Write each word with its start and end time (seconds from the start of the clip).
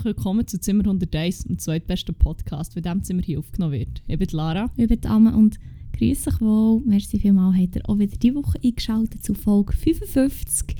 Herzlich 0.00 0.16
willkommen 0.16 0.46
zu 0.46 0.58
Zimmer 0.58 0.84
101, 0.84 1.44
dem 1.44 1.58
zweitbesten 1.58 2.14
Podcast, 2.14 2.74
bei 2.74 2.80
dem 2.80 3.02
Zimmer 3.02 3.20
hier 3.20 3.38
aufgenommen 3.38 3.74
wird. 3.74 4.02
Ich 4.06 4.18
bin 4.18 4.28
Lara. 4.32 4.70
Ich 4.78 4.88
bin 4.88 5.04
Amme 5.04 5.36
und 5.36 5.58
grüße 5.92 6.30
euch 6.30 6.40
wohl. 6.40 6.80
Merci 6.86 7.18
vielmals, 7.18 7.58
habt 7.58 7.76
ihr 7.76 7.86
auch 7.86 7.98
wieder 7.98 8.16
diese 8.16 8.34
Woche 8.34 8.58
eingeschaltet 8.64 9.22
zu 9.22 9.34
Folge 9.34 9.74
55. 9.74 10.74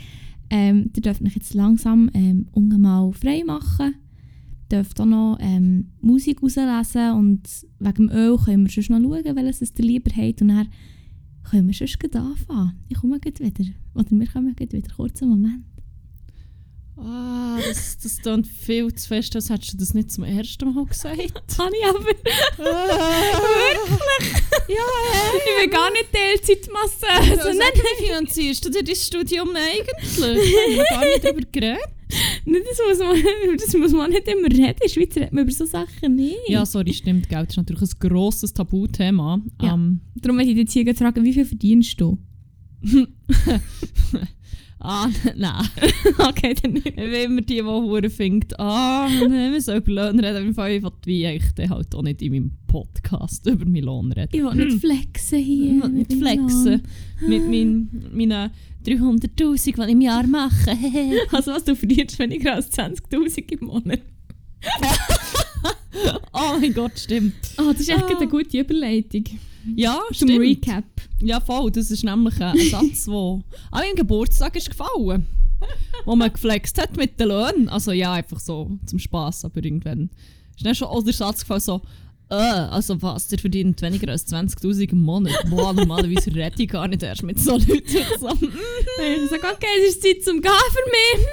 Ähm, 0.49 0.91
ihr 0.97 1.03
dürft 1.03 1.21
euch 1.21 1.35
jetzt 1.35 1.53
langsam 1.53 2.09
ähm, 2.15 2.49
mal 2.55 3.13
frei 3.13 3.43
machen. 3.45 3.97
Ihr 4.71 4.79
dürft 4.79 4.99
auch 4.99 5.05
noch 5.05 5.37
ähm, 5.39 5.91
Musik 6.01 6.43
rauslesen 6.43 7.13
und 7.13 7.43
wegen 7.79 8.09
dem 8.09 8.17
Öl 8.17 8.39
können 8.39 8.65
wir 8.75 8.83
schon 8.83 9.03
noch 9.03 9.23
schauen, 9.23 9.37
welches 9.37 9.75
ihr 9.77 9.85
lieber 9.85 10.11
habt. 10.17 10.41
Und 10.41 10.49
dann 10.49 10.69
können 11.43 11.67
wir 11.67 11.75
schon 11.75 12.11
anfangen. 12.15 12.73
Ich 12.89 12.97
komme 12.97 13.21
gleich 13.21 13.39
wieder. 13.39 13.71
Oder 13.95 14.11
wir 14.13 14.27
kommen 14.29 14.57
gleich 14.57 14.73
wieder. 14.73 14.95
Kurzen 14.95 15.29
Moment. 15.29 15.70
Ah, 17.03 17.59
das, 17.67 17.97
das 17.99 18.19
klingt 18.19 18.47
viel 18.47 18.95
zu 18.95 19.09
fest, 19.09 19.35
als 19.35 19.49
hättest 19.49 19.73
du 19.73 19.79
das 19.79 19.95
nicht 19.95 20.11
zum 20.13 20.25
ersten 20.25 20.75
Mal 20.75 20.85
gesagt. 20.85 21.17
Habe 21.59 21.73
ich 21.77 21.85
aber. 21.87 22.05
Wirklich? 22.05 22.25
Ja, 24.69 24.87
hey. 25.13 25.39
Ich 25.39 25.63
will 25.63 25.71
gar 25.71 25.91
nicht 25.93 26.13
Teilzeitmasse. 26.13 27.07
Also, 27.09 27.59
nein, 27.59 27.73
wie 27.75 28.05
finanzierst 28.07 28.65
du 28.65 28.71
dir 28.71 28.85
dein 28.85 28.97
Studium 28.97 29.49
eigentlich? 29.57 30.19
Ich 30.19 30.79
habe 30.79 30.89
gar 30.91 31.05
nicht 31.05 31.25
darüber 31.25 31.47
geredet. 31.51 31.81
das, 32.45 32.79
muss 32.89 32.99
man, 32.99 33.57
das 33.57 33.75
muss 33.75 33.93
man 33.93 34.11
nicht 34.11 34.29
immer 34.29 34.49
reden. 34.49 34.65
In 34.65 34.77
der 34.83 34.89
Schweiz 34.89 35.17
redet 35.17 35.33
man 35.33 35.45
über 35.45 35.53
so 35.53 35.65
Sachen 35.65 36.17
nicht. 36.17 36.49
Ja, 36.49 36.67
sorry, 36.67 36.93
stimmt. 36.93 37.29
Geld 37.29 37.51
ist 37.51 37.57
natürlich 37.57 37.83
ein 37.83 38.09
grosses 38.09 38.53
Tabuthema. 38.53 39.41
Ja. 39.63 39.75
Um, 39.75 40.01
Darum 40.17 40.37
möchte 40.37 40.51
ich 40.51 40.57
dich 40.57 40.75
jetzt 40.75 40.97
hier 40.99 41.07
fragen, 41.07 41.25
wie 41.25 41.33
viel 41.33 41.47
verdienst 41.47 42.01
du? 42.01 42.19
Ah, 44.83 45.09
nein. 45.37 45.69
okay, 46.19 46.55
dann 46.55 46.73
nicht. 46.73 46.97
Wenn 46.97 47.35
man 47.35 47.45
die, 47.45 47.57
die 47.57 47.63
Hure 47.63 48.09
findet, 48.09 48.59
ah, 48.59 49.09
wir 49.09 49.61
sollen 49.61 49.83
über 49.83 49.93
Löhne 49.93 50.23
reden, 50.23 50.49
im 50.49 50.55
Fall 50.55 50.83
wie 51.05 51.27
ich 51.27 51.53
dann 51.55 51.69
halt 51.69 51.95
auch 51.95 52.03
nicht 52.03 52.23
in 52.23 52.33
meinem 52.33 52.53
Podcast 52.67 53.47
über 53.47 53.67
meinen 53.67 53.85
Lohn 53.85 54.13
reden. 54.13 54.31
Ich 54.33 54.43
will 54.43 54.55
nicht 54.55 54.73
hm. 54.73 54.81
flexen 54.81 55.39
hier. 55.39 55.77
Ich 55.77 55.83
will 55.83 55.91
nicht 55.91 56.13
flexen. 56.15 56.83
Mit 57.27 57.47
meinen, 57.47 58.11
meinen 58.13 58.51
300'000, 58.87 59.65
die 59.65 59.71
ich 59.71 59.89
im 59.89 60.01
Jahr 60.01 60.27
mache. 60.27 60.71
also 61.33 61.53
was 61.53 61.65
du 61.65 61.77
verdienst 61.77 62.19
weniger 62.19 62.55
als 62.55 62.73
20'000 62.73 63.61
im 63.61 63.67
Monat. 63.67 64.01
oh 66.33 66.59
mein 66.59 66.73
Gott, 66.73 66.99
stimmt. 66.99 67.35
Oh, 67.59 67.73
das 67.73 67.81
ist 67.81 67.91
echt 67.91 68.03
ah. 68.03 68.17
eine 68.17 68.29
gute 68.29 68.59
Überleitung. 68.59 69.25
Ja, 69.77 70.01
Zum 70.09 70.29
stimmt. 70.29 70.41
Recap. 70.41 70.85
Ja, 71.23 71.41
voll. 71.41 71.71
Das 71.71 71.91
ist 71.91 72.05
nämlich 72.05 72.41
ein 72.41 72.57
Satz, 72.71 73.05
der 73.05 73.15
an 73.15 73.45
meinem 73.73 73.97
Geburtstag 73.97 74.57
ist 74.57 74.71
gefallen. 74.71 75.27
wo 76.07 76.17
man 76.17 76.33
geflext 76.33 76.81
hat 76.81 76.97
mit 76.97 77.19
den 77.21 77.29
Löhnen. 77.29 77.69
Also 77.69 77.93
ja, 77.93 78.13
einfach 78.15 78.41
so 78.41 78.71
zum 78.87 78.99
Spass, 78.99 79.45
aber 79.45 79.63
irgendwann 79.63 80.11
ist 80.57 80.65
dann 80.65 80.75
schon 80.75 80.89
auch 80.89 81.03
der 81.03 81.13
Satz 81.13 81.41
gefallen, 81.41 81.61
so, 81.61 81.83
äh, 82.31 82.35
also 82.35 83.01
was, 83.03 83.29
der 83.29 83.39
verdient 83.39 83.83
weniger 83.83 84.11
als 84.11 84.27
20'000 84.33 84.93
im 84.93 85.03
Monat. 85.03 85.35
Boah, 85.51 85.73
normalerweise 85.73 86.35
rede 86.35 86.63
ich 86.63 86.69
gar 86.69 86.89
nicht 86.89 87.03
erst 87.03 87.23
mit 87.23 87.39
so 87.39 87.53
Leuten. 87.53 87.83
So, 88.21 88.29
ich 88.29 89.31
sage, 89.31 89.43
okay, 89.55 89.67
es 89.87 89.97
ist 89.97 90.03
Zeit 90.03 90.23
zum 90.23 90.41
Gehen 90.41 90.53
für 90.71 90.91
mich. 90.91 91.27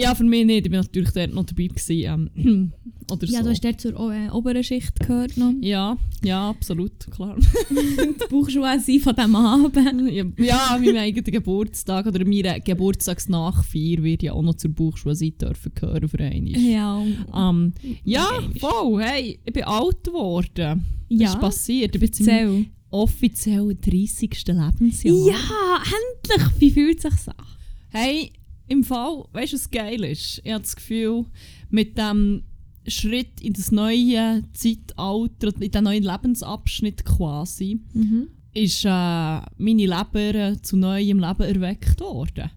Ja, 0.00 0.14
für 0.14 0.24
mich 0.24 0.44
nicht. 0.46 0.66
Ich 0.66 0.72
war 0.72 0.78
natürlich 0.78 1.10
dort 1.10 1.34
noch 1.34 1.44
dabei. 1.44 1.66
Gewesen, 1.66 2.30
ähm, 2.36 2.72
oder 3.10 3.26
ja, 3.26 3.38
so. 3.38 3.44
du 3.44 3.50
hast 3.50 3.64
dort 3.64 3.80
zur 3.80 4.12
äh, 4.12 4.30
oberen 4.30 4.64
Schicht 4.64 4.98
gehört 5.00 5.36
noch. 5.36 5.52
Ja, 5.60 5.96
ja, 6.22 6.50
absolut, 6.50 7.10
klar. 7.10 7.36
die 7.70 8.28
Bauchschuhe 8.30 8.80
sind 8.80 9.02
von 9.02 9.14
diesem 9.14 9.36
Abend. 9.36 10.10
Ja, 10.10 10.24
ja 10.38 10.78
meinem 10.78 10.96
eigenen 10.96 11.32
Geburtstag 11.32 12.06
oder 12.06 12.24
meine 12.24 12.60
Geburtstagsnachfeier 12.60 14.02
wird 14.02 14.22
ja 14.22 14.32
auch 14.32 14.42
noch 14.42 14.54
zur 14.54 14.72
Bauchschuhe 14.72 15.14
dürfen 15.14 15.72
gehören 15.74 16.08
für 16.08 16.18
einmal. 16.18 16.60
Ja. 16.60 17.04
Ähm, 17.34 17.72
ja, 18.04 18.26
voll. 18.58 19.02
Hey, 19.02 19.38
ich 19.44 19.52
bin 19.52 19.64
alt 19.64 20.04
geworden. 20.04 20.84
Ja. 21.08 21.26
Das 21.26 21.34
ist 21.34 21.40
passiert. 21.40 21.94
Ich 21.96 22.00
bin 22.00 22.70
offiziell 22.90 23.76
30. 23.80 24.46
Lebensjahr. 24.46 25.14
Ja, 25.14 25.82
endlich! 25.84 26.60
Wie 26.60 26.70
fühlt 26.70 27.00
sich 27.00 27.28
an? 27.28 27.46
Hey, 27.90 28.32
im 28.70 28.84
Fall, 28.84 29.24
weißt 29.32 29.52
du, 29.52 29.56
was 29.56 29.70
geil 29.70 30.04
ist? 30.04 30.40
Ich 30.44 30.52
habe 30.52 30.62
das 30.62 30.76
Gefühl, 30.76 31.26
mit 31.70 31.98
dem 31.98 32.44
Schritt 32.86 33.40
in 33.40 33.52
das 33.52 33.72
neue 33.72 34.44
Zeitalter, 34.52 35.52
in 35.60 35.70
den 35.70 35.84
neuen 35.84 36.04
Lebensabschnitt 36.04 37.04
quasi, 37.04 37.80
mhm. 37.92 38.28
ist 38.54 38.84
äh, 38.84 38.88
meine 38.88 39.46
Leber 39.58 40.34
äh, 40.34 40.62
zu 40.62 40.76
neuem 40.76 41.18
Leben 41.18 41.42
erweckt 41.42 42.00
worden. 42.00 42.50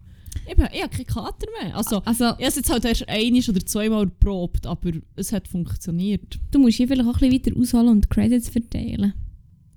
Ich, 0.46 0.58
ich 0.58 0.82
habe 0.84 0.90
keinen 0.90 1.08
Kater 1.08 1.48
mehr. 1.62 1.76
Also, 1.76 2.02
also, 2.06 2.26
ich 2.26 2.32
habe 2.32 2.44
es 2.44 2.56
jetzt 2.58 2.70
halt 2.70 2.86
erst 2.86 3.10
einmal 3.10 3.42
oder 3.50 3.66
zweimal 3.66 4.06
geprobt, 4.06 4.68
aber 4.68 4.92
es 5.16 5.32
hat 5.32 5.48
funktioniert. 5.48 6.40
Du 6.52 6.60
musst 6.60 6.78
hier 6.78 6.88
vielleicht 6.88 7.08
auch 7.08 7.20
ein 7.22 7.30
bisschen 7.32 7.54
weiter 7.54 7.60
ausholen 7.60 7.88
und 7.88 8.10
Credits 8.10 8.50
verteilen. 8.50 9.14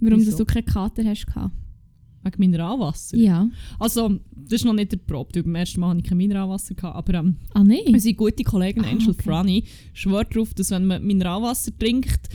Warum 0.00 0.22
dass 0.24 0.36
du 0.36 0.44
keinen 0.44 0.66
Kater 0.66 1.04
hast. 1.04 1.26
Wegen 2.26 2.40
Mineralwasser? 2.40 3.16
Ja. 3.16 3.48
Also, 3.78 4.18
das 4.34 4.60
ist 4.60 4.64
noch 4.64 4.72
nicht 4.72 4.92
der 4.92 4.98
Probe. 4.98 5.42
Beim 5.42 5.54
ersten 5.54 5.80
Mal 5.80 5.90
hatte 5.90 6.00
ich 6.00 6.04
kein 6.04 6.18
Mineralwasser. 6.18 6.74
Gehabt, 6.74 6.96
aber 6.96 7.14
ähm, 7.14 7.36
ah, 7.54 7.62
nee. 7.62 7.84
unsere 7.86 8.14
gute 8.14 8.42
Kollegin 8.42 8.84
ah, 8.84 8.88
Angel 8.88 9.10
okay. 9.10 9.22
Franny 9.22 9.64
schwört 9.92 10.34
darauf, 10.34 10.52
dass 10.54 10.70
wenn 10.70 10.86
man 10.86 11.04
Mineralwasser 11.04 11.76
trinkt, 11.78 12.28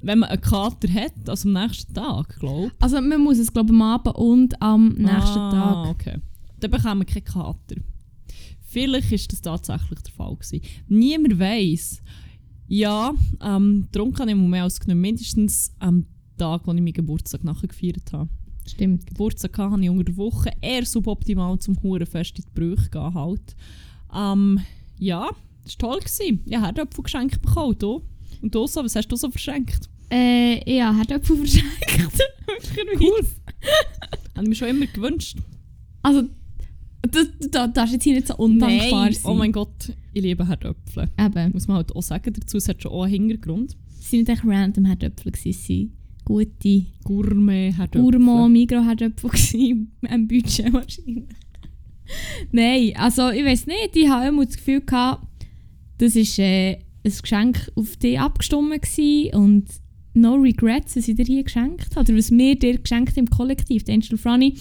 wenn 0.00 0.20
man 0.20 0.30
einen 0.30 0.40
Kater 0.40 0.92
hat, 0.92 1.28
also 1.28 1.48
am 1.48 1.54
nächsten 1.54 1.94
Tag, 1.94 2.38
glaube 2.38 2.72
Also 2.80 3.00
man 3.00 3.22
muss 3.22 3.38
es 3.38 3.52
glaube 3.52 3.70
am 3.70 3.82
Abend 3.82 4.14
und 4.16 4.62
am 4.62 4.88
nächsten 4.88 5.38
ah, 5.38 5.84
Tag. 5.84 5.90
okay. 5.90 6.18
Dann 6.60 6.70
bekommen 6.70 7.00
wir 7.00 7.06
keinen 7.06 7.24
Kater. 7.24 7.76
Vielleicht 8.62 9.10
war 9.10 9.18
das 9.28 9.40
tatsächlich 9.40 10.00
der 10.00 10.12
Fall. 10.12 10.36
Gewesen. 10.36 10.60
Niemand 10.88 11.38
weiß. 11.38 12.02
Ja, 12.66 13.14
ähm, 13.40 13.88
darum 13.92 14.12
kann 14.12 14.28
ich 14.28 14.34
mir 14.34 14.46
mehr 14.46 14.64
als 14.64 14.86
mindestens 14.86 15.72
am 15.78 16.04
Tag, 16.36 16.66
wo 16.66 16.72
ich 16.72 16.80
meinen 16.80 16.92
Geburtstag 16.92 17.44
nachher 17.44 17.68
gefeiert 17.68 18.12
habe. 18.12 18.28
Stimmt. 18.68 19.06
Geburtstag 19.06 19.56
hatte 19.58 19.82
ich 19.82 19.90
unter 19.90 20.04
der 20.04 20.16
Woche 20.16 20.50
eher 20.60 20.84
suboptimal 20.84 21.58
zum 21.58 21.82
Hurenfest 21.82 22.38
in 22.38 22.44
die 22.44 22.60
Brüche 22.60 22.90
gehen 22.90 23.14
halt. 23.14 23.56
Ähm, 24.14 24.60
ja, 24.98 25.28
das 25.64 25.74
war 25.80 25.90
toll. 25.90 26.00
Gewesen. 26.00 26.40
Ich 26.46 26.54
habe 26.54 26.66
Herdöpfel 26.66 27.04
geschenkt 27.04 27.42
bekommen. 27.42 27.76
Du? 27.78 28.02
Und 28.42 28.54
du 28.54 28.66
so, 28.66 28.84
was 28.84 28.94
hast 28.96 29.08
du 29.08 29.16
so 29.16 29.30
verschenkt? 29.30 29.88
Äh, 30.10 30.76
ja, 30.76 30.94
Herdöpfel 30.94 31.36
verschenkt. 31.38 31.68
cool. 33.00 33.26
habe 34.34 34.42
ich 34.42 34.48
mir 34.48 34.54
schon 34.54 34.68
immer 34.68 34.86
gewünscht. 34.86 35.38
Also, 36.02 36.22
das, 37.02 37.26
das, 37.50 37.70
das 37.72 37.84
ist 37.86 37.92
jetzt 37.92 38.04
hier 38.04 38.14
nicht 38.14 38.28
so 38.28 38.36
undankbar 38.36 39.06
Nein, 39.06 39.16
oh 39.24 39.34
mein 39.34 39.52
Gott, 39.52 39.92
ich 40.12 40.22
liebe 40.22 40.46
Herdöpfel. 40.46 41.08
Eben. 41.18 41.52
Muss 41.52 41.68
man 41.68 41.78
halt 41.78 41.94
auch 41.94 42.02
sagen 42.02 42.32
dazu, 42.32 42.56
es 42.56 42.68
hat 42.68 42.82
schon 42.82 42.92
auch 42.92 43.04
einen 43.04 43.28
Hintergrund. 43.28 43.76
Es 44.00 44.12
waren 44.12 44.20
nicht 44.20 44.28
echt 44.30 44.44
random 44.44 44.84
Herdöpfel, 44.84 45.32
gute 46.28 46.84
Gourmet-Herdöpfel. 47.04 48.02
Gourmand 48.02 48.52
Migros-Herdöpfel 48.52 49.86
am 50.08 50.28
Budget 50.28 50.72
wahrscheinlich. 50.72 51.24
Nein, 52.52 52.92
also 52.96 53.30
ich 53.30 53.44
weiß 53.44 53.66
nicht, 53.66 53.94
ich 53.96 54.08
habe 54.08 54.28
immer 54.28 54.44
das 54.44 54.56
Gefühl 54.56 54.82
gehabt, 54.82 55.26
das 55.96 56.14
war 56.14 56.44
äh, 56.44 56.74
ein 57.04 57.12
Geschenk 57.22 57.72
auf 57.74 57.96
dich 57.96 58.20
abgestimmt 58.20 58.82
gewesen 58.82 59.34
und 59.34 59.64
no 60.14 60.34
regrets, 60.34 60.94
dass 60.94 61.08
ich 61.08 61.16
dir 61.16 61.24
hier 61.24 61.44
geschenkt 61.44 61.96
habe. 61.96 62.10
Oder 62.10 62.18
was 62.18 62.30
wir 62.30 62.58
dir 62.58 62.78
geschenkt 62.78 63.16
haben 63.16 63.26
im 63.26 63.30
Kollektiv. 63.30 63.84
Die 63.84 63.92
Angel 63.92 64.18
Franny, 64.18 64.54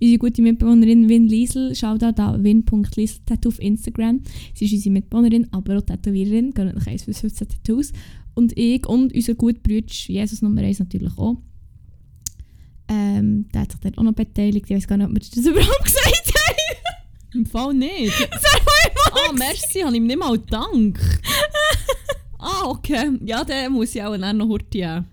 unsere 0.00 0.18
gute 0.18 0.42
Mitbewohnerin 0.42 1.08
Win 1.08 1.28
Liesel, 1.28 1.74
schaut 1.74 2.02
da 2.02 2.12
da 2.12 2.42
win.liesel 2.42 3.20
auf 3.46 3.60
Instagram. 3.60 4.20
Sie 4.54 4.66
ist 4.66 4.72
unsere 4.72 4.92
Mitbewohnerin, 4.92 5.46
aber 5.50 5.78
auch 5.78 5.82
Tätowiererin, 5.82 6.52
gehen 6.52 6.72
nach 6.74 6.86
1 6.86 7.04
bis 7.04 7.20
15 7.20 7.48
Tattoos. 7.48 7.92
Und 8.36 8.56
ich 8.56 8.86
und 8.86 9.14
unser 9.14 9.34
guter 9.34 9.58
Bruder, 9.60 9.86
Jesus 9.88 10.42
Nummer 10.42 10.60
1 10.60 10.78
natürlich 10.78 11.16
auch. 11.16 11.38
Ähm, 12.86 13.48
der 13.48 13.62
hat 13.62 13.72
sich 13.72 13.80
dort 13.80 13.96
auch 13.96 14.02
noch 14.02 14.12
beteiligt. 14.12 14.66
Ich 14.68 14.76
weiß 14.76 14.86
gar 14.86 14.98
nicht, 14.98 15.06
ob 15.06 15.14
wir 15.14 15.20
das 15.20 15.38
überhaupt 15.38 15.84
gesagt 15.84 16.34
haben. 16.34 17.34
Im 17.34 17.46
Fall 17.46 17.72
nicht. 17.72 18.12
Das 18.30 18.44
Ah, 19.12 19.30
oh, 19.30 19.32
merci, 19.32 19.80
habe 19.80 19.92
ich 19.92 19.96
ihm 19.96 20.06
nicht 20.06 20.18
mal 20.18 20.38
Dank. 20.38 21.00
ah, 22.38 22.66
okay. 22.66 23.12
Ja, 23.24 23.42
dann 23.42 23.72
muss 23.72 23.94
ich 23.94 24.02
auch 24.02 24.16
noch 24.18 24.48
heute 24.48 25.06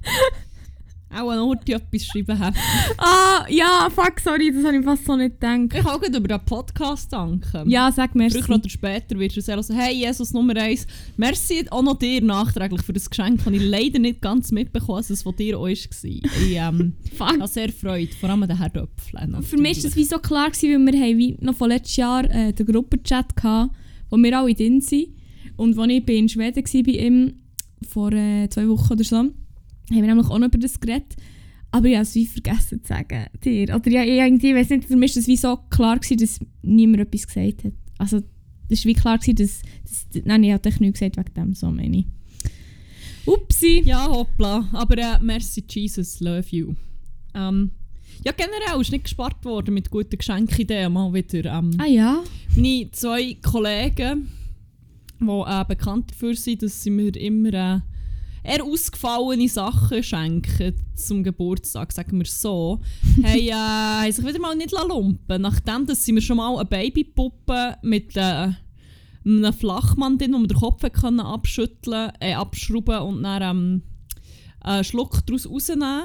auch 1.13 1.33
noch 1.35 1.49
heute 1.49 1.73
etwas 1.73 2.05
schreiben 2.05 2.39
haben. 2.39 2.55
Ah, 2.97 3.45
ja, 3.49 3.89
fuck, 3.93 4.19
sorry, 4.19 4.51
das 4.53 4.63
habe 4.63 4.77
ich 4.77 4.83
fast 4.83 5.05
so 5.05 5.15
nicht 5.15 5.39
gedacht. 5.39 5.73
Ich 5.73 5.83
kann 5.83 5.87
auch 5.87 6.01
über 6.01 6.19
den 6.19 6.45
Podcast 6.45 7.11
danken. 7.11 7.69
Ja, 7.69 7.91
sag 7.91 8.15
mir. 8.15 8.29
Früher 8.29 8.55
oder 8.55 8.69
später 8.69 9.17
wirst 9.19 9.37
du 9.37 9.41
sagen, 9.41 9.63
hey 9.73 9.93
Jesus 9.93 10.31
Nummer 10.33 10.55
1, 10.55 10.87
merci 11.17 11.65
auch 11.69 11.81
noch 11.81 11.97
dir 11.97 12.21
nachträglich 12.21 12.81
für 12.81 12.93
das 12.93 13.09
Geschenk, 13.09 13.43
das 13.43 13.53
ich 13.53 13.61
leider 13.61 13.99
nicht 13.99 14.21
ganz 14.21 14.51
mitbekommen 14.51 15.03
dass 15.03 15.09
es 15.09 15.23
von 15.23 15.35
dir 15.35 15.57
auch 15.57 15.63
war. 15.63 15.73
Ich 15.73 16.23
ähm, 16.55 16.93
habe 17.19 17.47
sehr 17.47 17.69
Freude, 17.69 18.13
vor 18.13 18.29
allem 18.29 18.47
den 18.47 18.57
Herdöpfeln. 18.57 19.43
Für 19.43 19.57
mich 19.57 19.77
war 19.77 19.83
das 19.83 19.95
wie 19.95 20.05
so 20.05 20.19
klar, 20.19 20.49
gewesen, 20.49 20.85
weil 20.85 20.93
wir 20.93 21.01
haben 21.01 21.17
wie 21.17 21.37
noch 21.41 21.55
von 21.55 21.69
letztes 21.69 21.97
Jahr 21.97 22.23
äh, 22.29 22.53
den 22.53 22.65
Gruppenchat 22.65 23.33
hatten, 23.43 23.71
wo 24.09 24.17
wir 24.17 24.37
alle 24.37 24.53
drin 24.53 24.81
sind. 24.81 25.09
Und 25.57 25.77
als 25.77 25.91
ich 25.91 26.07
in 26.07 26.29
Schweden 26.29 26.63
war 26.63 26.83
bei 26.83 26.91
ihm, 26.91 27.33
vor 27.87 28.13
äh, 28.13 28.47
zwei 28.49 28.67
Wochen 28.67 28.93
oder 28.93 29.03
so, 29.03 29.25
haben 29.89 30.01
wir 30.01 30.07
nämlich 30.07 30.27
auch 30.27 30.39
noch 30.39 30.47
über 30.47 30.57
das 30.57 30.79
geredet. 30.79 31.15
Aber 31.71 31.87
ich 31.87 31.95
habe 31.95 32.03
es 32.03 32.13
wie 32.13 32.27
vergessen 32.27 32.83
zu 32.83 32.87
sagen 32.87 33.25
dir. 33.43 33.75
Oder 33.75 33.89
ja, 33.89 34.03
irgendwie, 34.03 34.49
ich 34.49 34.55
weiß 34.55 34.69
nicht, 34.69 34.85
für 34.85 34.95
mich 34.95 35.15
war 35.15 35.19
es 35.21 35.27
wie 35.27 35.37
so 35.37 35.57
klar, 35.69 35.97
gewesen, 35.97 36.17
dass 36.17 36.39
niemand 36.61 37.01
etwas 37.01 37.25
gesagt 37.27 37.63
hat. 37.63 37.73
Also 37.97 38.21
das 38.69 38.85
war 38.85 38.89
wie 38.89 38.93
klar, 38.93 39.17
gewesen, 39.17 39.35
dass, 39.35 39.61
dass 39.83 40.23
nein, 40.23 40.43
ich 40.43 40.51
habe 40.51 40.69
echt 40.69 40.81
nichts 40.81 40.99
gesagt 40.99 41.17
wegen 41.17 41.33
dem, 41.33 41.53
so 41.53 41.71
meine 41.71 41.97
ich. 41.97 42.05
Upsi. 43.25 43.81
Ja, 43.85 44.07
hoppla. 44.07 44.69
Aber 44.73 44.97
äh, 44.97 45.19
merci 45.21 45.63
Jesus, 45.67 46.19
love 46.19 46.45
you. 46.49 46.75
Ähm, 47.33 47.71
ja, 48.23 48.31
generell 48.33 48.79
ist 48.79 48.91
nicht 48.91 49.05
gespart 49.05 49.43
worden 49.43 49.73
mit 49.73 49.89
guten 49.89 50.17
Geschenkideen 50.17 50.93
mal 50.93 51.13
wieder. 51.13 51.57
Ähm, 51.57 51.71
Ah 51.79 51.87
ja? 51.87 52.23
Meine 52.55 52.91
zwei 52.91 53.35
Kollegen, 53.41 54.29
die 55.19 55.25
äh, 55.25 55.65
bekannt 55.67 56.11
dafür 56.11 56.35
sind, 56.35 56.61
dass 56.61 56.83
sie 56.83 56.89
mir 56.89 57.15
immer 57.15 57.53
äh, 57.53 57.79
eher 58.43 58.63
ausgefallene 58.63 59.47
Sachen 59.47 60.03
schenken 60.03 60.75
zum 60.95 61.23
Geburtstag, 61.23 61.91
sagen 61.91 62.17
wir 62.17 62.25
so, 62.25 62.79
haben, 63.23 63.25
äh, 63.25 63.51
haben 63.53 64.11
sich 64.11 64.25
wieder 64.25 64.39
mal 64.39 64.55
nicht 64.55 64.71
lumpen 64.71 65.41
Nachdem 65.41 65.85
dass 65.85 66.03
sie 66.03 66.11
mir 66.11 66.21
schon 66.21 66.37
mal 66.37 66.55
eine 66.55 66.65
Babypuppe 66.65 67.77
mit 67.81 68.15
äh, 68.17 68.49
einem 69.25 69.53
Flachmann 69.53 70.17
drin, 70.17 70.33
wo 70.33 70.39
man 70.39 70.47
den 70.47 70.57
Kopf 70.57 70.81
können 70.91 71.19
abschütteln, 71.21 72.11
äh, 72.19 72.33
abschrauben 72.33 72.99
und 72.99 73.23
dann 73.23 73.41
ähm, 73.41 73.81
einen 74.59 74.83
Schluck 74.83 75.25
daraus 75.25 75.49
rausnehmen. 75.49 76.03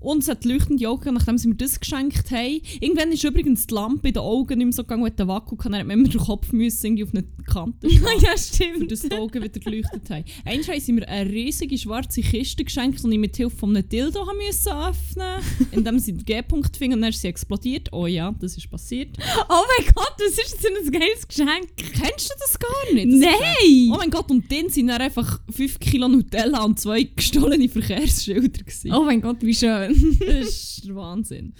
Und 0.00 0.22
es 0.22 0.28
hat 0.28 0.44
leuchtende 0.44 0.88
Augen, 0.88 1.14
nachdem 1.14 1.36
sie 1.36 1.48
mir 1.48 1.56
das 1.56 1.78
geschenkt 1.78 2.30
haben. 2.30 2.60
Irgendwann 2.80 3.12
ist 3.12 3.22
übrigens 3.22 3.66
die 3.66 3.74
Lampe 3.74 4.08
in 4.08 4.14
den 4.14 4.22
Augen 4.22 4.58
nicht 4.58 4.66
mehr 4.66 4.72
so 4.72 4.82
gegangen, 4.82 5.02
mit 5.02 5.18
der 5.18 5.28
Wackel 5.28 5.58
kann. 5.58 5.72
Dann 5.72 5.80
hat 5.82 5.86
man 5.86 5.98
immer 5.98 6.08
den 6.08 6.20
Kopf 6.20 6.52
müssen, 6.52 6.86
irgendwie 6.86 7.04
auf 7.04 7.10
eine 7.12 7.24
Kante 7.44 7.88
ja, 8.20 8.36
stimmt. 8.38 8.90
dass 8.90 9.02
die 9.02 9.12
Augen 9.12 9.42
wieder 9.42 9.60
geleuchtet 9.60 10.08
haben. 10.08 10.24
Einmal 10.44 10.66
haben 10.66 10.80
sie 10.80 10.92
mir 10.92 11.08
eine 11.08 11.30
riesige 11.30 11.76
schwarze 11.76 12.22
Kiste 12.22 12.64
geschenkt, 12.64 13.02
die 13.04 13.10
ich 13.10 13.18
mit 13.18 13.36
Hilfe 13.36 13.56
von 13.56 13.76
einem 13.76 13.88
Dildo 13.88 14.26
haben 14.26 14.38
müssen 14.38 14.72
öffnen 14.72 15.42
indem 15.72 15.98
sie 15.98 16.12
den 16.12 16.24
G-Punkt 16.24 16.76
fingen 16.76 16.94
und 16.94 17.02
dann 17.02 17.10
ist 17.10 17.20
sie 17.20 17.28
explodiert. 17.28 17.92
Oh 17.92 18.06
ja, 18.06 18.34
das 18.40 18.56
ist 18.56 18.70
passiert. 18.70 19.16
Oh 19.48 19.62
mein 19.78 19.86
Gott, 19.94 20.14
was 20.18 20.38
ist 20.38 20.54
das 20.54 20.60
für 20.60 20.68
ein 20.68 20.90
geiles 20.90 21.28
Geschenk? 21.28 21.76
Kennst 21.76 22.30
du 22.30 22.34
das 22.38 22.58
gar 22.58 22.92
nicht? 22.94 23.06
Das 23.06 23.20
Nein! 23.20 23.92
Oh 23.92 23.96
mein 23.98 24.10
Gott, 24.10 24.30
und 24.30 24.50
dann 24.50 24.68
sind 24.68 24.88
dann 24.88 25.00
einfach 25.00 25.40
5 25.50 25.78
Kilo 25.78 26.08
Nutella 26.08 26.64
und 26.64 26.78
zwei 26.78 27.02
gestohlene 27.02 27.68
Verkehrsschilder. 27.68 28.60
Gewesen. 28.60 28.92
Oh 28.92 29.04
mein 29.04 29.20
Gott, 29.20 29.38
wie 29.40 29.54
schön. 29.54 29.69
Das 30.20 30.48
ist 30.48 30.94
Wahnsinn. 30.94 31.54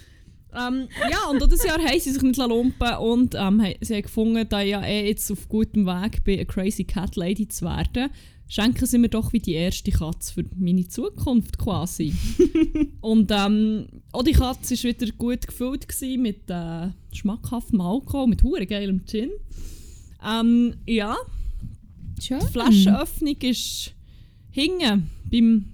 Ähm, 0.53 0.89
ja, 1.09 1.29
und 1.29 1.41
auch 1.41 1.47
dieses 1.47 1.63
Jahr 1.63 1.79
haben 1.79 1.99
sie 1.99 2.11
sich 2.11 2.21
nicht 2.21 2.37
lumpen 2.37 2.93
und 2.97 3.35
ähm, 3.35 3.63
sie 3.79 3.95
haben 3.95 4.01
gefunden, 4.01 4.45
da 4.49 4.61
ich 4.61 4.71
ja 4.71 4.83
eh 4.83 5.07
jetzt 5.07 5.31
auf 5.31 5.47
gutem 5.47 5.85
Weg 5.85 6.23
bin, 6.25 6.39
eine 6.39 6.45
Crazy 6.45 6.83
Cat 6.83 7.15
Lady 7.15 7.47
zu 7.47 7.65
werden, 7.65 8.09
schenken 8.49 8.85
sie 8.85 8.97
mir 8.97 9.07
doch 9.07 9.31
wie 9.31 9.39
die 9.39 9.53
erste 9.53 9.91
Katze 9.91 10.33
für 10.33 10.45
meine 10.57 10.85
Zukunft 10.85 11.57
quasi. 11.57 12.13
und 13.01 13.31
ähm, 13.33 13.87
auch 14.11 14.23
die 14.23 14.33
Katze 14.33 14.75
war 14.75 14.83
wieder 14.83 15.13
gut 15.13 15.47
gefüllt 15.47 15.87
gewesen 15.87 16.21
mit 16.21 16.49
äh, 16.49 16.89
schmackhaftem 17.13 17.79
Alkohol, 17.79 18.27
mit 18.27 18.43
hure 18.43 18.67
geilem 18.67 19.05
Gin. 19.05 19.29
Ähm, 20.21 20.75
ja, 20.85 21.15
Schön. 22.21 22.39
die 22.39 22.51
Flaschenöffnung 22.51 23.37
ist 23.39 23.93
hinten 24.49 25.09
beim, 25.31 25.65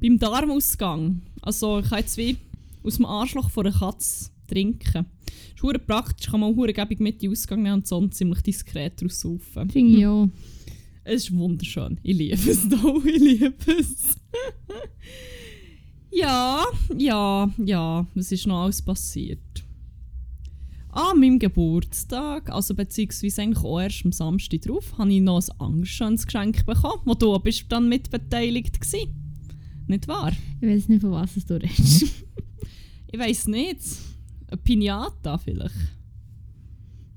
beim 0.00 0.18
Darmausgang. 0.18 1.20
Also 1.44 1.80
ich 1.80 1.88
kann 1.88 1.98
jetzt 1.98 2.16
wie 2.16 2.38
aus 2.82 2.96
dem 2.96 3.04
Arschloch 3.04 3.50
von 3.50 3.66
einer 3.66 3.78
Katze 3.78 4.30
trinken. 4.48 5.06
Das 5.26 5.54
ist 5.56 5.62
hure 5.62 5.78
praktisch, 5.78 6.30
kann 6.30 6.40
man 6.40 6.56
hure 6.56 6.72
gebig 6.72 7.00
mit 7.00 7.22
in 7.22 7.28
den 7.28 7.32
Ausgang 7.32 7.62
nehmen 7.62 7.74
und 7.74 7.86
sonst 7.86 8.16
ziemlich 8.16 8.42
diskret 8.42 9.00
draus 9.00 9.20
saufen. 9.20 9.70
Finde 9.70 9.98
ich 9.98 10.06
auch. 10.06 10.28
Es 11.04 11.24
ist 11.24 11.36
wunderschön. 11.36 12.00
Ich 12.02 12.16
liebe 12.16 12.50
es 12.50 12.68
da, 12.68 12.76
ich 13.04 13.20
liebe 13.20 13.54
es. 13.66 14.16
ja, 16.10 16.64
ja, 16.96 17.50
ja, 17.58 18.06
was 18.14 18.32
ist 18.32 18.46
noch 18.46 18.62
alles 18.62 18.80
passiert? 18.80 19.38
An 20.88 21.18
meinem 21.18 21.38
Geburtstag, 21.40 22.50
also 22.50 22.72
beziehungsweise 22.74 23.42
eigentlich 23.42 23.64
auch 23.64 23.80
erst 23.80 24.04
am 24.04 24.12
Samstag 24.12 24.62
drauf, 24.62 24.96
habe 24.96 25.12
ich 25.12 25.20
noch 25.20 25.42
ein 25.42 25.60
angstschönes 25.60 26.24
Geschenk 26.24 26.64
bekommen, 26.64 27.02
wo 27.04 27.14
du 27.14 27.36
bist 27.40 27.66
dann 27.68 27.88
mitbeteiligt 27.88 28.80
warst. 28.80 29.08
Nicht 29.86 30.08
wahr? 30.08 30.32
Ich 30.60 30.68
weiß 30.68 30.88
nicht, 30.88 31.00
von 31.02 31.12
was 31.12 31.34
du 31.34 31.54
redest. 31.54 32.04
Ich 33.12 33.18
weiß 33.18 33.48
nicht. 33.48 33.80
Eine 34.48 34.56
Pinata 34.58 35.38
vielleicht. 35.38 35.74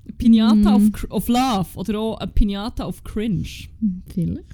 Eine 0.04 0.12
Pinata 0.16 0.54
Mhm. 0.54 0.66
auf, 0.66 0.82
Cr- 0.82 1.10
auf 1.10 1.28
Love 1.28 1.66
oder 1.76 1.98
auch 2.00 2.18
eine 2.18 2.30
Pinata 2.32 2.84
auf 2.84 3.02
Cringe. 3.04 3.46
Vielleicht. 4.12 4.44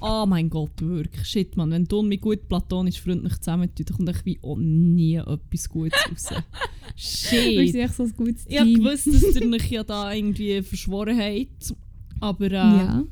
Oh 0.00 0.24
mein 0.28 0.48
Gott, 0.50 0.80
wirklich. 0.80 1.26
Shit, 1.26 1.56
man. 1.56 1.70
Wenn 1.70 1.84
du 1.84 1.98
und 2.00 2.08
mich 2.08 2.20
gut 2.20 2.48
platonisch 2.48 3.00
freundlich 3.00 3.36
zusammentun, 3.38 3.84
dann 3.86 3.96
kommt 3.96 4.08
echt 4.10 4.26
wie 4.26 4.38
auch 4.42 4.56
nie 4.56 5.16
etwas 5.16 5.68
Gutes 5.68 5.98
raus. 6.10 6.42
Shit. 6.96 7.70
sind 7.72 7.80
echt 7.80 7.94
so 7.94 8.04
ein 8.04 8.12
gutes 8.16 8.44
Ich 8.48 8.56
Team. 8.58 8.74
gewusst, 8.82 9.06
dass 9.08 9.22
ihr 9.36 9.50
euch 9.52 9.70
ja 9.70 9.84
da 9.84 10.12
irgendwie 10.12 10.62
verschworen 10.62 11.18
habt. 11.18 11.74
Aber 12.20 12.46
äh, 12.46 12.52
Ja. 12.52 13.04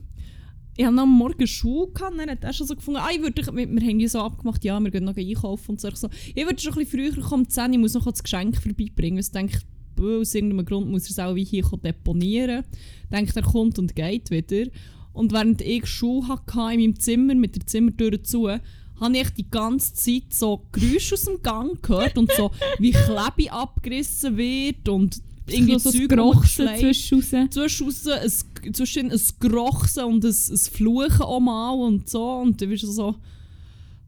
Ich 0.77 0.87
habe 0.87 1.01
am 1.01 1.11
Morgen 1.11 1.47
Schuhe 1.47 1.89
gehabt, 1.93 2.19
dann 2.19 2.31
hat 2.31 2.45
er 2.45 2.53
schon 2.53 2.67
so 2.67 2.75
gefunden, 2.75 3.01
ah, 3.01 3.11
ich 3.13 3.21
würde, 3.21 3.45
wir, 3.55 3.71
wir 3.71 3.89
haben 3.89 4.01
ja 4.01 4.09
so 4.09 4.21
abgemacht, 4.21 4.65
ja, 4.65 4.81
wir 4.81 4.91
gehen 4.91 5.05
noch 5.05 5.17
einkaufen 5.17 5.73
und 5.73 5.81
so. 5.81 5.89
Ich 6.35 6.47
würde 6.47 6.61
schon 6.61 6.73
ein 6.73 6.79
bisschen 6.79 7.13
früher 7.13 7.23
kommen, 7.23 7.45
um 7.45 7.49
10 7.49 7.65
Uhr, 7.65 7.73
ich 7.73 7.79
muss 7.79 7.95
noch 7.95 8.11
das 8.11 8.23
Geschenk 8.23 8.57
vorbeibringen. 8.57 9.19
Ich 9.19 9.31
denke, 9.31 9.61
aus 10.01 10.35
irgendeinem 10.35 10.65
Grund 10.65 10.91
muss 10.91 11.05
er 11.05 11.11
es 11.11 11.19
auch 11.19 11.35
wie 11.35 11.45
hier 11.45 11.65
deponieren. 11.85 12.65
Ich 13.05 13.11
denke, 13.11 13.33
er 13.35 13.43
kommt 13.43 13.79
und 13.79 13.95
geht 13.95 14.31
wieder. 14.31 14.71
Und 15.13 15.33
während 15.33 15.61
ich 15.61 15.87
Schuhe 15.87 16.27
hatte 16.29 16.73
in 16.73 16.81
meinem 16.81 16.99
Zimmer 16.99 17.35
mit 17.35 17.55
der 17.55 17.67
Zimmertür 17.67 18.23
zu, 18.23 18.49
habe 18.49 19.17
ich 19.17 19.31
die 19.31 19.51
ganze 19.51 19.95
Zeit 19.95 20.33
so 20.33 20.67
Geräusche 20.73 21.15
aus 21.15 21.25
dem 21.25 21.43
Gang 21.43 21.83
gehört 21.83 22.17
und 22.17 22.33
so, 22.33 22.51
wie 22.79 22.93
Klebe 22.93 23.53
abgerissen 23.53 24.37
wird 24.37 24.89
und 24.89 25.21
irgendwie 25.53 25.79
so 25.79 25.91
Zeug 25.91 26.09
Grochsen 26.09 26.69
zwischen 26.79 27.23
zwischen 27.51 28.11
ein, 28.11 28.75
zwischen 28.75 29.11
ein 29.11 29.21
Grochsen 29.41 30.05
und 30.05 30.25
ein, 30.25 30.31
ein 30.31 30.57
Fluchen 30.57 31.23
auch 31.23 31.41
mal 31.41 31.73
und 31.73 32.09
so. 32.09 32.25
Und 32.35 32.61
dann 32.61 32.69
bist 32.69 32.83
du 32.83 32.91
so, 32.91 33.17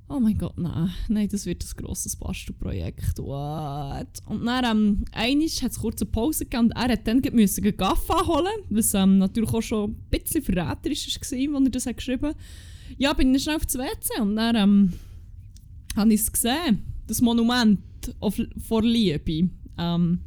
oh 0.08 0.20
mein 0.20 0.36
Gott, 0.38 0.56
nein, 0.58 0.90
nein, 1.08 1.28
das 1.28 1.46
wird 1.46 1.64
ein 1.64 1.84
grosses 1.84 2.16
Bastelprojekt. 2.16 3.18
What? 3.18 4.06
Und 4.26 4.44
dann, 4.44 4.64
ähm, 4.64 5.04
einmal 5.12 5.48
hat 5.48 5.72
es 5.72 5.78
kurz 5.78 6.02
eine 6.02 6.10
Pause 6.10 6.44
gegeben 6.44 6.66
und 6.66 6.72
er 6.72 6.92
hat 6.92 7.06
dann 7.06 7.22
müssen 7.32 7.64
einen 7.64 7.76
Gaffa 7.76 8.26
holen, 8.26 8.64
was 8.70 8.94
ähm, 8.94 9.18
natürlich 9.18 9.52
auch 9.52 9.62
schon 9.62 9.90
ein 9.90 9.96
bisschen 10.10 10.42
verräterisch 10.42 11.18
war, 11.18 11.56
als 11.56 11.64
er 11.64 11.70
das 11.70 11.86
hat 11.86 11.96
geschrieben 11.96 12.26
hat. 12.26 12.36
Ja, 12.98 13.12
bin 13.12 13.34
ich 13.34 13.42
schnell 13.42 13.56
auf 13.56 13.66
das 13.66 13.78
WC 13.78 14.20
und 14.20 14.36
dann 14.36 14.56
ähm, 14.56 14.92
habe 15.96 16.12
ich 16.12 16.20
es 16.20 16.32
gesehen, 16.32 16.82
das 17.06 17.20
Monument 17.20 17.80
auf, 18.20 18.40
vor 18.66 18.82
Liebe. 18.82 19.48
Ähm, 19.78 20.20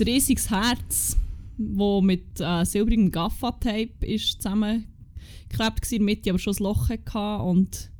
ein 0.00 0.04
riesiges 0.08 0.50
Herz, 0.50 1.16
das 1.58 2.02
mit 2.02 2.40
äh, 2.40 2.64
silbrigem 2.64 3.10
Gaffa-Tape 3.10 3.90
zusammengeklebt 4.16 5.58
war, 5.58 5.72
in 5.90 5.98
der 5.98 6.00
Mitte 6.00 6.30
aber 6.30 6.38
schon 6.38 6.54
ein 6.56 6.62
Loch 6.62 6.88
hatte 6.88 7.42
und 7.44 7.90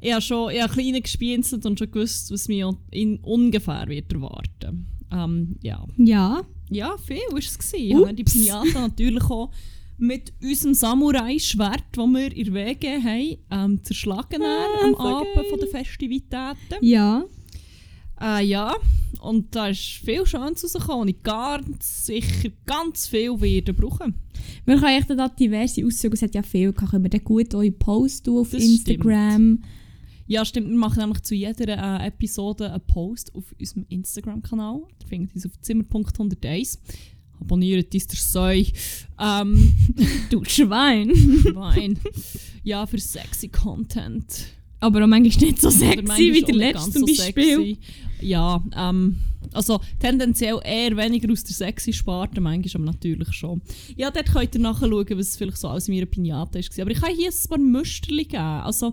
ich 0.00 0.12
habe 0.12 0.20
schon 0.22 0.50
ich 0.52 0.60
habe 0.60 0.72
klein 0.72 1.02
gespienzelt 1.02 1.64
und 1.66 1.78
schon 1.78 1.90
gewusst, 1.90 2.30
was 2.30 2.48
mich 2.48 2.62
in 2.90 3.18
ungefähr 3.20 3.86
wird 3.88 4.12
erwarten. 4.12 4.86
Ähm, 5.10 5.56
ja. 5.62 5.84
Ja. 5.96 6.42
ja, 6.70 6.96
viel 6.98 7.16
war 7.30 7.38
es. 7.38 7.58
gewesen. 7.58 8.02
Dann 8.02 8.16
die. 8.16 8.24
Pinata 8.24 8.80
natürlich 8.80 9.24
auch 9.24 9.50
mit 9.96 10.32
unserem 10.42 10.74
Samurai-Schwert, 10.74 11.84
das 11.92 12.06
wir 12.06 12.36
in 12.36 12.52
WG 12.52 13.00
haben, 13.02 13.36
ähm, 13.50 13.84
zerschlagen 13.84 14.42
Ah, 14.42 14.66
am 14.84 14.92
so 14.92 14.98
Abend 14.98 15.34
geil. 15.34 15.44
von 15.48 15.60
der 15.60 15.68
Festivitäten. 15.68 16.56
Ja. 16.82 17.24
Äh, 18.20 18.44
ja, 18.44 18.74
und 19.20 19.54
da 19.54 19.68
ist 19.68 19.80
viel 19.80 20.26
Schönes 20.26 20.64
rausgekommen 20.64 21.02
und 21.02 21.08
ich 21.08 21.22
ganz 21.22 22.06
sicher 22.06 22.50
ganz 22.66 23.06
viel 23.06 23.40
werden 23.40 23.74
brauchen. 23.74 24.14
Wir 24.64 24.78
können 24.78 24.98
echt 24.98 25.10
da 25.10 25.28
diverse 25.28 25.84
Auszüge, 25.84 26.14
es 26.14 26.22
hat 26.22 26.34
ja 26.34 26.42
viel, 26.42 26.72
gehabt, 26.72 26.90
können 26.90 27.04
wir 27.04 27.10
dann 27.10 27.24
gut 27.24 27.54
eure 27.54 27.70
Posts 27.70 28.28
auf 28.28 28.50
Das 28.50 28.62
Instagram. 28.62 29.62
Ja, 30.26 30.44
stimmt, 30.44 30.68
wir 30.68 30.76
machen 30.76 31.00
nämlich 31.00 31.22
zu 31.22 31.34
jeder 31.34 32.00
äh, 32.00 32.06
Episode 32.06 32.72
einen 32.72 32.86
Post 32.86 33.34
auf 33.34 33.44
unserem 33.58 33.84
Instagram-Kanal. 33.90 34.82
Da 34.98 35.06
findet 35.06 35.32
ihr 35.32 35.36
uns 35.36 35.46
auf 35.46 35.60
zimmer.101. 35.60 36.78
Abonniert 37.40 37.92
uns 37.92 38.06
der 38.06 38.18
Säu. 38.18 38.64
Ähm, 39.20 39.74
Du 40.30 40.42
Schwein. 40.44 41.10
Wein. 41.54 41.98
Ja, 42.62 42.86
für 42.86 42.98
sexy 42.98 43.48
Content. 43.48 44.46
Aber 44.80 45.02
auch 45.02 45.06
manchmal 45.06 45.46
nicht 45.46 45.60
so 45.60 45.70
sexy 45.70 46.32
wie 46.32 46.42
der 46.42 46.54
letzte 46.54 46.90
zum 46.90 47.06
so 47.06 47.06
Beispiel. 47.06 47.56
sexy. 47.56 47.78
Ja, 48.20 48.62
ähm, 48.76 49.16
also 49.52 49.80
tendenziell 49.98 50.58
eher 50.64 50.96
weniger 50.96 51.30
aus 51.32 51.44
der 51.44 51.54
sexy 51.54 51.92
Sparte, 51.92 52.40
manchmal 52.40 52.82
aber 52.82 52.92
natürlich 52.92 53.32
schon. 53.32 53.60
Ja, 53.96 54.10
dort 54.10 54.32
könnt 54.32 54.54
ihr 54.54 54.60
nachschauen, 54.60 55.06
was 55.10 55.36
vielleicht 55.36 55.58
so 55.58 55.68
aus 55.68 55.88
meiner 55.88 56.06
Pinata 56.06 56.54
war. 56.54 56.82
Aber 56.82 56.90
ich 56.90 57.00
kann 57.00 57.14
hier 57.14 57.30
ein 57.30 57.48
paar 57.48 57.58
Müsterli 57.58 58.24
geben. 58.24 58.42
Also, 58.42 58.92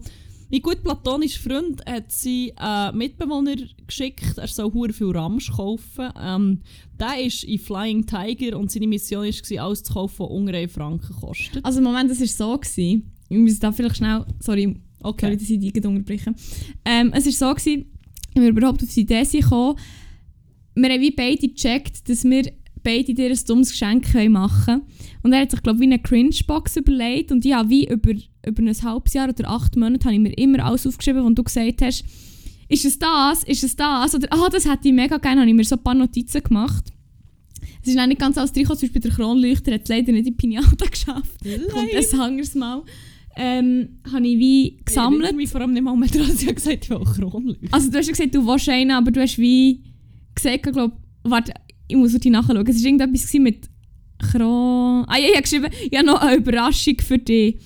mein 0.52 0.62
gut 0.62 0.84
platonischer 0.84 1.40
Freund 1.40 1.82
hat 1.86 2.12
sie 2.12 2.54
äh, 2.60 2.92
Mitbewohner 2.92 3.56
geschickt, 3.88 4.38
er 4.38 4.48
soll 4.48 4.74
hure 4.74 4.92
viel 4.92 5.12
Ramsch 5.12 5.50
kaufen. 5.50 6.10
Ähm, 6.22 6.60
der 7.00 7.26
ist 7.26 7.46
in 7.46 7.58
Flying 7.58 8.06
Tiger 8.06 8.60
und 8.60 8.70
seine 8.70 8.88
Mission 8.88 9.24
war, 9.24 9.64
alles 9.64 9.84
zu 9.84 9.94
kaufen, 9.94 10.20
was 10.20 10.30
unter 10.30 10.54
1 10.54 10.74
Franken 10.74 11.16
kostet. 11.16 11.64
Also 11.64 11.80
Moment, 11.80 12.12
das 12.12 12.20
war 12.20 12.28
so. 12.28 12.58
Gewesen. 12.58 13.14
Ich 13.30 13.38
muss 13.38 13.60
da 13.60 13.72
vielleicht 13.72 13.96
schnell... 13.96 14.26
Sorry, 14.40 14.76
Okay. 15.04 15.26
sorry 15.26 15.38
dass 15.38 15.50
ich 15.50 15.60
die 15.60 15.74
gerade 15.74 15.90
unterbreche. 15.90 16.34
Ähm, 16.86 17.12
es 17.14 17.26
war 17.26 17.56
so, 17.56 17.56
gewesen, 17.56 17.86
wir 18.34 18.50
überhaupt 18.50 18.84
auf 18.84 18.90
die 18.94 19.02
Idee 19.02 19.24
sind 19.24 19.44
gekommen, 19.44 19.78
wir 20.76 20.90
haben 20.90 21.02
wie 21.02 21.12
beide 21.12 21.48
gecheckt, 21.48 22.08
dass 22.08 22.24
wir 22.24 22.52
beide 22.84 23.14
dir 23.14 23.30
ein 23.30 23.40
dummes 23.48 23.72
Geschenk 23.72 24.14
machen 24.30 24.82
Und 25.24 25.34
er 25.34 25.42
hat 25.42 25.52
sich, 25.52 25.62
glaube 25.62 25.78
ich, 25.78 25.82
wie 25.82 25.94
eine 25.94 26.00
Cringe-Box 26.00 26.78
überlegt. 26.78 27.32
Und 27.32 27.46
ich 27.46 27.54
habe 27.54 27.70
wie 27.70 27.88
über, 27.88 28.14
über 28.46 28.64
ein 28.64 28.84
halbes 28.84 29.14
Jahr 29.14 29.30
oder 29.30 29.50
acht 29.50 29.76
Monate 29.76 30.06
habe 30.06 30.16
ich 30.16 30.22
mir 30.22 30.34
immer 30.34 30.64
alles 30.66 30.88
aufgeschrieben, 30.88 31.24
was 31.24 31.36
du 31.36 31.44
gesagt 31.44 31.82
hast. 31.82 32.04
Ist 32.70 32.86
es 32.86 32.98
das? 32.98 33.44
Ist 33.44 33.64
es 33.64 33.76
das? 33.76 34.16
Oder, 34.16 34.28
ah, 34.32 34.50
das 34.50 34.66
hätte 34.66 34.88
ich 34.88 34.94
mega 34.94 35.18
gerne. 35.18 35.42
habe 35.42 35.50
ich 35.50 35.56
mir 35.56 35.64
so 35.66 35.76
ein 35.76 35.84
paar 35.84 35.94
Notizen 35.94 36.42
gemacht. 36.42 36.86
Es 37.84 37.90
ist 37.90 38.00
auch 38.00 38.08
nicht 38.08 38.20
ganz 38.20 38.38
alles 38.38 38.52
reingekommen. 38.52 38.80
Zum 38.80 38.88
Beispiel 38.88 39.02
der 39.02 39.12
Kronleuchter 39.12 39.74
hat 39.74 39.82
es 39.84 39.90
leider 39.90 40.12
nicht 40.12 40.28
in 40.28 40.38
Pinata 40.38 40.86
geschafft. 40.92 41.44
Kommt 41.72 41.94
ein 41.94 42.20
anderes 42.20 42.56
Mal. 42.56 42.84
Ähm, 43.44 43.98
habe 44.14 44.28
ich 44.28 44.38
wie 44.38 44.78
gesammelt. 44.86 45.22
Ich 45.22 45.24
erinnere 45.24 45.34
mich 45.36 45.50
vor 45.50 45.62
allem 45.62 45.74
nicht 45.74 45.82
mal 45.82 45.98
mehr 45.98 46.10
dran, 46.10 46.30
sie 46.32 46.48
hat 46.48 46.58
gesagt, 46.58 46.84
ich 46.84 46.90
will 46.92 47.00
Kronleuchter. 47.00 47.68
Also 47.72 47.90
du 47.90 47.98
hast 47.98 48.06
ja 48.06 48.12
gesagt, 48.12 48.36
du 48.36 48.46
willst 48.46 48.70
einen, 48.70 48.92
aber 48.92 49.10
du 49.10 49.20
hast 49.20 49.40
wie 49.40 49.82
gesagt, 50.36 50.68
ich 50.68 50.74
glaube, 50.74 50.96
warte, 51.24 51.52
ich 51.88 51.96
muss 51.96 52.14
die 52.14 52.30
nachschauen. 52.30 52.58
Es 52.68 52.78
war 52.78 52.86
irgendetwas 52.86 53.34
mit 53.34 53.68
Kron... 54.32 55.06
Ah 55.08 55.18
ja, 55.18 55.26
ich 55.26 55.32
habe 55.32 55.42
geschrieben, 55.42 55.70
ich 55.90 55.98
habe 55.98 56.06
noch 56.06 56.22
eine 56.22 56.38
Überraschung 56.38 56.98
für 57.00 57.18
die 57.18 57.58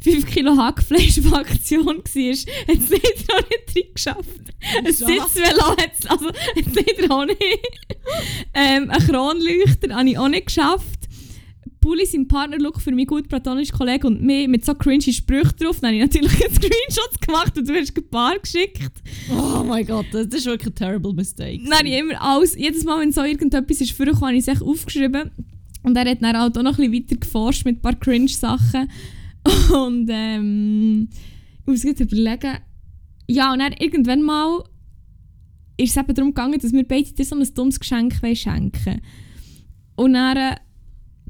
5 0.00 0.26
Kilo 0.26 0.56
Hackfleisch 0.56 1.18
auf 1.18 1.32
Aktion 1.32 1.86
war. 1.86 1.94
Hat 1.94 2.04
es 2.04 2.14
leider 2.14 3.34
auch 3.34 3.48
nicht 3.48 3.76
reingeschafft. 3.76 4.40
Ein. 4.78 4.92
Sitzvelo 4.92 5.76
hat 5.76 5.90
es 5.98 6.06
also, 6.06 6.30
leider 6.54 7.12
auch 7.12 7.24
nicht. 7.24 7.38
ähm, 8.54 8.90
ein 8.90 9.06
Kronleuchter 9.06 9.92
habe 9.92 10.08
ich 10.08 10.18
auch 10.18 10.28
nicht 10.28 10.46
geschafft. 10.46 10.95
Pulli, 11.86 12.04
sein 12.04 12.26
Partnerlook 12.26 12.80
für 12.80 12.90
meinen 12.90 13.06
guten 13.06 13.28
platonischen 13.28 13.78
Kollegen 13.78 14.08
und 14.08 14.20
mich 14.20 14.48
mit 14.48 14.64
so 14.64 14.74
cringy 14.74 15.12
Sprüchen 15.12 15.54
drauf. 15.56 15.78
Dann 15.78 15.94
habe 15.94 15.94
ich 15.94 16.02
natürlich 16.02 16.44
einen 16.44 16.52
Screenshots 16.52 17.20
gemacht 17.24 17.56
und 17.56 17.68
du 17.68 17.74
hast 17.74 17.96
ein 17.96 18.10
paar 18.10 18.36
geschickt. 18.40 18.90
Oh 19.30 19.62
mein 19.62 19.86
Gott, 19.86 20.06
das 20.10 20.26
ist 20.26 20.46
wirklich 20.46 20.72
ein 20.72 20.74
terrible 20.74 21.12
mistake. 21.12 21.62
Dann 21.62 21.78
habe 21.78 21.88
ich 21.88 21.96
immer 21.96 22.20
alles, 22.20 22.56
jedes 22.56 22.82
Mal, 22.82 23.02
wenn 23.02 23.12
so 23.12 23.22
irgendetwas 23.22 23.80
ist, 23.80 23.92
vorgekommen, 23.92 24.26
habe 24.26 24.36
ich 24.36 24.48
es 24.48 24.60
aufgeschrieben. 24.60 25.30
Und 25.84 25.96
er 25.96 26.10
hat 26.10 26.22
dann 26.22 26.36
halt 26.36 26.58
auch 26.58 26.62
noch 26.64 26.76
ein 26.76 26.90
bisschen 26.90 27.04
weiter 27.04 27.20
geforscht 27.20 27.64
mit 27.64 27.76
ein 27.76 27.82
paar 27.82 27.94
Cringe-Sachen. 27.94 28.90
Und 29.72 30.08
ähm, 30.10 31.08
ich 31.60 31.66
muss 31.66 31.84
jetzt 31.84 32.00
überlegen. 32.00 32.56
Ja, 33.28 33.52
und 33.52 33.60
dann 33.60 33.72
irgendwann 33.72 34.22
mal 34.22 34.64
ist 35.76 35.90
es 35.90 35.96
eben 35.96 36.14
darum 36.14 36.30
gegangen, 36.34 36.58
dass 36.58 36.72
wir 36.72 36.86
beide 36.86 37.12
dir 37.12 37.24
so 37.24 37.36
ein 37.36 37.54
dummes 37.54 37.78
Geschenk 37.78 38.20
wollen 38.22 38.36
schenken 38.36 39.00
Und 39.94 40.14
dann, 40.14 40.56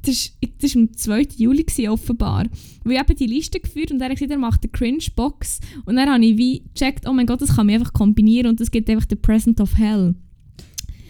das 0.03 0.33
war 0.43 0.51
das 0.61 0.77
am 0.77 0.93
2. 0.93 1.29
Juli 1.37 1.65
gewesen, 1.65 1.89
offenbar. 1.89 2.47
Weil 2.85 2.93
ich 2.95 3.01
eben 3.01 3.17
die 3.17 3.27
Liste 3.27 3.61
geführt 3.61 3.91
und 3.91 4.01
er 4.01 4.07
hat 4.09 4.15
gesagt, 4.15 4.31
er 4.31 4.39
macht 4.39 4.63
eine 4.63 4.71
Cringe-Box. 4.73 5.61
Und 5.85 5.97
dann 5.97 6.11
habe 6.11 6.25
ich 6.25 6.37
wie 6.37 6.63
gecheckt, 6.75 7.09
oh 7.09 7.13
mein 7.13 7.27
Gott, 7.27 7.41
das 7.43 7.57
kann 7.57 7.67
man 7.67 7.77
einfach 7.77 7.93
kombinieren 7.93 8.51
und 8.51 8.61
das 8.61 8.71
gibt 8.71 8.89
einfach 8.91 9.07
den 9.07 9.21
Present 9.21 9.61
of 9.61 9.77
Hell. 9.77 10.15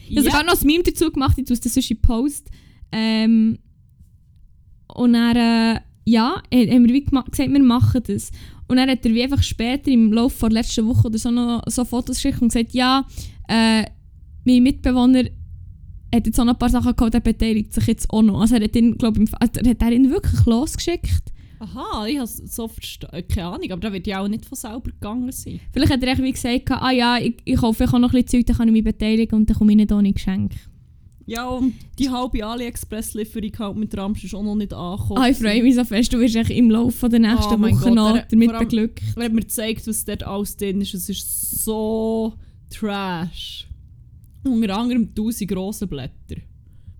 Ich 0.08 0.16
habe 0.18 0.28
Ja. 0.28 0.42
noch 0.44 0.60
ein 0.60 0.66
Meme 0.66 0.82
dazu 0.84 1.10
gemacht, 1.10 1.36
ich 1.38 1.44
tue 1.44 1.56
dann 1.56 1.70
sonst 1.70 1.90
in 1.90 2.00
Post. 2.00 2.48
Ähm, 2.92 3.58
und 4.94 5.12
dann, 5.14 5.36
äh, 5.36 5.80
ja, 6.04 6.36
haben 6.52 6.86
wir 6.86 6.94
wie 6.94 7.04
gesagt, 7.04 7.36
wir 7.38 7.62
machen 7.62 8.02
das. 8.06 8.30
Und 8.68 8.76
dann 8.76 8.88
hat 8.88 9.04
er 9.04 9.14
wie 9.14 9.22
einfach 9.22 9.42
später 9.42 9.90
im 9.90 10.12
Laufe 10.12 10.40
der 10.48 10.50
letzten 10.50 10.86
Woche 10.86 11.08
oder 11.08 11.18
so 11.18 11.30
noch 11.30 11.62
so 11.66 11.84
Fotos 11.84 12.16
geschickt 12.16 12.40
und 12.42 12.48
gesagt, 12.52 12.72
ja, 12.72 13.06
äh, 13.48 13.84
mein 14.44 14.62
Mitbewohner 14.62 15.24
hat 16.14 16.26
jetzt 16.26 16.38
auch 16.40 16.44
noch 16.44 16.54
ein 16.54 16.58
paar 16.58 16.68
Sachen 16.70 16.94
gehabt, 16.94 17.14
der 17.14 17.20
beteiligt 17.20 17.72
sich 17.74 17.86
jetzt 17.86 18.10
auch 18.10 18.22
noch. 18.22 18.40
Also 18.40 18.56
er 18.56 18.64
hat 18.64 18.76
ihn, 18.76 18.96
glaube 18.96 19.22
ich, 19.22 19.30
also 19.34 19.52
er 19.62 19.70
hat 19.70 19.82
er 19.82 19.92
ihn 19.92 20.10
wirklich 20.10 20.44
losgeschickt. 20.46 21.32
Aha, 21.58 22.06
ich 22.06 22.18
habe 22.18 22.26
so 22.28 22.68
verstanden. 22.68 23.24
Keine 23.28 23.46
Ahnung, 23.48 23.70
aber 23.72 23.80
da 23.80 23.92
wird 23.92 24.06
ja 24.06 24.20
auch 24.20 24.28
nicht 24.28 24.44
von 24.44 24.56
selber 24.56 24.90
gegangen 24.90 25.32
sein. 25.32 25.58
Vielleicht 25.72 25.92
hat 25.92 26.02
er 26.02 26.12
echt 26.12 26.22
wie 26.22 26.32
gesagt, 26.32 26.70
ah 26.70 26.90
ja, 26.90 27.18
ich, 27.18 27.34
ich 27.44 27.60
hoffe, 27.62 27.84
ich 27.84 27.90
habe 27.92 28.00
noch 28.00 28.10
ein 28.12 28.22
bisschen 28.22 28.40
Zeug, 28.44 28.46
dann 28.46 28.56
kann 28.58 28.68
ich 28.68 28.72
mich 28.72 28.84
beteiligen 28.84 29.34
und 29.38 29.48
dann 29.48 29.56
komme 29.56 29.72
ich 29.72 29.76
nicht 29.76 29.90
ohne 29.92 30.12
Geschenk. 30.12 30.52
Ja, 31.28 31.48
und 31.48 31.74
die 31.98 32.08
halbe 32.08 32.44
AliExpress-Lieferung 32.46 33.50
halt 33.58 33.76
mit 33.76 33.96
Ramsch 33.96 34.22
ist 34.22 34.34
auch 34.34 34.44
noch 34.44 34.54
nicht 34.54 34.72
angekommen. 34.72 35.20
Ah, 35.20 35.28
ich 35.28 35.36
freue 35.38 35.60
mich 35.62 35.74
so 35.74 35.84
fest, 35.84 36.12
du 36.12 36.20
wirst 36.20 36.36
echt 36.36 36.50
im 36.50 36.70
Laufe 36.70 37.08
der 37.08 37.18
nächsten 37.18 37.54
Oh 37.54 37.58
Woche 37.60 37.84
Gott, 37.84 37.94
noch 37.94 38.16
er- 38.16 38.26
damit 38.30 38.58
beglückt. 38.58 39.02
Er 39.16 39.24
hat 39.24 39.32
mir 39.32 39.40
gezeigt, 39.40 39.86
was 39.88 40.04
dort 40.04 40.22
alles 40.22 40.56
drin 40.56 40.80
ist. 40.82 40.94
Es 40.94 41.08
ist 41.08 41.64
so 41.64 42.34
trash. 42.70 43.66
Unter 44.46 44.76
anderem 44.76 45.08
1000 45.08 45.52
Rosenblätter. 45.52 46.36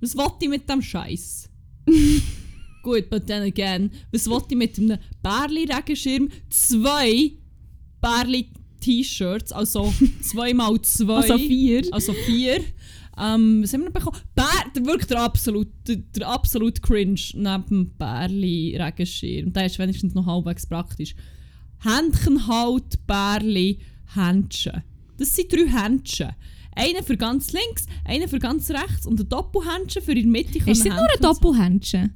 Was 0.01 0.17
wollte 0.17 0.37
ich 0.43 0.49
mit 0.49 0.69
dem 0.69 0.83
Scheiß? 0.83 1.49
Gut, 2.83 3.11
but 3.11 3.27
then 3.27 3.43
again, 3.43 3.91
was 4.13 4.29
wollte 4.29 4.49
ich 4.51 4.57
mit 4.57 4.79
einem 4.79 4.99
Bärli-Regenschirm? 5.23 6.29
Zwei 6.51 7.33
Bärli-T-Shirts, 8.01 9.53
also 9.53 9.93
zwei 10.21 10.55
mal 10.55 10.81
zwei. 10.83 11.15
Also 11.15 11.39
vier. 11.39 11.83
Also 11.91 12.13
vier. 12.13 12.61
Ähm, 13.19 13.63
was 13.63 13.73
haben 13.73 13.81
wir 13.81 13.87
noch 13.87 13.93
bekommen? 13.93 14.19
Bär, 14.35 14.71
der, 14.75 14.85
wirklich 14.85 15.07
der 15.07 15.23
absolute, 15.23 15.73
der, 15.89 15.97
der 15.97 16.29
absolute 16.29 16.81
Cringe 16.83 17.21
neben 17.35 17.65
dem 17.69 17.91
Bärli-Regenschirm. 17.97 19.53
Der 19.53 19.67
ist 19.67 19.79
wenigstens 19.79 20.15
noch 20.15 20.27
halbwegs 20.27 20.67
praktisch. 20.67 21.15
Händchen 21.83 22.47
halt, 22.47 23.07
Bärli, 23.07 23.81
Händchen. 24.15 24.83
Das 25.17 25.35
sind 25.35 25.53
drei 25.53 25.67
Händchen. 25.67 26.35
Einer 26.77 27.03
für 27.03 27.17
ganz 27.17 27.53
links, 27.53 27.87
einer 28.05 28.29
für 28.29 28.39
ganz 28.39 28.71
rechts 28.71 29.07
und 29.07 29.19
ein 29.19 29.29
Doppelhändchen 29.29 30.03
für 30.03 30.13
in 30.13 30.33
der 30.33 30.43
Mitte. 30.43 30.59
Ist 30.59 30.67
es 30.79 30.85
nicht 30.85 30.93
nur 30.95 31.03
ein 31.03 31.09
Händchen- 31.09 31.23
Doppelhändchen? 31.23 32.15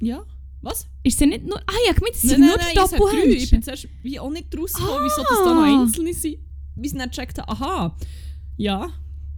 Ja. 0.00 0.24
Was? 0.62 0.86
Ist 1.02 1.20
es 1.20 1.26
nicht 1.26 1.44
nur... 1.44 1.58
Ah 1.58 1.72
ja, 1.86 1.92
gemeint, 1.92 2.14
es 2.14 2.20
sind 2.22 2.40
Nein, 2.40 2.48
nur 2.48 2.56
nein, 2.58 2.66
nein, 2.74 2.74
ich. 2.74 2.82
Ich 2.84 2.90
bin 2.90 2.98
Doppelhändchen. 3.00 3.62
zuerst 3.62 3.88
wie 4.02 4.20
auch 4.20 4.30
nicht 4.30 4.56
rausgekommen, 4.56 4.94
Ah. 4.98 5.04
wieso 5.04 5.22
das 5.22 5.38
da 5.44 5.54
noch 5.54 5.80
einzelne 5.82 6.12
sind. 6.14 6.36
Wie 6.76 6.88
sie 6.88 6.96
nicht 6.96 7.10
gecheckt 7.10 7.38
haben, 7.38 7.50
aha, 7.50 7.96
ja, 8.56 8.88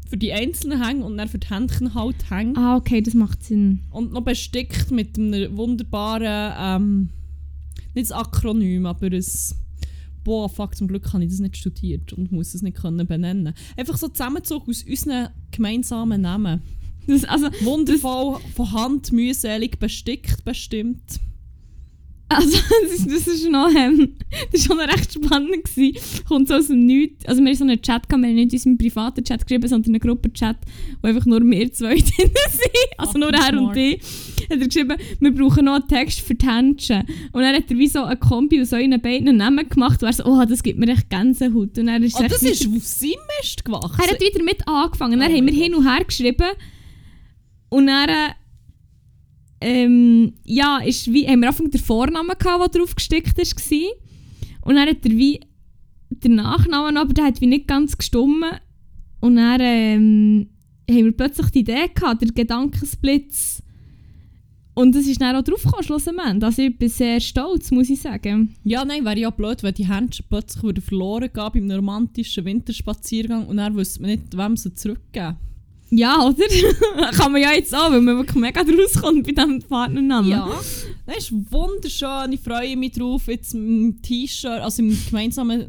für 0.08 0.16
die 0.16 0.32
einzelnen 0.32 0.84
Hänge 0.84 1.04
und 1.04 1.16
dann 1.16 1.28
für 1.28 1.38
die 1.38 1.48
Händchen 1.48 1.94
halt 1.94 2.28
hängen. 2.30 2.56
Ah, 2.56 2.76
okay, 2.76 3.00
das 3.00 3.14
macht 3.14 3.42
Sinn. 3.44 3.80
Und 3.90 4.12
noch 4.12 4.20
bestickt 4.22 4.90
mit 4.90 5.16
einem 5.16 5.56
wunderbaren, 5.56 6.52
ähm, 6.58 7.08
nicht 7.94 8.10
das 8.10 8.12
Akronym, 8.12 8.84
aber 8.86 9.06
ein 9.06 9.24
Boah, 10.24 10.48
fuck, 10.48 10.76
zum 10.76 10.88
Glück 10.88 11.12
habe 11.12 11.24
ich 11.24 11.30
das 11.30 11.40
nicht 11.40 11.56
studiert 11.56 12.12
und 12.12 12.30
muss 12.32 12.54
es 12.54 12.62
nicht 12.62 12.76
können 12.76 13.06
benennen. 13.06 13.54
Einfach 13.76 13.96
so 13.96 14.08
zusammengezogen 14.08 14.70
aus 14.70 14.84
unseren 14.84 15.28
gemeinsamen 15.50 16.20
Namen. 16.20 16.62
Das, 17.06 17.24
also, 17.24 17.48
Wundervoll, 17.62 18.38
von 18.54 18.72
Hand 18.72 19.12
mühselig 19.12 19.78
bestickt 19.78 20.44
bestimmt. 20.44 21.20
Also 22.36 22.58
das, 23.08 23.26
ist, 23.26 23.48
noch... 23.48 23.70
Ähm, 23.74 24.14
das 24.50 24.68
war 24.68 24.76
schon 24.76 24.90
recht 24.90 25.12
spannend. 25.12 25.64
Gewesen. 25.64 26.24
Kommt 26.26 26.48
so 26.48 26.54
aus 26.54 26.68
dem 26.68 26.86
Nichts. 26.86 27.26
Also 27.26 27.42
wir 27.42 27.48
haben 27.48 27.56
so 27.56 27.64
einen 27.64 27.82
Chat, 27.82 28.08
gehabt, 28.08 28.22
wir 28.22 28.28
haben 28.28 28.34
nicht 28.34 28.52
in 28.52 28.58
unserem 28.58 28.78
privaten 28.78 29.24
Chat 29.24 29.46
geschrieben, 29.46 29.68
sondern 29.68 29.94
einen 29.94 30.00
Gruppenchat, 30.00 30.56
wo 31.00 31.08
einfach 31.08 31.26
nur 31.26 31.40
wir 31.42 31.72
zwei 31.72 31.94
drin 31.94 32.02
sind. 32.06 32.98
Also 32.98 33.18
nur 33.18 33.28
Fucking 33.28 33.42
er 33.42 33.60
und 33.60 33.64
smart. 33.64 33.76
ich. 33.76 34.02
Hat 34.50 34.60
er 34.60 34.66
geschrieben, 34.68 34.96
wir 35.20 35.34
brauchen 35.34 35.64
noch 35.64 35.74
einen 35.74 35.88
Text 35.88 36.20
für 36.20 36.34
die 36.34 36.46
Händchen. 36.46 37.04
Und 37.32 37.42
dann 37.42 37.54
hat 37.54 37.70
er 37.70 37.78
wie 37.78 37.88
so 37.88 38.04
eine 38.04 38.16
Kombi 38.16 38.60
aus 38.60 38.72
euren 38.72 39.00
beiden 39.00 39.36
Namen 39.36 39.68
gemacht 39.68 40.02
und 40.02 40.08
er 40.08 40.12
so, 40.12 40.24
oh, 40.24 40.44
das 40.44 40.62
gibt 40.62 40.78
mir 40.78 40.88
echt 40.88 41.10
Gänsehaut. 41.10 41.78
Und 41.78 41.86
dann 41.86 42.02
ist 42.02 42.18
Oh, 42.18 42.22
das 42.28 42.42
ist 42.42 42.66
auf 42.66 42.82
seinem 42.82 43.12
Mist 43.40 43.64
gewachsen. 43.64 44.00
Er 44.02 44.10
hat 44.10 44.20
wieder 44.20 44.42
mit 44.42 44.66
angefangen. 44.66 45.20
Dann 45.20 45.30
Oh 45.30 45.36
haben 45.36 45.46
wir 45.46 45.54
hin 45.54 45.74
und 45.74 45.88
her 45.88 46.04
geschrieben. 46.04 46.50
Und 47.68 47.86
dann 47.86 48.34
ähm, 49.62 50.34
ja, 50.44 50.78
ist 50.78 51.12
wie, 51.12 51.26
haben 51.26 51.40
wir 51.40 51.48
Anfang 51.48 51.70
den 51.70 51.80
Vornamen 51.80 52.36
gehabt, 52.38 52.74
der 52.74 52.80
drauf 52.80 52.94
gestickt 52.94 53.38
war. 53.38 53.78
Und 54.62 54.76
dann 54.76 54.88
hat 54.88 55.04
er 55.04 55.10
wie 55.10 55.40
den 56.10 56.36
Nachnamen, 56.36 56.96
aber 56.96 57.12
der 57.12 57.24
hat 57.24 57.40
wie 57.40 57.46
nicht 57.46 57.66
ganz 57.66 57.96
gestummen. 57.96 58.52
Und 59.20 59.36
dann 59.36 59.60
ähm, 59.60 60.48
haben 60.88 61.04
wir 61.04 61.12
plötzlich 61.12 61.50
die 61.50 61.60
Idee 61.60 61.88
gehabt, 61.94 62.22
der 62.22 62.28
Gedankensblitz. 62.28 63.62
Und 64.74 64.94
das 64.94 65.06
ist 65.06 65.20
dann 65.20 65.36
auch 65.36 65.42
draufgekommen, 65.42 65.84
schlussendlich. 65.84 66.42
Also 66.42 66.62
ich 66.62 66.78
bin 66.78 66.88
sehr 66.88 67.20
stolz, 67.20 67.70
muss 67.70 67.90
ich 67.90 68.00
sagen. 68.00 68.54
Ja, 68.64 68.84
nein, 68.84 69.04
wäre 69.04 69.18
ja 69.18 69.30
blöd, 69.30 69.62
wenn 69.62 69.74
die 69.74 69.88
Händchen 69.88 70.24
plötzlich 70.28 70.82
verloren 70.82 71.28
gehen 71.32 71.50
beim 71.52 71.70
romantischen 71.70 72.44
Winterspaziergang 72.44 73.46
und 73.46 73.58
dann 73.58 73.76
wüsste 73.76 74.00
man 74.00 74.12
nicht, 74.12 74.36
wem 74.36 74.56
sie 74.56 74.72
zurückgeben. 74.74 75.36
Ja, 75.94 76.24
oder? 76.26 76.44
Kann 77.12 77.32
man 77.32 77.42
ja 77.42 77.52
jetzt 77.52 77.74
auch, 77.74 77.90
weil 77.90 78.00
man 78.00 78.16
wirklich 78.16 78.40
mega 78.40 78.64
draus 78.64 78.94
kommt 79.00 79.26
bei 79.26 79.32
diesem 79.32 79.60
Partnernamen. 79.62 80.30
Ja, 80.30 80.48
das 81.06 81.18
ist 81.18 81.52
wunderschön. 81.52 82.32
Ich 82.32 82.40
freue 82.40 82.76
mich 82.78 82.92
drauf. 82.92 83.26
Jetzt 83.26 83.54
im 83.54 84.00
T-Shirt, 84.00 84.62
also 84.62 84.82
im 84.82 84.96
gemeinsamen 85.06 85.66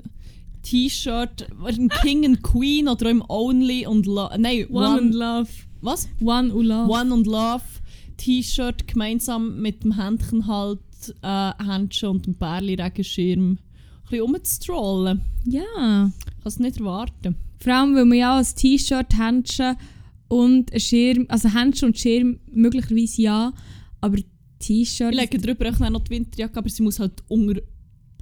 T-Shirt, 0.64 1.48
im 1.68 1.90
King 1.90 2.26
and 2.26 2.42
Queen 2.42 2.88
oder 2.88 3.10
im 3.10 3.22
Only 3.28 3.86
und 3.86 4.06
Love. 4.06 4.40
Nein, 4.40 4.66
One, 4.70 4.88
One. 4.88 4.98
and 5.02 5.14
Love. 5.14 5.50
was? 5.82 6.08
One 6.22 6.54
und 6.54 6.68
Love. 6.68 6.90
One 6.90 7.14
and 7.14 7.28
Love 7.28 7.64
T-Shirt 8.16 8.88
gemeinsam 8.88 9.62
mit 9.62 9.84
dem 9.84 9.98
Händchen 10.00 10.48
halt, 10.48 10.80
äh, 11.22 11.52
Händchen 11.62 12.10
und 12.10 12.26
dem 12.26 12.36
Bärli-Regenschirm 12.36 13.52
ein 13.52 13.60
bisschen 14.10 14.22
rumzustrollen. 14.22 15.22
Ja. 15.44 16.12
Ich 16.16 16.26
kann 16.26 16.34
es 16.46 16.60
nicht 16.60 16.78
erwarten. 16.78 17.36
Vor 17.60 17.74
allem, 17.74 17.96
weil 17.96 18.06
man 18.06 18.18
ja 18.18 18.38
als 18.38 18.56
T-Shirt, 18.56 19.18
Händchen 19.18 19.76
und 20.34 20.74
ein 20.74 20.80
Schirm, 20.80 21.26
also 21.30 21.50
Händchen 21.54 21.90
und 21.90 21.98
Schirm 21.98 22.40
möglicherweise 22.52 23.22
ja, 23.22 23.54
aber 24.02 24.18
T-Shirt... 24.60 25.14
Ich 25.14 25.20
lege 25.20 25.38
drüber 25.40 25.70
auch 25.70 25.90
noch 25.90 26.02
die 26.02 26.12
Winterjacke, 26.12 26.58
aber 26.58 26.70
sie 26.70 26.84
muss 26.84 27.00
halt 27.00 27.24
unter 27.28 27.62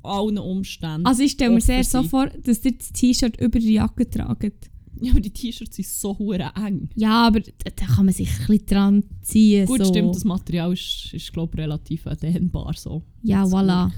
allen 0.04 0.38
Umständen. 0.38 1.06
Also 1.06 1.24
ich 1.24 1.32
stelle 1.32 1.54
mir 1.54 1.62
sehr 1.62 1.84
so 1.84 2.02
sein. 2.02 2.10
vor, 2.10 2.28
dass 2.28 2.66
ihr 2.66 2.78
das 2.78 2.92
T-Shirt 2.92 3.40
über 3.40 3.60
die 3.60 3.74
Jacke 3.74 4.10
tragt. 4.10 4.70
Ja, 5.00 5.12
aber 5.12 5.22
die 5.22 5.32
T-Shirts 5.32 5.76
sind 5.76 5.88
so 5.88 6.18
hure 6.18 6.52
eng. 6.56 6.90
Ja, 6.96 7.28
aber 7.28 7.40
da, 7.40 7.72
da 7.76 7.86
kann 7.86 8.06
man 8.06 8.14
sich 8.14 8.30
ein 8.30 8.48
bisschen 8.48 8.66
dran 8.68 9.04
ziehen. 9.22 9.66
Gut, 9.66 9.80
so. 9.80 9.86
stimmt, 9.86 10.16
das 10.16 10.26
Material 10.26 10.74
ist, 10.74 11.14
ist 11.14 11.32
glaube 11.34 11.54
ich, 11.56 11.62
relativ 11.62 12.04
dehnbar. 12.22 12.74
So. 12.76 13.04
Ja, 13.24 13.44
Das 13.44 13.54
voilà. 13.54 13.92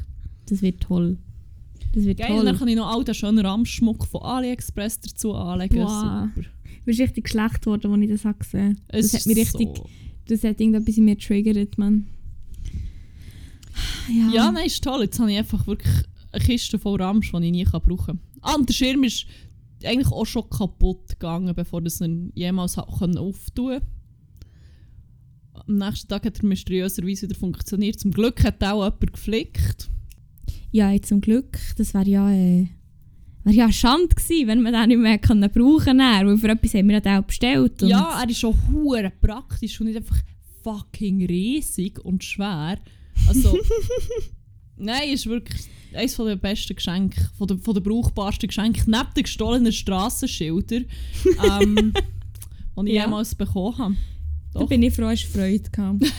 Das 0.46 0.62
wird 0.62 0.82
toll. 0.82 1.18
Das 1.94 2.06
wird 2.06 2.20
Geil, 2.20 2.30
toll. 2.30 2.46
dann 2.46 2.58
kann 2.58 2.68
ich 2.68 2.76
noch 2.76 2.88
all 2.88 3.04
den 3.04 3.14
schönen 3.14 3.46
Ramschmuck 3.46 4.06
von 4.08 4.22
AliExpress 4.22 5.00
dazu 5.02 5.34
anlegen. 5.34 5.76
Boah. 5.76 6.32
Super. 6.36 6.48
Du 6.84 6.88
bist 6.88 7.00
richtig 7.00 7.30
schlecht 7.30 7.62
geworden, 7.62 7.94
als 7.94 8.02
ich 8.02 8.10
das 8.10 8.26
habe 8.26 8.40
gesehen 8.40 8.82
Das 8.90 9.06
Es 9.06 9.14
hat 9.14 9.26
mich 9.26 9.38
ist 9.38 9.58
richtig... 9.58 9.78
So. 9.78 9.90
Das 10.26 10.44
hat 10.44 10.60
irgendetwas 10.60 10.98
in 10.98 11.06
mir 11.06 11.16
getriggert, 11.16 11.78
man. 11.78 12.08
Ja. 14.10 14.32
Ja, 14.34 14.52
nein, 14.52 14.66
ist 14.66 14.84
toll. 14.84 15.04
Jetzt 15.04 15.18
habe 15.20 15.32
ich 15.32 15.38
einfach 15.38 15.66
wirklich 15.66 15.94
eine 16.34 16.44
Kiste 16.44 16.78
voll 16.78 17.02
Ramsch, 17.02 17.32
die 17.32 17.46
ich 17.46 17.52
nie 17.52 17.64
kann 17.64 17.82
brauchen 17.82 18.06
kann. 18.06 18.20
Ah, 18.42 18.56
und 18.56 18.68
der 18.68 18.74
Schirm 18.74 19.04
ist 19.06 19.26
eigentlich 19.84 20.12
auch 20.12 20.26
schon 20.26 20.50
kaputt 20.50 21.08
gegangen, 21.10 21.56
bevor 21.56 21.82
das 21.82 22.02
ihn 22.02 22.32
jemals 22.36 22.78
können 23.00 23.18
auftun 23.18 23.80
Am 25.54 25.76
nächsten 25.76 26.10
Tag 26.10 26.26
hat 26.26 26.40
er 26.40 26.46
mysteriöserweise 26.46 27.30
wieder 27.30 27.40
funktioniert. 27.40 28.00
Zum 28.00 28.12
Glück 28.12 28.44
hat 28.44 28.62
auch 28.62 28.84
jemand 28.84 29.14
geflickt. 29.14 29.90
Ja, 30.72 31.02
zum 31.02 31.22
Glück. 31.22 31.58
Das 31.78 31.94
wäre 31.94 32.10
ja... 32.10 32.32
Äh, 32.32 32.68
wäre 33.44 33.56
ja 33.56 33.72
Schande 33.72 34.08
gewesen, 34.16 34.48
wenn 34.48 34.62
man 34.62 34.74
den 34.74 34.88
nicht 34.90 34.98
mehr 35.00 35.18
können 35.18 35.50
brauchen 35.52 35.86
konnte. 35.98 36.28
Weil 36.28 36.38
für 36.38 36.50
etwas 36.50 36.74
haben 36.74 36.90
wir 36.90 37.02
den 37.02 37.18
auch 37.18 37.24
bestellt. 37.24 37.82
Ja, 37.82 38.22
er 38.22 38.30
ist 38.30 38.40
schon 38.40 38.56
hure 38.72 39.12
praktisch 39.22 39.80
und 39.82 39.88
nicht 39.88 39.98
einfach 39.98 40.18
fucking 40.64 41.26
riesig 41.26 42.00
und 42.04 42.24
schwer. 42.24 42.78
Also, 43.28 43.58
nein, 44.78 45.10
ist 45.10 45.26
wirklich 45.28 45.66
eines 45.94 46.16
der 46.16 46.36
besten 46.38 46.76
Geschenke, 46.76 47.30
von 47.38 47.48
der, 47.48 47.58
von 47.58 47.74
der 47.74 47.82
brauchbarsten 47.82 48.48
Geschenke, 48.48 48.82
neben 48.90 49.08
den 49.16 49.24
gestohlenen 49.24 49.72
Strassenschildern, 49.72 50.86
ähm, 51.62 51.94
die 52.80 52.88
ich 52.90 52.94
Ja. 52.96 53.04
jemals 53.04 53.36
bekommen 53.36 53.78
habe. 53.78 53.96
Da 54.54 54.60
Doch. 54.62 54.70
bin 54.70 54.82
ich 54.84 54.94
froh, 54.94 55.06
hast 55.06 55.26
du 55.26 55.38
Freude 55.40 55.70
gehabt. 55.70 56.06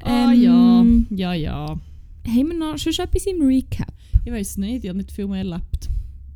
Ah 0.00 0.30
Ähm, 0.32 1.06
ja, 1.10 1.32
ja, 1.32 1.34
ja. 1.34 1.66
haben 1.66 2.48
wir 2.48 2.54
noch 2.54 2.78
schon 2.78 2.92
etwas 2.92 3.26
im 3.26 3.42
Recap? 3.42 3.92
Ich 4.24 4.32
weiß 4.32 4.58
nicht, 4.58 4.84
ich 4.84 4.88
habe 4.88 4.98
nicht 4.98 5.12
viel 5.12 5.26
mehr 5.26 5.38
erlebt. 5.38 5.88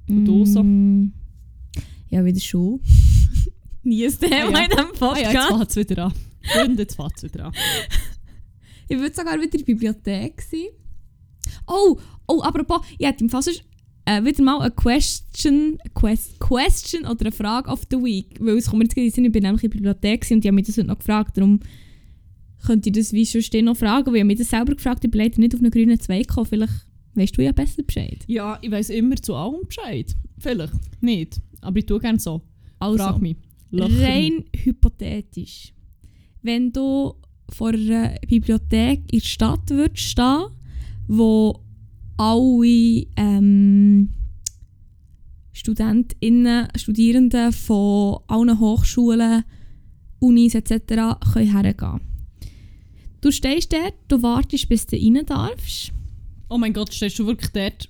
Und 0.08 0.24
du 0.24 0.44
so? 0.44 0.62
Mm, 0.62 1.12
Ja, 2.10 2.24
wieder 2.24 2.40
schon. 2.40 2.80
Nie 3.82 4.06
ein 4.06 4.12
Thema 4.18 4.58
Ah, 4.58 4.60
ja. 4.60 4.64
in 4.64 4.70
diesem 4.70 4.86
Ah 5.00 5.18
ja, 5.18 5.30
jetzt 5.30 5.32
Podcast. 5.32 5.48
fängt 5.48 5.70
es 5.70 5.76
wieder 5.76 6.04
an. 6.06 6.12
Freunde, 6.42 6.82
jetzt 6.82 6.94
fängt 6.96 7.12
es 7.16 7.22
wieder 7.24 7.44
an. 7.46 7.52
ich 8.88 8.98
würde 8.98 9.14
sogar 9.14 9.34
wieder 9.34 9.44
in 9.44 9.50
der 9.58 9.64
Bibliothek 9.64 10.42
sein. 10.42 10.66
Oh, 11.66 11.98
oh, 12.28 12.40
apropos, 12.42 12.80
ich 12.98 13.06
hätte 13.06 13.24
im 13.24 13.30
Fall 13.30 13.42
sonst, 13.42 13.64
äh, 14.04 14.24
wieder 14.24 14.42
mal 14.42 14.60
eine 14.60 14.70
Question, 14.72 15.78
quest, 15.94 16.38
question 16.40 17.02
oder 17.06 17.20
eine 17.26 17.32
Frage 17.32 17.68
of 17.70 17.82
the 17.90 17.96
Week. 17.96 18.36
Weil 18.40 18.56
es 18.58 18.68
kommt 18.68 18.82
jetzt 18.82 18.94
gerade 18.94 19.08
in 19.08 19.24
ich 19.26 19.32
bin 19.32 19.42
nämlich 19.42 19.62
in 19.64 19.70
der 19.70 19.76
Bibliothek 19.76 20.26
und 20.30 20.42
die 20.44 20.48
haben 20.48 20.54
mich 20.56 20.66
das 20.66 20.76
heute 20.78 20.88
noch 20.88 20.98
gefragt. 20.98 21.36
Darum 21.36 21.60
könnte 22.64 22.88
ich 22.88 22.94
das 22.96 23.12
wie 23.12 23.26
schon 23.26 23.42
stehen 23.42 23.64
noch 23.66 23.76
fragen. 23.76 24.06
Weil 24.08 24.16
ich 24.16 24.20
habe 24.20 24.26
mich 24.28 24.38
das 24.38 24.50
selber 24.50 24.74
gefragt, 24.74 25.04
ich 25.04 25.10
bin 25.10 25.20
leider 25.20 25.40
nicht 25.40 25.54
auf 25.54 25.60
einen 25.60 25.70
grünen 25.70 25.98
Zweig 26.00 26.28
gekommen. 26.28 26.46
Vielleicht 26.46 26.72
weißt 27.14 27.36
du 27.36 27.42
ja 27.42 27.52
besser 27.52 27.82
Bescheid. 27.82 28.24
Ja, 28.26 28.58
ich 28.62 28.70
weiß 28.70 28.90
immer 28.90 29.16
zu 29.16 29.34
allem 29.34 29.66
Bescheid. 29.66 30.16
Vielleicht 30.38 31.02
nicht, 31.02 31.40
aber 31.60 31.78
ich 31.78 31.86
tue 31.86 32.00
gerne 32.00 32.18
so. 32.18 32.42
Also, 32.78 32.98
Frag 32.98 33.20
mich. 33.20 33.36
Mich. 33.70 34.00
rein 34.00 34.44
hypothetisch. 34.54 35.72
Wenn 36.42 36.72
du 36.72 37.14
vor 37.48 37.70
einer 37.70 38.14
Bibliothek 38.26 39.00
in 39.12 39.18
der 39.18 39.26
Stadt 39.26 39.70
würdest 39.70 40.02
stehen, 40.02 40.46
wo 41.06 41.60
alle 42.16 43.06
ähm, 43.16 44.10
StudentInnen, 45.52 46.68
Studierenden 46.76 47.52
von 47.52 48.18
allen 48.26 48.58
Hochschulen, 48.58 49.44
Unis 50.18 50.54
etc. 50.54 51.18
können 51.32 51.52
hergehen 51.52 52.00
Du 53.20 53.30
stehst 53.30 53.72
dort, 53.72 53.94
du 54.08 54.20
wartest, 54.22 54.68
bis 54.68 54.86
du 54.86 54.96
rein 54.96 55.24
darfst. 55.24 55.92
Oh 56.52 56.58
mein 56.58 56.74
Gott, 56.74 56.92
stehst 56.92 57.18
du 57.18 57.26
wirklich 57.26 57.50
dort, 57.50 57.88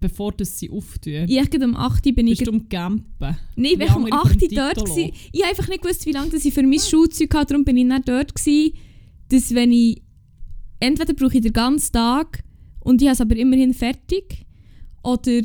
bevor 0.00 0.32
das 0.32 0.58
sie 0.58 0.70
auftun? 0.70 1.26
Ich 1.28 1.50
gerade 1.50 1.64
um 1.64 1.76
8 1.76 2.04
Uhr 2.04 2.12
bin 2.14 2.26
ich 2.26 2.38
Bist 2.38 2.48
du 2.50 2.54
am 2.54 2.68
Campen? 2.68 3.04
Nein, 3.20 3.38
ich 3.56 3.78
war 3.78 3.96
um 3.96 4.04
andere 4.04 4.22
8 4.22 4.42
Uhr 4.42 4.48
dort. 4.48 4.84
Gewesen. 4.84 5.12
Ich 5.32 5.40
habe 5.40 5.50
einfach 5.50 5.68
nicht 5.68 5.82
gewusst, 5.82 6.04
wie 6.04 6.12
lange 6.12 6.34
ich 6.34 6.52
für 6.54 6.62
mein 6.64 6.80
Schulzeug 6.80 7.32
hatte. 7.34 7.52
Darum 7.52 7.64
bin 7.64 7.76
ich 7.76 7.88
dann 7.88 8.02
dort. 8.04 8.34
Gewesen, 8.34 8.72
dass 9.28 9.54
wenn 9.54 9.70
ich... 9.70 10.02
Entweder 10.80 11.14
brauche 11.14 11.36
ich 11.36 11.42
den 11.42 11.52
ganzen 11.52 11.92
Tag 11.92 12.42
und 12.80 13.00
ich 13.00 13.08
habe 13.08 13.14
es 13.14 13.20
aber 13.20 13.36
immerhin 13.36 13.72
fertig. 13.72 14.46
Oder 15.04 15.42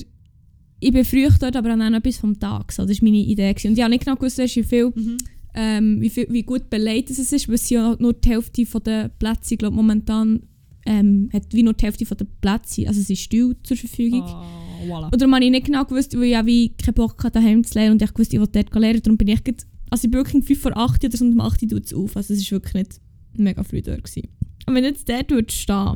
ich 0.80 0.92
bin 0.92 1.06
früh 1.06 1.28
dort, 1.40 1.56
aber 1.56 1.70
habe 1.70 1.80
dann 1.80 1.92
noch 1.92 2.00
etwas 2.00 2.18
vom 2.18 2.40
Tag. 2.40 2.72
So, 2.72 2.86
das 2.86 3.02
war 3.02 3.08
meine 3.08 3.24
Idee. 3.24 3.54
Gewesen. 3.54 3.68
Und 3.70 3.78
ich 3.78 3.84
habe 3.84 3.92
nicht 3.92 4.04
genau 4.04 4.16
gewusst, 4.18 4.40
wie, 4.40 4.64
viel, 4.64 4.92
Mhm. 4.96 5.18
ähm, 5.54 6.02
wie, 6.02 6.10
viel, 6.10 6.26
wie 6.32 6.44
gut 6.44 6.72
beleidigt 6.72 7.12
es 7.12 7.32
ist, 7.32 7.48
weil 7.48 7.56
es 7.56 7.70
ja 7.70 7.96
nur 8.00 8.14
die 8.14 8.30
Hälfte 8.30 8.66
der 8.82 9.10
Plätze, 9.10 9.54
ich 9.54 9.60
glaube 9.60 9.76
momentan, 9.76 10.42
ähm, 10.86 11.30
hat 11.34 11.44
wie 11.54 11.64
nur 11.64 11.74
die 11.74 11.86
Hälfte 11.86 12.06
von 12.06 12.18
der 12.18 12.26
Plätze, 12.42 12.88
also 12.88 13.00
es 13.00 13.10
ist 13.10 13.22
Stuhl 13.22 13.56
zur 13.64 13.78
Verfügung. 13.78 14.24
Ah, 14.24 14.44
voilà. 14.88 15.16
Darum 15.16 15.36
habe 15.36 15.46
ich 15.46 15.52
nicht 15.52 15.66
genau 15.68 15.86
gewusst, 15.86 16.16
weil 16.16 16.24
ich 16.24 16.38
auch 16.38 16.46
wie 16.46 16.70
keinen 16.70 16.96
Bock 16.96 17.24
hatte, 17.24 17.40
daheim 17.40 17.64
zu 17.64 17.78
lernen 17.78 17.94
und 17.94 18.02
ich 18.02 18.18
wusste, 18.18 18.36
ich 18.36 18.40
wollte 18.40 18.64
dort 18.64 18.76
lernen. 18.76 19.02
Darum 19.04 19.18
bin 19.18 19.28
ich 19.28 19.44
gerade, 19.44 19.64
also 19.90 20.06
ich 20.06 20.12
bin 20.12 20.20
wirklich 20.20 20.36
um 20.36 20.44
5 20.44 20.60
vor 20.60 20.76
8 20.78 21.04
oder 21.06 21.18
so 21.18 21.26
und 21.26 21.34
um 21.34 21.42
8 21.42 21.64
Uhr 21.72 21.82
es 21.84 21.94
auf. 21.94 22.18
Also 22.18 22.34
es 22.34 22.44
war 22.52 22.58
wirklich 22.58 22.74
nicht 22.74 23.02
mega 23.38 23.64
früh 23.64 23.82
dort. 23.82 24.04
Gewesen. 24.04 24.30
Und 24.68 24.76
wenn 24.76 24.84
du 24.84 24.90
jetzt 24.90 25.08
dort 25.08 25.30
würdest 25.32 25.60
stehen, 25.60 25.96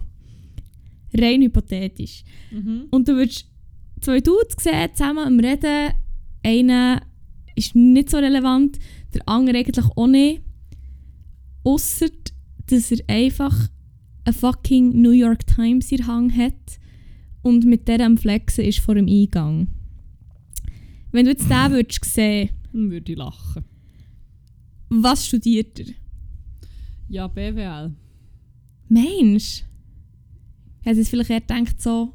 rein 1.17 1.41
hypothetisch, 1.41 2.24
Mhm. 2.52 2.84
und 2.91 3.08
du 3.08 3.15
würdest 3.15 3.45
zwei 4.02 4.19
Dudes 4.21 4.56
sehen, 4.62 4.89
zusammen 4.93 5.26
am 5.26 5.39
Reden, 5.39 5.93
einer 6.43 7.02
ist 7.56 7.76
nicht 7.76 8.10
so 8.10 8.17
relevant, 8.17 8.78
der 9.13 9.28
andere 9.28 9.58
eigentlich 9.58 9.86
auch 9.95 10.08
nicht, 10.08 10.41
ausser 11.63 12.08
dass 12.67 12.91
er 12.91 13.00
einfach 13.08 13.69
eine 14.26 14.34
fucking 14.34 15.02
New 15.02 15.12
York 15.12 15.46
Times 15.48 15.92
in 15.92 16.06
Hand 16.08 16.36
hat 16.36 16.80
und 17.42 17.64
mit 17.66 17.88
der 17.88 18.02
am 18.02 18.18
Flexen 18.18 18.66
ist 18.66 18.80
vor 18.80 18.96
dem 18.96 19.08
Eingang. 19.08 19.68
Wenn 21.12 21.26
du 21.26 21.32
jetzt 21.32 21.50
den 21.50 21.72
würdest 21.72 22.04
sehen, 22.04 22.50
Dann 22.74 22.92
würde 22.92 23.12
ich 23.12 23.18
lachen. 23.18 23.64
was 24.90 25.28
studiert 25.28 25.80
er? 25.80 25.86
Ja, 27.08 27.28
BWL. 27.28 27.94
Mensch! 28.90 29.64
Hätte 30.82 31.00
jetzt 31.00 31.10
vielleicht 31.10 31.30
eher 31.30 31.42
gedacht, 31.42 31.82
so, 31.82 32.14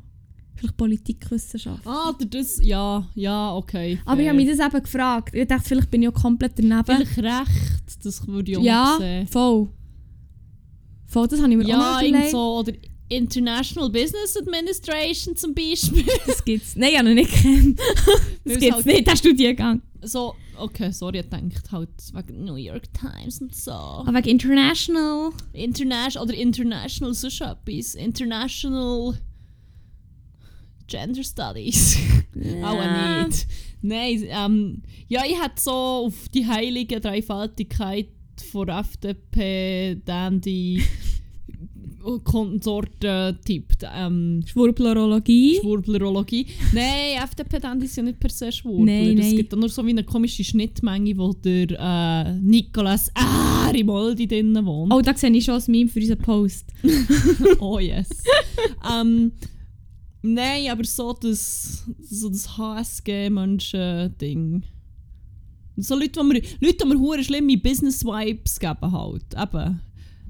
vielleicht 0.54 0.76
Politikwissenschaft. 0.76 1.86
Ah, 1.86 2.12
das... 2.28 2.60
Ja, 2.62 3.08
ja, 3.14 3.54
okay. 3.54 3.98
Aber 4.04 4.20
ich 4.20 4.26
fair. 4.26 4.28
habe 4.34 4.44
mich 4.44 4.56
das 4.56 4.66
eben 4.66 4.82
gefragt. 4.82 5.34
Ich 5.34 5.48
dachte, 5.48 5.68
vielleicht 5.68 5.90
bin 5.90 6.02
ich 6.02 6.08
auch 6.08 6.14
komplett 6.14 6.58
daneben. 6.58 6.84
Vielleicht 6.84 7.18
recht, 7.18 8.04
das 8.04 8.26
würde 8.26 8.50
ich 8.52 8.58
auch 8.58 8.62
ja, 8.62 8.96
sehen. 8.98 9.26
voll. 9.26 9.68
Voll, 11.10 11.26
das 11.28 11.40
habe 11.42 11.50
ich 11.50 11.56
mir 11.58 11.64
auch 11.64 11.68
Ja, 11.68 11.76
noch 11.94 12.00
irgend 12.00 12.10
überlegt. 12.14 12.30
so, 12.30 12.58
oder 12.60 12.72
International 13.08 13.90
Business 13.90 14.36
Administration 14.36 15.34
zum 15.36 15.52
Beispiel. 15.54 16.04
Das 16.26 16.44
gibt's. 16.44 16.76
Nein, 16.76 16.90
ich 16.92 16.98
habe 16.98 17.08
ihn 17.10 17.14
nicht. 17.16 17.44
Weil 17.44 17.74
Das 18.44 18.54
es 18.54 18.58
gibt's 18.60 18.76
halt- 18.76 18.86
nicht, 18.86 19.06
der 19.08 19.16
Studiengang. 19.16 19.82
so, 20.02 20.34
okay, 20.56 20.92
sorry, 20.92 21.18
ich 21.18 21.28
denkt 21.28 21.72
halt 21.72 21.88
wegen 22.14 22.44
New 22.44 22.54
York 22.54 22.84
Times 22.94 23.40
und 23.40 23.52
so. 23.54 23.72
Aber 23.72 24.14
wegen 24.18 24.28
International. 24.28 25.30
International, 25.52 26.24
oder 26.28 26.34
International 26.38 27.12
sonst 27.14 27.40
etwas. 27.40 27.94
International 27.96 29.18
Gender 30.86 31.22
Studies. 31.24 31.96
Auch 32.62 33.26
nicht. 33.26 33.46
Nein, 33.82 34.24
ähm, 34.28 34.82
ja, 35.08 35.22
ich 35.26 35.40
hätte 35.40 35.60
so 35.60 35.72
auf 35.72 36.28
die 36.32 36.46
heilige 36.46 37.00
Dreifaltigkeit 37.00 38.08
von 38.42 38.68
FDP 38.68 39.96
dann 40.04 40.40
die 40.40 40.82
Konsorten 42.24 43.38
tippt. 43.44 43.84
Ähm, 43.94 44.42
Schwurblerologie. 44.46 45.58
Schwurblerologie. 45.60 46.46
Nein, 46.72 47.22
FDP 47.22 47.58
dann 47.60 47.78
die 47.78 47.86
sind 47.86 48.06
nicht 48.06 48.18
per 48.18 48.30
se 48.30 48.50
Schwurbler. 48.50 48.86
Nein, 48.86 49.18
Es 49.18 49.26
nein. 49.26 49.36
gibt 49.36 49.54
nur 49.54 49.68
so 49.68 49.84
wie 49.84 49.90
eine 49.90 50.02
komische 50.04 50.42
Schnittmenge, 50.42 51.14
wo 51.18 51.34
der 51.34 51.66
äh, 51.78 52.32
Nicolas 52.40 53.12
Arimoldi 53.14 54.26
drinnen 54.26 54.64
wohnt. 54.64 54.90
Oh, 54.94 55.02
da 55.02 55.14
sehe 55.14 55.30
ich 55.30 55.44
schon 55.44 55.56
ein 55.56 55.62
Meme 55.66 55.90
für 55.90 56.00
unseren 56.00 56.18
Post. 56.18 56.72
Oh 57.60 57.78
yes. 57.78 58.08
ähm, 58.90 59.32
nein, 60.22 60.70
aber 60.70 60.84
so 60.84 61.12
das, 61.12 61.84
so 62.00 62.30
das 62.30 62.56
HSG-Menschen-Ding. 62.56 64.62
So 65.76 65.94
Leute, 65.94 66.20
die 66.20 66.26
mir, 66.26 66.42
Leute, 66.60 66.76
die 66.82 66.88
mir 66.88 66.98
hure 66.98 67.22
schlimme 67.24 67.56
Business-Vibes 67.58 68.58
geben 68.60 68.92
halt. 68.92 69.24
Eben 69.40 69.80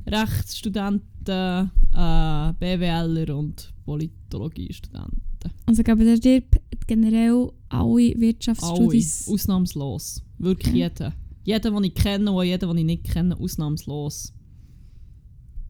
Rechtsstudenten, 0.06 1.70
äh, 1.92 2.52
BWLer 2.58 3.36
und 3.36 3.72
Politologiestudenten. 3.84 5.20
Also 5.66 5.82
geben 5.82 6.00
dir 6.00 6.18
dir 6.18 6.42
generell 6.86 7.50
alle 7.68 7.82
Alle, 7.82 8.20
Wirtschaftsstudies. 8.20 9.28
ausnahmslos. 9.28 10.22
Wirklich 10.38 10.68
Okay. 10.74 10.78
jeder. 10.78 11.12
Jeder, 11.44 11.70
den 11.70 11.84
ich 11.84 11.94
kenne 11.94 12.30
und 12.30 12.44
jeder, 12.44 12.66
den 12.66 12.78
ich 12.78 12.84
nicht 12.84 13.04
kenne, 13.04 13.36
ausnahmslos. 13.38 14.32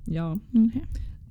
Ja. 0.07 0.33
Okay. 0.55 0.83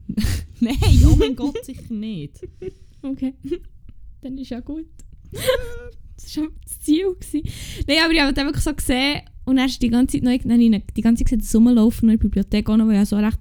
Nein, 0.60 0.78
oh 1.12 1.16
mein 1.18 1.36
Gott, 1.36 1.64
sicher 1.66 1.94
nicht. 1.94 2.40
okay. 3.02 3.34
Dann 4.22 4.38
ist 4.38 4.50
ja 4.50 4.60
gut. 4.60 4.88
Das 5.32 6.34
das 6.66 6.69
Ziel. 6.90 7.44
Nein, 7.88 7.98
aber 8.04 8.14
ich 8.14 8.22
habe 8.22 8.34
dann 8.34 8.48
wirklich 8.48 8.64
so 8.64 8.74
gesehen 8.74 9.22
und 9.46 9.58
dann 9.58 9.70
die 9.82 9.90
ganze 9.90 10.22
Zeit 10.22 10.24
noch 10.24 10.32
ich 10.32 10.84
die 10.96 11.02
ganze 11.02 11.26
Zeit 11.26 11.42
das 11.42 11.56
Rumlaufen 11.56 12.10
in 12.10 12.18
der 12.18 12.24
Bibliothek 12.24 12.70
auch 12.70 12.78
noch, 12.78 12.88
weil 12.88 13.04
ich 13.04 13.10
so 13.10 13.18
recht 13.18 13.40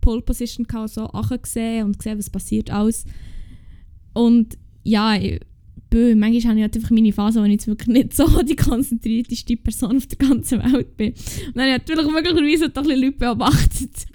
Pole 0.00 0.22
Position 0.22 0.66
hatte, 0.72 0.88
so 0.88 1.06
gesehen 1.38 1.86
und 1.86 1.98
gesehen, 1.98 2.18
was 2.18 2.30
passiert 2.30 2.70
alles. 2.70 3.04
Und 4.12 4.58
ja, 4.82 5.16
ich, 5.16 5.40
bö, 5.90 6.14
manchmal 6.14 6.50
habe 6.50 6.58
ich 6.58 6.62
halt 6.62 6.76
einfach 6.76 6.90
meine 6.90 7.12
Phase, 7.12 7.40
wo 7.40 7.44
ich 7.44 7.52
jetzt 7.52 7.66
wirklich 7.66 7.88
nicht 7.88 8.14
so 8.14 8.42
die 8.42 8.56
konzentrierteste 8.56 9.56
Person 9.56 9.96
auf 9.96 10.06
der 10.06 10.28
ganzen 10.28 10.62
Welt 10.62 10.96
bin. 10.96 11.12
Und 11.12 11.56
dann 11.56 11.72
habe 11.72 11.82
ich 11.82 11.88
natürlich 11.88 12.12
möglicherweise 12.12 12.68
doch 12.70 12.88
ein 12.88 13.00
Leute 13.00 13.12
beobachtet. 13.12 14.06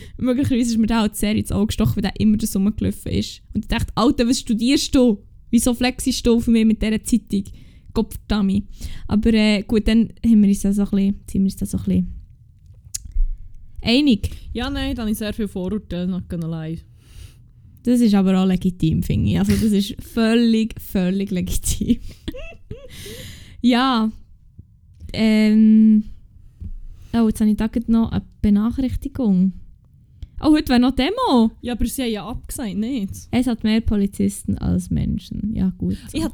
möglicherweise 0.16 0.72
ist 0.72 0.78
mir 0.78 0.86
da 0.86 1.00
halt 1.00 1.16
sehr 1.16 1.34
ins 1.34 1.52
Auge 1.52 1.68
gestochen, 1.68 1.96
weil 1.96 2.02
der 2.02 2.20
immer 2.20 2.36
das 2.36 2.56
rumgelaufen 2.56 3.12
ist. 3.12 3.42
Und 3.54 3.64
ich 3.64 3.68
dachte, 3.68 3.92
Alter, 3.94 4.28
was 4.28 4.40
studierst 4.40 4.94
du? 4.94 5.22
Wieso 5.50 5.74
flexist 5.74 6.26
du 6.26 6.40
für 6.40 6.50
mich 6.50 6.64
mit 6.64 6.82
dieser 6.82 7.02
Zeitung? 7.02 7.44
Gottverdammt. 7.92 8.64
Aber 9.06 9.32
äh, 9.32 9.62
gut, 9.62 9.86
dann 9.88 10.12
haben 10.24 10.42
wir 10.42 10.48
uns 10.48 10.60
da 10.60 10.72
so 10.72 10.82
ein 10.82 10.90
bisschen, 10.90 11.20
sind 11.30 11.42
wir 11.42 11.46
uns 11.46 11.56
da 11.56 11.66
so 11.66 11.78
ein 11.78 11.84
bisschen 11.84 12.20
einig. 13.82 14.30
Ja, 14.52 14.70
nein, 14.70 14.94
da 14.94 15.02
habe 15.02 15.10
ich 15.10 15.18
sehr 15.18 15.32
viele 15.32 15.48
Vorurteile, 15.48 16.06
not 16.06 16.28
gonna 16.28 16.64
lie. 16.64 16.78
Das 17.82 18.00
ist 18.00 18.14
aber 18.14 18.40
auch 18.40 18.46
legitim, 18.46 19.02
finde 19.02 19.30
ich. 19.30 19.38
Also 19.38 19.52
das 19.52 19.72
ist 19.72 19.96
völlig, 20.02 20.78
völlig 20.80 21.30
legitim. 21.30 21.98
ja. 23.62 24.10
Ähm. 25.12 26.04
Oh, 27.12 27.26
jetzt 27.26 27.40
habe 27.40 27.50
ich 27.50 27.56
da 27.56 27.68
noch 27.88 28.12
eine 28.12 28.22
Benachrichtigung. 28.42 29.54
Oh, 30.42 30.52
heute 30.52 30.68
wäre 30.68 30.80
noch 30.80 30.94
Demo. 30.94 31.50
Ja, 31.60 31.72
aber 31.74 31.86
sie 31.86 32.02
haben 32.02 32.10
ja 32.10 32.26
abgesagt, 32.26 32.76
nicht? 32.76 33.12
Es 33.30 33.46
hat 33.46 33.64
mehr 33.64 33.80
Polizisten 33.80 34.56
als 34.58 34.90
Menschen. 34.90 35.54
Ja, 35.54 35.72
gut. 35.76 35.98
So. 36.10 36.18
Ich, 36.18 36.24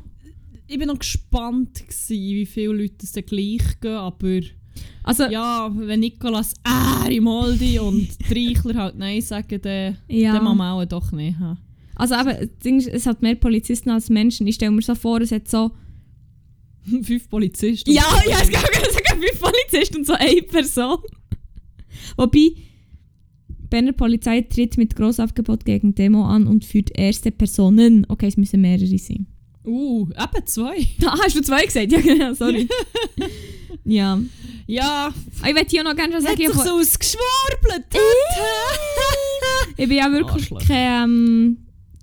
ich 0.66 0.79
bin 0.79 0.88
noch 0.88 0.98
gespannt, 0.98 1.83
gewesen, 1.87 2.16
wie 2.16 2.46
viele 2.46 2.72
Leute 2.72 2.96
es 3.02 3.12
dann 3.12 3.26
gleich 3.26 3.81
gehen, 3.81 3.92
aber... 3.92 4.40
Also, 5.02 5.24
Ja, 5.24 5.70
wenn 5.74 6.00
Nicolas 6.00 6.55
äh, 6.64 7.20
Moldi 7.20 7.79
und 7.79 8.09
Reichler 8.31 8.74
halt 8.74 8.96
Nein 8.96 9.22
sagen, 9.22 9.61
dann, 9.62 9.96
ja. 10.09 10.35
dann 10.35 10.44
muss 10.44 10.57
man 10.57 10.72
auch 10.72 10.85
doch 10.85 11.12
nicht 11.12 11.38
haben. 11.38 11.59
Also 11.94 12.14
ist, 12.14 12.88
es 12.88 13.07
hat 13.07 13.22
mehr 13.22 13.37
Polizisten 13.37 13.88
als 13.90 14.11
Menschen. 14.11 14.46
Ich 14.46 14.57
stelle 14.57 14.72
mir 14.72 14.83
so 14.83 14.94
vor, 14.94 15.20
es 15.20 15.33
hat 15.33 15.48
so... 15.48 15.70
Fünf 17.02 17.29
Polizisten. 17.29 17.90
Ja, 17.90 18.05
ja, 18.29 18.38
es 18.42 18.50
gab 18.50 18.62
sogar 18.62 19.16
fünf 19.16 19.40
Polizisten 19.40 19.96
und 19.98 20.07
so 20.07 20.12
eine 20.12 20.42
Person. 20.42 20.98
Wobei, 22.16 22.52
Berner 23.70 23.92
Polizei 23.92 24.42
tritt 24.42 24.76
mit 24.76 24.94
Grossaufgebot 24.94 25.64
gegen 25.64 25.94
Demo 25.94 26.24
an 26.24 26.46
und 26.46 26.64
führt 26.64 26.96
erste 26.96 27.33
Personen. 27.33 28.07
Okay, 28.09 28.29
es 28.29 28.37
müssen 28.37 28.61
mehrere 28.61 28.98
sein. 28.98 29.26
Uh, 29.66 30.07
eben 30.11 30.46
zwei. 30.46 30.87
Ah, 31.05 31.16
hast 31.24 31.37
du 31.37 31.42
zwei 31.42 31.64
gesagt? 31.64 31.90
Ja, 31.92 32.00
genau, 32.00 32.33
sorry. 32.35 32.68
ja. 33.85 34.20
Ja, 34.68 35.12
Ah, 35.42 35.48
Ich 35.48 35.55
möchte 35.55 35.70
hier 35.70 35.85
noch 35.85 35.94
gerne 35.94 36.12
schon 36.14 36.22
hat 36.24 36.31
sagen, 36.38 36.40
ich, 36.42 36.48
sich 36.48 36.62
so 36.62 36.74
ausgeschwurbelt. 36.79 37.85
ich 39.76 39.88
bin 39.88 39.96
ja 39.98 40.11
wirklich 40.11 40.50
keine, 40.66 41.05
ähm, 41.05 41.59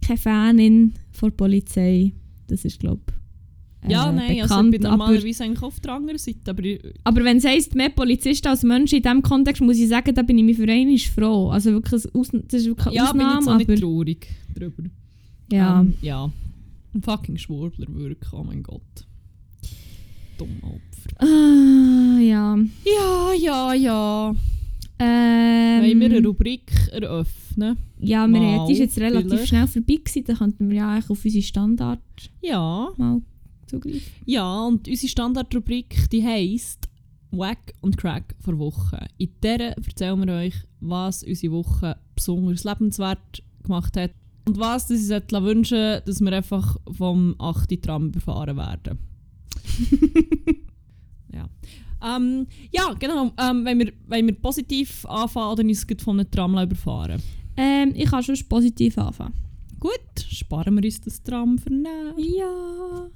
keine 0.06 0.18
Fanin 0.18 0.94
von 1.12 1.30
der 1.30 1.36
Polizei. 1.36 2.12
Das 2.48 2.64
ist, 2.66 2.80
glaube 2.80 3.02
ich, 3.84 3.92
Ja, 3.92 4.10
äh, 4.10 4.14
nein, 4.14 4.30
also 4.42 4.44
bekannt. 4.56 4.74
ich 4.76 4.80
bin 4.82 4.86
aber, 4.88 4.98
normalerweise 4.98 5.44
eigentlich 5.44 5.62
auf 5.64 5.80
der 5.82 5.94
anderen 5.94 6.18
Seite, 6.20 6.40
aber 6.52 6.64
ich, 6.64 6.80
aber 7.04 7.24
wenn 7.26 7.38
es 7.38 7.46
heisst, 7.46 7.76
mehr 7.76 7.90
Polizisten 7.90 8.48
als 8.48 8.64
Menschen 8.64 8.98
in 8.98 9.04
diesem 9.04 9.22
Kontext, 9.22 9.62
muss 9.62 9.78
ich 9.78 9.90
sagen, 9.90 10.14
da 10.16 10.22
bin 10.22 10.38
ich 10.38 10.44
mir 10.46 10.56
für 10.56 10.72
einen 10.72 10.98
froh. 11.00 11.50
Also 11.50 11.72
wirklich, 11.72 12.04
das 12.04 12.06
ist 12.62 12.66
wirklich 12.68 12.88
eine 12.88 12.96
ja, 12.96 13.12
bin 13.12 13.22
Ausnahme, 13.22 13.36
jetzt 13.40 13.48
auch 13.48 13.54
aber 13.56 13.72
nicht 13.72 13.82
traurig 13.82 14.28
drüber. 14.56 14.84
ja. 15.52 15.82
Ähm, 15.82 15.94
ja. 16.02 16.32
Ein 16.94 17.02
fucking 17.02 17.38
Schwurbler 17.38 17.88
wirklich, 17.94 18.32
oh 18.34 18.44
mein 18.44 18.64
Gott. 18.64 18.82
Dumme 20.38 20.62
Opfer. 20.64 21.16
Ah, 21.20 22.20
ja. 22.20 22.58
Ja, 22.86 23.34
ja, 23.34 23.74
ja. 23.74 24.36
Ähm, 25.00 25.82
Wollen 25.82 26.00
wir 26.00 26.06
eine 26.18 26.26
Rubrik 26.28 26.72
eröffnen? 26.92 27.78
ja, 28.00 28.28
wir 28.28 28.40
Mal, 28.40 28.68
die 28.68 28.74
ist 28.74 28.80
jetzt 28.80 29.00
relativ 29.00 29.30
vielleicht. 29.32 29.48
schnell 29.50 29.68
vorbei 29.68 29.96
gewesen, 29.96 30.24
da 30.26 30.34
könnten 30.36 30.70
wir 30.70 30.78
ja 30.78 30.90
eigentlich 30.92 31.10
auf 31.10 31.26
unsere 31.26 31.44
Standard 31.44 32.00
Ja. 32.42 32.90
mal 32.98 33.22
zugreifen. 33.68 34.02
Ja, 34.26 34.66
und 34.66 34.88
unsere 34.88 35.08
Standardrubrik, 35.10 36.10
die 36.12 36.24
heisst 36.24 36.90
Wack 37.32 37.74
und 37.82 37.98
Crack 37.98 38.36
vor 38.40 38.58
Woche. 38.60 39.08
In 39.18 39.30
der 39.42 39.76
erzählen 39.78 40.26
wir 40.26 40.34
euch, 40.34 40.54
was 40.80 41.24
unsere 41.24 41.54
Woche 41.54 41.98
besonders 42.16 42.64
lebenswert 42.64 43.42
gemacht 43.64 43.98
hat 43.98 44.12
und 44.46 44.60
was 44.60 44.88
das 44.88 45.00
uns 45.00 45.10
hätte 45.10 45.44
wünschen 45.44 46.02
dass 46.06 46.22
wir 46.22 46.34
einfach 46.34 46.78
vom 46.92 47.36
8. 47.40 47.82
Tram 47.82 48.08
überfahren 48.08 48.58
werden. 48.58 49.00
ja. 51.34 51.48
Ähm, 52.04 52.48
ja, 52.72 52.94
genau. 53.00 53.32
Ähm, 53.40 53.64
wenn, 53.64 53.80
wir, 53.80 53.94
wenn 54.08 54.26
wir 54.26 54.36
positiv 54.36 55.06
anfangen 55.06 55.52
oder 55.52 55.64
uns 55.64 55.86
von 56.00 56.20
einem 56.20 56.30
Tram 56.30 56.58
überfahren 56.58 57.22
Ähm, 57.56 57.94
ich 57.96 58.10
kann 58.10 58.24
schon 58.24 58.38
positiv 58.50 58.98
anfangen. 58.98 59.34
Gut, 59.80 60.26
sparen 60.30 60.76
wir 60.76 60.84
uns 60.84 61.02
das 61.02 61.22
Tram 61.24 61.58
für 61.58 61.74
nachher. 61.74 62.14
Ja. 62.18 63.08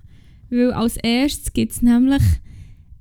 Weil 0.49 0.71
als 0.73 0.97
erstes 0.97 1.51
gibt 1.51 1.73
es 1.73 1.81
nämlich 1.81 2.21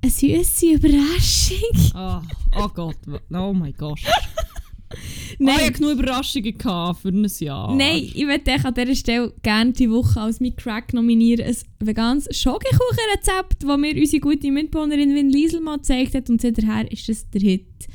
eine 0.01 0.11
süße 0.11 0.73
Überraschung. 0.73 1.93
Ah, 1.93 2.21
oh 2.57 2.67
Gott, 2.69 2.97
oh 3.07 3.53
mein 3.53 3.73
Gott. 3.73 3.99
Nein. 5.39 5.55
Ich 5.55 5.63
hatte 5.63 5.71
genug 5.73 5.99
Überraschungen 5.99 6.57
gehabt 6.57 7.01
für 7.01 7.09
ein 7.09 7.27
Jahr. 7.39 7.75
Nein, 7.75 8.03
ich 8.03 8.25
würde 8.25 8.51
euch 8.51 8.65
an 8.65 8.73
dieser 8.73 8.95
Stelle 8.95 9.33
gerne 9.43 9.73
die 9.73 9.89
Woche 9.91 10.21
als 10.21 10.39
mein 10.39 10.55
Crack 10.55 10.93
nominieren. 10.93 11.45
Ein 11.45 11.87
veganes 11.87 12.27
Schokokuchenrezept, 12.31 13.63
das 13.63 13.77
mir 13.77 13.95
unsere 13.95 14.21
gute 14.21 14.51
Mitbewohnerin 14.51 15.13
Win 15.13 15.29
Liesel 15.29 15.61
mal 15.61 15.77
gezeigt 15.77 16.15
hat. 16.15 16.29
Und 16.29 16.41
seither 16.41 16.91
ist 16.91 17.09
das 17.09 17.29
der 17.29 17.41
Hit. 17.41 17.87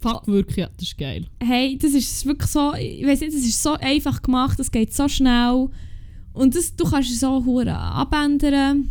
Fuck, 0.00 0.26
wirklich, 0.26 0.58
ja, 0.58 0.68
das 0.76 0.88
ist 0.88 0.98
geil. 0.98 1.26
Hey, 1.42 1.78
das 1.80 1.92
ist 1.92 2.26
wirklich 2.26 2.50
so, 2.50 2.74
ich 2.74 3.06
weiß 3.06 3.20
nicht, 3.20 3.32
das 3.32 3.40
ist 3.40 3.62
so 3.62 3.72
einfach 3.72 4.20
gemacht, 4.20 4.58
das 4.58 4.70
geht 4.70 4.92
so 4.92 5.08
schnell. 5.08 5.68
Und 6.34 6.54
das, 6.54 6.76
du 6.76 6.84
kannst 6.84 7.10
es 7.10 7.20
so 7.20 7.42
abändern. 7.70 8.90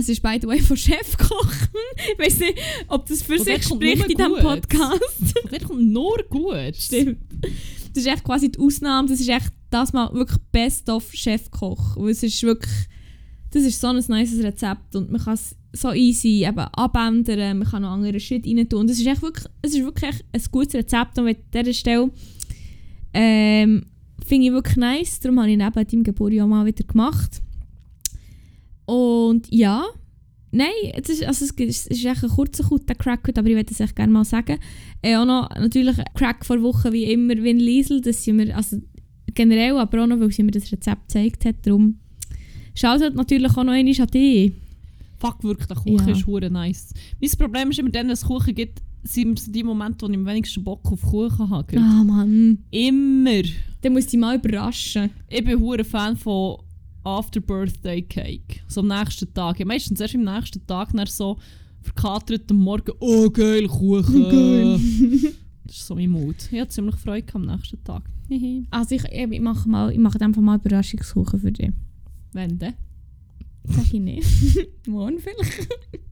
Es 0.00 0.08
ist 0.08 0.22
by 0.22 0.38
the 0.40 0.46
way 0.46 0.58
von 0.60 0.76
Chefkochen. 0.76 1.68
Ich 2.12 2.18
weiß 2.18 2.38
nicht, 2.40 2.58
ob 2.88 3.06
das 3.06 3.22
für 3.22 3.34
Und 3.34 3.44
sich 3.44 3.62
spricht 3.62 4.08
in 4.08 4.16
diesem. 4.16 4.32
Podcast. 4.36 5.34
Der 5.50 5.60
kommt 5.60 5.92
nur 5.92 6.16
gut. 6.30 6.74
Stimmt. 6.74 7.18
Das 7.92 8.04
ist 8.04 8.06
echt 8.06 8.24
quasi 8.24 8.50
die 8.50 8.58
Ausnahme. 8.58 9.08
Das 9.08 9.20
ist 9.20 9.28
echt 9.28 9.52
das 9.68 9.92
mal 9.92 10.12
wirklich 10.14 10.38
Best 10.52 10.88
of 10.88 11.12
Chefkoch. 11.12 11.96
Weil 11.96 12.10
es 12.10 12.22
ist 12.22 12.42
wirklich, 12.42 12.72
das 13.50 13.62
ist 13.64 13.78
so 13.78 13.88
ein 13.88 14.02
nice 14.08 14.42
Rezept 14.42 14.96
und 14.96 15.10
man 15.10 15.20
kann 15.20 15.34
es 15.34 15.54
so 15.72 15.92
easy 15.92 16.46
eben 16.46 16.58
abändern, 16.58 17.58
man 17.58 17.68
kann 17.68 17.82
noch 17.82 17.90
andere 17.90 18.18
Shit 18.18 18.46
rein 18.46 18.68
tun. 18.68 18.80
Und 18.80 18.90
es 18.90 19.00
ist 19.00 19.06
echt 19.06 19.22
wirklich, 19.22 19.46
es 19.62 19.74
ist 19.74 19.84
wirklich 19.84 20.24
ein 20.32 20.42
gutes 20.50 20.74
Rezept 20.74 21.18
und 21.18 21.28
an 21.28 21.36
dieser 21.52 21.74
Stelle 21.74 22.10
ähm, 23.12 23.84
finde 24.26 24.46
ich 24.46 24.52
wirklich 24.52 24.76
nice. 24.76 25.20
Darum 25.20 25.40
habe 25.40 25.50
ich 25.50 25.58
neben 25.58 25.72
deinem 25.72 26.04
Geburtstag 26.04 26.44
auch 26.44 26.48
mal 26.48 26.64
wieder 26.64 26.84
gemacht. 26.84 27.42
Und 28.90 29.46
ja, 29.52 29.84
nein, 30.50 30.68
es 30.94 31.08
ist, 31.08 31.22
also 31.22 31.44
es 31.44 31.50
ist, 31.52 31.60
es 31.60 31.86
ist 31.98 32.04
echt 32.04 32.24
ein 32.24 32.30
kurzer 32.30 32.64
Kutter 32.64 32.94
Crack, 32.96 33.26
heute, 33.28 33.38
aber 33.40 33.48
ich 33.48 33.54
würde 33.54 33.70
es 33.72 33.78
echt 33.80 33.94
gerne 33.94 34.12
mal 34.12 34.24
sagen. 34.24 34.58
Äh, 35.02 35.16
auch 35.16 35.24
noch 35.24 35.48
natürlich 35.50 35.96
ein 35.98 36.04
Crack 36.14 36.44
vor 36.44 36.60
Woche 36.62 36.92
wie 36.92 37.04
immer 37.04 37.34
Win 37.36 37.58
Liesel, 37.60 38.00
das 38.00 38.24
sind 38.24 38.38
wir, 38.38 38.56
also 38.56 38.78
generell, 39.34 39.76
aber 39.76 40.02
auch 40.02 40.06
noch, 40.08 40.18
weil 40.18 40.32
sie 40.32 40.42
mir 40.42 40.50
das 40.50 40.72
Rezept 40.72 41.02
gezeigt 41.08 41.44
hat, 41.44 41.56
darum 41.64 42.00
schaut 42.74 43.00
halt 43.00 43.14
natürlich 43.14 43.52
auch 43.52 43.62
noch 43.64 43.72
einmal 43.72 44.00
an 44.00 44.06
dich. 44.08 44.52
Fuck, 45.18 45.44
wirklich, 45.44 45.66
der 45.68 45.76
Kuchen 45.76 46.08
Ja. 46.08 46.14
ist 46.16 46.26
hure 46.26 46.50
nice. 46.50 46.94
Mein 47.20 47.30
Problem 47.38 47.70
ist 47.70 47.78
immer 47.78 47.90
dann, 47.90 48.06
wenn 48.06 48.14
es 48.14 48.24
Kuchen 48.24 48.54
gibt, 48.54 48.80
sind 49.04 49.38
so 49.38 49.52
die 49.52 49.62
Momente, 49.62 50.04
wo 50.06 50.10
ich 50.10 50.16
am 50.16 50.26
wenigsten 50.26 50.64
Bock 50.64 50.80
auf 50.90 51.02
Kuchen 51.02 51.48
habe. 51.48 51.78
Ah 51.78 52.02
Mann, 52.04 52.58
Immer. 52.70 53.42
dann 53.82 53.92
musst 53.92 54.08
du 54.08 54.10
dich 54.12 54.20
mal 54.20 54.36
überraschen. 54.36 55.10
Ich 55.28 55.44
bin 55.44 55.60
hure 55.60 55.84
Fan 55.84 56.16
von 56.16 56.56
After 57.04 57.40
Birthday 57.40 58.02
Cake. 58.02 58.60
So 58.68 58.80
am 58.80 58.88
nächsten 58.88 59.32
Tag. 59.32 59.58
Ja, 59.58 59.66
meistens 59.66 60.00
erst 60.00 60.14
am 60.14 60.24
nächsten 60.24 60.66
Tag 60.66 60.90
dann 60.92 61.06
so 61.06 61.38
verkatert 61.80 62.50
am 62.50 62.58
Morgen. 62.58 62.92
Oh, 63.00 63.30
geil, 63.30 63.66
Kuchen. 63.68 64.22
Geil. 64.30 64.80
das 65.64 65.76
ist 65.76 65.86
so 65.86 65.94
mein 65.94 66.10
Mut. 66.10 66.36
Ich 66.50 66.60
hatte 66.60 66.70
ziemlich 66.70 66.96
Freude 66.96 67.34
am 67.34 67.46
nächsten 67.46 67.82
Tag. 67.82 68.02
Also 68.70 68.94
ich, 68.94 69.04
ich 69.04 69.40
mache 69.40 69.68
mal, 69.68 69.92
ich 69.92 69.98
mache 69.98 70.20
einfach 70.20 70.42
mal 70.42 70.56
Überraschungskuchen 70.56 71.40
für 71.40 71.52
dich. 71.52 71.72
Wenn 72.32 72.58
denn? 72.58 72.74
Sag 73.64 73.92
ich 73.92 74.00
nicht. 74.00 74.26
morgen 74.86 75.18
vielleicht. 75.18 75.68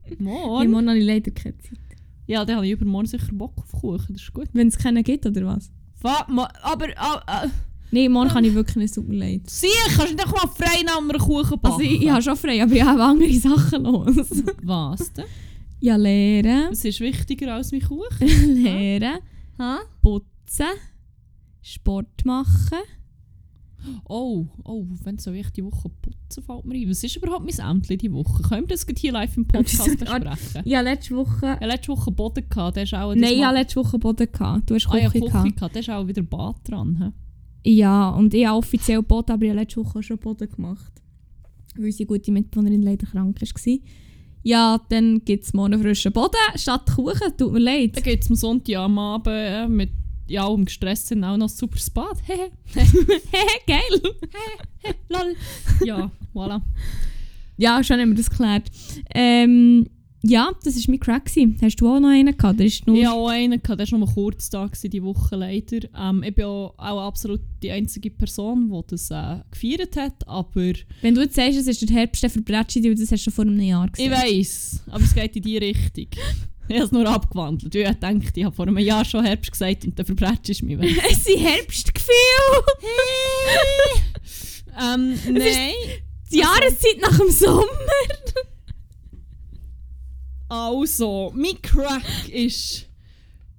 Ja, 0.09 0.15
Morgen? 0.19 0.71
morgen 0.71 0.89
habe 0.89 0.99
ich 0.99 1.05
leider 1.05 1.31
keine 1.31 1.57
Zeit. 1.57 1.77
Ja, 2.27 2.45
dann 2.45 2.57
habe 2.57 2.67
ich 2.67 2.73
übermorgen 2.73 3.07
sicher 3.07 3.33
Bock 3.33 3.53
auf 3.57 3.71
Kuchen. 3.71 4.13
Das 4.13 4.21
ist 4.21 4.33
gut. 4.33 4.49
Wenn 4.53 4.67
es 4.67 4.77
keinen 4.77 5.03
gibt, 5.03 5.25
oder 5.25 5.45
was? 5.45 5.71
Fuck, 5.95 6.27
aber... 6.61 6.87
ah, 6.97 7.21
ah, 7.25 7.47
Nein, 7.91 8.11
morgen 8.11 8.29
kann 8.29 8.43
ich 8.43 8.53
wirklich 8.53 8.75
nicht, 8.75 8.93
tut 8.93 9.07
mir 9.07 9.17
leid. 9.17 9.49
Sieh, 9.49 9.67
kannst 9.95 10.11
du 10.11 10.15
nicht 10.15 10.31
mal 10.31 10.47
frei 10.47 10.83
nach 10.85 10.97
einem 10.97 11.17
Kuchen 11.17 11.59
backen? 11.59 11.73
Also 11.73 11.79
ich, 11.81 12.01
ich 12.03 12.09
habe 12.09 12.21
schon 12.21 12.35
frei, 12.35 12.61
aber 12.61 12.71
ich 12.73 12.83
habe 12.83 13.03
andere 13.03 13.33
Sachen 13.33 13.83
los. 13.83 14.15
Was 14.63 15.11
denn? 15.13 15.25
ja, 15.79 15.95
lehren, 15.95 16.67
Was 16.71 16.85
ist 16.85 16.99
wichtiger 16.99 17.55
als 17.55 17.71
mein 17.71 17.81
Kuchen? 17.81 18.27
lehren, 18.63 19.19
Ha? 19.57 19.79
putzen, 20.01 20.67
Sport 21.61 22.25
machen, 22.25 22.77
Oh, 24.07 24.47
oh, 24.65 24.85
wenn 25.03 25.17
soll 25.19 25.35
ich 25.35 25.49
die 25.51 25.63
Woche 25.63 25.89
putzen, 25.89 26.43
fällt 26.43 26.65
mir 26.65 26.75
ein. 26.75 26.89
Was 26.89 27.03
ist 27.03 27.15
überhaupt 27.15 27.45
mein 27.45 27.69
Ämtli 27.77 27.97
die 27.97 28.11
Woche? 28.11 28.43
Können 28.43 28.67
wir 28.67 28.75
das 28.75 28.85
hier 28.97 29.13
live 29.13 29.37
im 29.37 29.47
Podcast 29.47 29.97
besprechen? 29.97 30.61
Ja, 30.65 30.81
letzte 30.81 31.15
Woche... 31.15 31.51
Hatte 31.51 31.65
letzte 31.65 31.87
Woche 31.89 32.11
Boden, 32.11 32.43
gehabt, 32.49 32.75
der 32.75 32.83
ist 32.83 32.93
auch... 32.93 33.15
Nein, 33.15 33.45
hatte 33.45 33.55
letzte 33.59 33.75
Woche 33.77 33.97
Boden. 33.97 34.27
Gehabt. 34.31 34.69
Du 34.69 34.75
hast 34.75 34.87
ah, 34.89 34.97
ja, 34.97 35.09
Küche 35.09 35.19
Küche 35.19 35.31
gehabt. 35.31 35.55
gehabt, 35.55 35.75
der 35.75 35.79
ist 35.81 35.89
auch 35.89 36.07
wieder 36.07 36.21
Bad 36.23 36.57
dran. 36.65 36.97
He? 36.97 37.28
Ja, 37.63 38.09
und 38.09 38.33
ich 38.33 38.45
habe 38.45 38.57
offiziell 38.57 39.01
Boden, 39.01 39.31
aber 39.31 39.43
ich 39.43 39.49
habe 39.49 39.59
letzte 39.59 39.83
Woche 39.83 40.01
schon 40.03 40.17
Boden 40.17 40.49
gemacht. 40.49 40.93
Weil 41.75 41.85
unsere 41.85 42.07
gute 42.07 42.31
Mitbewohnerin 42.31 42.81
leider 42.81 43.05
krank 43.05 43.41
war. 43.41 43.77
Ja, 44.41 44.79
dann 44.89 45.23
gibt 45.25 45.43
es 45.43 45.53
morgen 45.53 45.81
frischen 45.81 46.13
Boden 46.13 46.37
statt 46.55 46.89
Kuchen. 46.95 47.35
Tut 47.37 47.51
mir 47.51 47.59
leid. 47.59 47.97
Dann 47.97 48.03
geht 48.03 48.23
es 48.23 48.29
am 48.29 48.35
Sonntag 48.35 48.75
am 48.77 48.97
Abend 48.97 49.27
äh, 49.27 49.67
mit 49.67 49.89
ja, 50.29 50.45
um 50.45 50.63
gestresst 50.63 51.07
sind 51.07 51.23
auch 51.23 51.37
noch 51.37 51.49
super 51.49 51.79
Bad. 51.93 52.17
Hehe. 52.27 52.51
Hehe, 52.75 53.59
geil. 53.67 54.13
Lol. 55.09 55.35
Ja, 55.83 56.11
voilà. 56.33 56.61
Ja, 57.57 57.83
schon 57.83 57.99
haben 57.99 58.09
wir 58.09 58.15
das 58.15 58.29
geklärt. 58.29 58.69
Ähm, 59.13 59.89
ja, 60.21 60.51
das 60.63 60.75
war 60.75 60.83
mein 60.87 60.99
Crack. 60.99 61.25
gewesen. 61.25 61.57
Hast 61.61 61.77
du 61.77 61.87
auch 61.87 61.99
noch 61.99 62.09
einen 62.09 62.35
gehabt? 62.35 62.59
Das 62.59 62.67
ist 62.67 62.87
nur 62.87 62.97
Ich 62.97 63.05
hatte 63.05 63.15
auch 63.15 63.29
einen, 63.29 63.61
gehabt, 63.61 63.79
der 63.79 63.91
war 63.91 63.99
nur 63.99 64.13
kurz 64.13 64.49
da, 64.49 64.65
gewesen, 64.65 64.89
die 64.89 65.03
Woche 65.03 65.35
leider. 65.35 65.79
Ähm, 65.97 66.23
ich 66.23 66.35
bin 66.35 66.45
auch, 66.45 66.73
auch 66.77 67.07
absolut 67.07 67.41
die 67.63 67.71
einzige 67.71 68.09
Person, 68.09 68.69
die 68.69 68.81
das 68.87 69.09
äh, 69.11 69.37
gefeiert 69.51 69.95
hat, 69.95 70.27
aber 70.27 70.73
Wenn 71.01 71.15
du 71.15 71.21
jetzt 71.21 71.35
sagst, 71.35 71.57
es 71.57 71.67
ist 71.67 71.81
der 71.89 71.95
Herbst 71.95 72.23
der 72.23 72.29
Verbrechen, 72.29 72.83
das 72.83 73.11
hast 73.11 73.11
du 73.11 73.17
schon 73.17 73.33
vor 73.33 73.45
einem 73.45 73.59
Jahr 73.61 73.85
ich 73.85 73.93
gesehen. 73.93 74.11
weiß, 74.11 74.83
aber 74.91 75.03
es 75.03 75.15
geht 75.15 75.35
in 75.37 75.41
die 75.43 75.57
Richtung. 75.57 76.07
Ich 76.67 76.75
habe 76.75 76.85
es 76.85 76.91
nur 76.91 77.07
abgewandelt. 77.07 77.73
Ich 77.73 77.83
dachte, 77.83 78.19
ich 78.35 78.43
habe 78.43 78.55
vor 78.55 78.67
einem 78.67 78.77
Jahr 78.77 79.03
schon 79.03 79.25
Herbst 79.25 79.51
gesagt 79.51 79.85
und 79.85 79.95
Verbrechen 80.05 80.37
ist 80.49 80.61
mir 80.61 80.79
weg. 80.79 81.01
Es 81.09 81.23
sind 81.23 81.39
Herbstgefühl. 81.39 82.13
ähm, 84.79 85.15
nein. 85.31 85.73
Die 86.31 86.37
Jahreszeit 86.37 87.01
nach 87.01 87.17
dem 87.17 87.31
Sommer. 87.31 87.65
Also, 90.49 91.31
mein 91.35 91.61
Crack 91.61 92.27
ist 92.29 92.87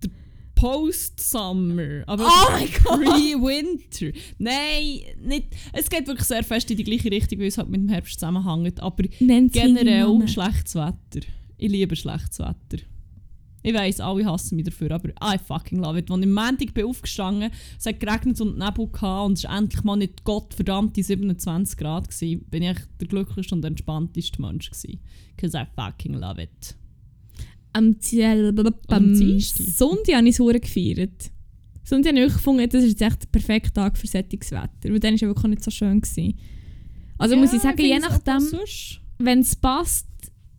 der 0.03 0.11
Post-Summer. 0.57 2.03
Aber 2.07 2.27
Oh 2.27 2.51
mein 2.51 2.69
Gott. 2.83 3.01
Pre-Winter. 3.01 4.19
Nein, 4.39 5.01
nicht. 5.23 5.47
Es 5.73 5.89
geht 5.89 6.07
wirklich 6.09 6.27
sehr 6.27 6.43
fest 6.43 6.71
in 6.71 6.77
die 6.77 6.85
gleiche 6.85 7.11
Richtung, 7.11 7.39
weil 7.39 7.47
es 7.47 7.59
halt 7.59 7.69
mit 7.69 7.81
dem 7.81 7.89
Herbst 7.89 8.15
zusammenhängt. 8.15 8.81
Aber 8.81 9.05
Nennt 9.21 9.53
generell 9.53 10.27
schlechtes 10.27 10.75
Wetter. 10.75 11.27
Ich 11.57 11.71
liebe 11.71 11.95
schlechtes 11.95 12.41
Wetter. 12.41 12.83
Ich 13.63 13.75
weiss, 13.75 14.01
alle 14.01 14.25
hassen 14.25 14.57
mich 14.57 14.65
dafür, 14.65 14.91
aber 14.93 15.11
I 15.23 15.37
fucking 15.39 15.81
love 15.81 15.99
it. 15.99 16.11
Als 16.11 16.21
ich 16.21 16.27
am 16.27 16.33
Montag 16.33 16.73
bin 16.73 16.87
aufgestanden 16.87 17.51
es 17.79 17.85
hat 17.85 18.01
geregnet 18.01 18.41
und 18.41 18.59
Nebel 18.59 18.87
gehabt 18.87 19.27
und 19.27 19.39
es 19.39 19.45
war 19.45 19.59
endlich 19.59 19.85
mal 19.85 19.97
nicht 19.97 20.25
gottverdammte 20.25 21.03
27 21.03 21.77
Grad, 21.77 22.09
gewesen, 22.09 22.45
bin 22.49 22.63
ich 22.63 22.79
der 22.99 23.09
glücklichste 23.09 23.55
und 23.55 23.65
entspannteste 23.65 24.41
Mensch 24.41 24.71
gewesen. 24.71 25.01
Because 25.37 25.57
I 25.59 25.67
fucking 25.77 26.15
love 26.15 26.43
it. 26.43 26.75
Am, 27.73 28.01
Ziel, 28.01 28.53
am. 28.89 29.15
Sonntag 29.41 30.15
habe 30.17 30.29
ich 30.29 30.39
es 30.39 30.61
gefeiert. 30.61 31.31
Sonntag 31.85 32.13
habe 32.15 32.25
ich 32.27 32.33
gefunden, 32.33 32.69
das 32.69 32.83
ist 32.85 32.91
jetzt 32.91 33.03
echt 33.03 33.23
der 33.23 33.29
perfekte 33.29 33.73
Tag 33.73 33.97
für 33.97 34.07
solches 34.07 34.51
Wetter. 34.53 34.69
Weil 34.85 34.99
dann 35.01 35.11
war 35.11 35.15
es 35.15 35.21
ja 35.21 35.29
wirklich 35.29 35.51
nicht 35.51 35.65
so 35.65 35.71
schön. 35.71 36.01
Gewesen. 36.01 36.35
Also 37.19 37.37
muss 37.37 37.53
ich 37.53 37.61
sagen, 37.61 37.81
je 37.81 37.99
nachdem, 37.99 38.43
wenn 39.19 39.41
es 39.41 39.55
passt, 39.55 40.07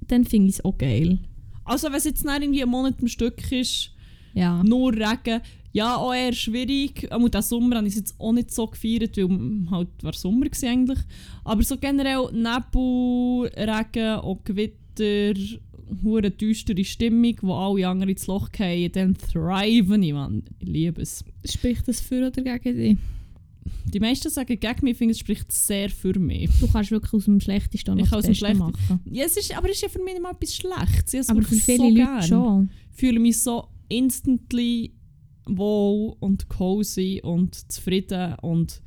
dann 0.08 0.26
finde 0.26 0.50
ich 0.50 0.56
es 0.56 0.66
auch 0.66 0.78
geil. 0.78 1.20
Also 1.66 1.88
wenn 1.88 1.96
es 1.96 2.06
jetzt 2.06 2.24
nicht 2.26 2.42
irgendwie 2.42 2.64
ein 2.64 2.70
Monat 2.70 2.96
am 3.02 3.08
Stück 3.08 3.52
ist, 3.52 3.92
Ja. 4.34 4.64
nur 4.64 4.94
Regen, 4.94 5.42
ja, 5.74 5.96
auch 5.96 6.14
eher 6.14 6.34
schwierig. 6.34 7.10
Auch 7.12 7.20
Sommer 7.42 7.78
habe 7.78 7.88
ich 7.88 7.94
es 7.94 8.00
jetzt 8.00 8.20
auch 8.20 8.34
nicht 8.34 8.52
so 8.52 8.68
gefeiert, 8.68 9.16
weil 9.18 9.68
halt 9.72 9.88
war 10.04 10.14
Sommer 10.14 10.48
eigentlich. 10.64 11.00
Aber 11.46 11.64
so 11.64 11.78
generell 11.78 12.26
Nebel, 12.34 13.50
Regen, 13.56 14.16
auch 14.20 14.44
Gewitter, 14.44 15.34
hure 16.04 16.32
düstere 16.32 16.84
Stimmung, 16.86 17.36
wo 17.42 17.54
alle 17.54 17.88
anderen 17.88 18.10
ins 18.12 18.28
Loch 18.28 18.50
fallen, 18.56 18.92
dann 18.92 19.16
thriven 19.18 20.02
ich, 20.04 20.14
Mann. 20.14 20.44
Ich 20.60 20.68
liebe 20.68 21.02
es. 21.02 21.24
Spricht 21.46 21.88
das 21.88 22.02
für 22.02 22.28
oder 22.28 22.42
gegen 22.60 22.78
dich? 22.78 22.98
Die 23.86 24.00
meisten 24.00 24.30
sagen 24.30 24.60
gegen 24.60 24.76
mich, 24.82 24.92
ich 24.94 24.98
finde, 24.98 25.12
es 25.12 25.20
spricht 25.20 25.52
sehr 25.52 25.90
für 25.90 26.18
mich. 26.18 26.50
Du 26.60 26.68
kannst 26.68 26.90
wirklich 26.92 27.14
aus 27.14 27.26
dem 27.26 27.40
Schlechtesten 27.40 27.96
noch 27.96 28.04
Ich 28.04 28.10
kann 28.10 28.20
das 28.22 28.30
aus 28.30 28.38
dem 28.40 28.46
Beste 28.46 28.46
Schlechten- 28.46 28.60
machen. 28.90 29.00
Ja, 29.12 29.26
es 29.26 29.38
ist, 29.38 29.56
aber 29.56 29.70
es 29.70 29.76
ist 29.76 29.82
ja 29.84 29.90
für 29.90 30.02
mich 30.04 30.14
nicht 30.14 30.24
mal 30.24 30.32
etwas 30.32 30.56
Schlechtes. 30.56 31.14
Ich 31.14 31.30
Aber 31.30 31.42
für 31.44 31.56
viele 31.56 31.78
so 31.78 31.84
Leute 31.84 31.96
gern. 31.96 32.24
schon. 32.24 32.70
fühle 32.92 33.20
mich 33.20 33.40
so 33.40 33.68
instantly 33.90 34.94
wohl 35.46 36.16
und 36.20 36.48
cozy 36.50 37.22
und 37.24 37.72
zufrieden 37.72 38.36
und 38.42 38.82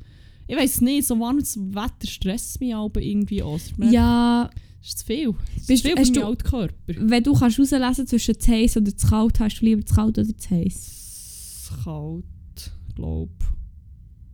ich 0.47 0.55
weiß 0.55 0.81
nicht, 0.81 1.07
so 1.07 1.19
warmes 1.19 1.57
Wetter 1.57 2.07
stresst 2.07 2.59
mich 2.59 2.73
aber 2.75 3.01
irgendwie 3.01 3.41
mir- 3.77 3.91
Ja, 3.91 4.49
ist 4.85 4.99
zu 4.99 5.05
viel. 5.05 5.33
Ist 5.55 5.67
Bist 5.67 5.83
zu 5.83 5.89
viel 5.89 5.97
hast 5.99 6.15
du- 6.15 6.25
alten 6.25 6.43
Körper. 6.43 6.73
wenn 6.87 7.23
du 7.23 7.33
kannst 7.33 7.57
herauslesen 7.57 8.07
zwischen 8.07 8.39
zu 8.39 8.51
heiß 8.51 8.77
oder 8.77 8.95
zu 8.95 9.07
kalt, 9.07 9.39
hast 9.39 9.59
du 9.61 9.65
lieber 9.65 9.85
zu 9.85 9.95
kalt 9.95 10.17
oder 10.17 10.37
zu 10.37 10.49
heiß? 10.49 11.71
Kalt, 11.83 12.71
glaube 12.95 13.31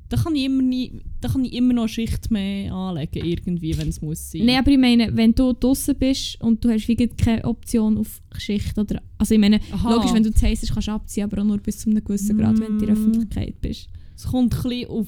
da 0.09 0.17
kann, 0.17 0.35
ich 0.35 0.43
immer 0.43 0.61
nie, 0.61 0.99
da 1.21 1.29
kann 1.29 1.45
ich 1.45 1.53
immer 1.53 1.71
noch 1.73 1.83
eine 1.83 1.87
Schicht 1.89 2.29
mehr 2.31 2.73
anlegen, 2.73 3.25
irgendwie, 3.25 3.77
wenn 3.77 3.87
es 3.87 4.01
muss 4.01 4.29
sein. 4.29 4.45
Nein, 4.45 4.57
aber 4.57 4.69
ich 4.71 4.77
meine, 4.77 5.15
wenn 5.15 5.33
du 5.33 5.53
draußen 5.53 5.95
bist 5.97 6.35
und 6.41 6.65
du 6.65 6.69
hast 6.69 6.85
wie 6.89 6.97
keine 6.97 7.45
Option 7.45 7.97
auf 7.97 8.21
Geschichte 8.29 8.81
oder... 8.81 9.01
Also 9.17 9.35
ich 9.35 9.39
meine, 9.39 9.61
Aha. 9.71 9.89
logisch, 9.95 10.11
wenn 10.13 10.23
du 10.23 10.33
zu 10.33 10.45
heiß 10.45 10.59
bist, 10.59 10.73
kannst 10.73 10.89
du 10.89 10.91
abziehen, 10.91 11.23
aber 11.23 11.39
auch 11.41 11.45
nur 11.45 11.59
bis 11.59 11.79
zu 11.79 11.89
einem 11.89 12.03
gewissen 12.03 12.37
Grad, 12.37 12.59
wenn 12.59 12.77
du 12.77 12.85
in 12.85 12.87
der 12.87 12.89
Mm. 12.89 12.99
Öffentlichkeit 12.99 13.61
bist. 13.61 13.87
Es 14.17 14.25
kommt 14.25 14.53
ein 14.53 14.61
bisschen 14.63 14.89
auf 14.89 15.07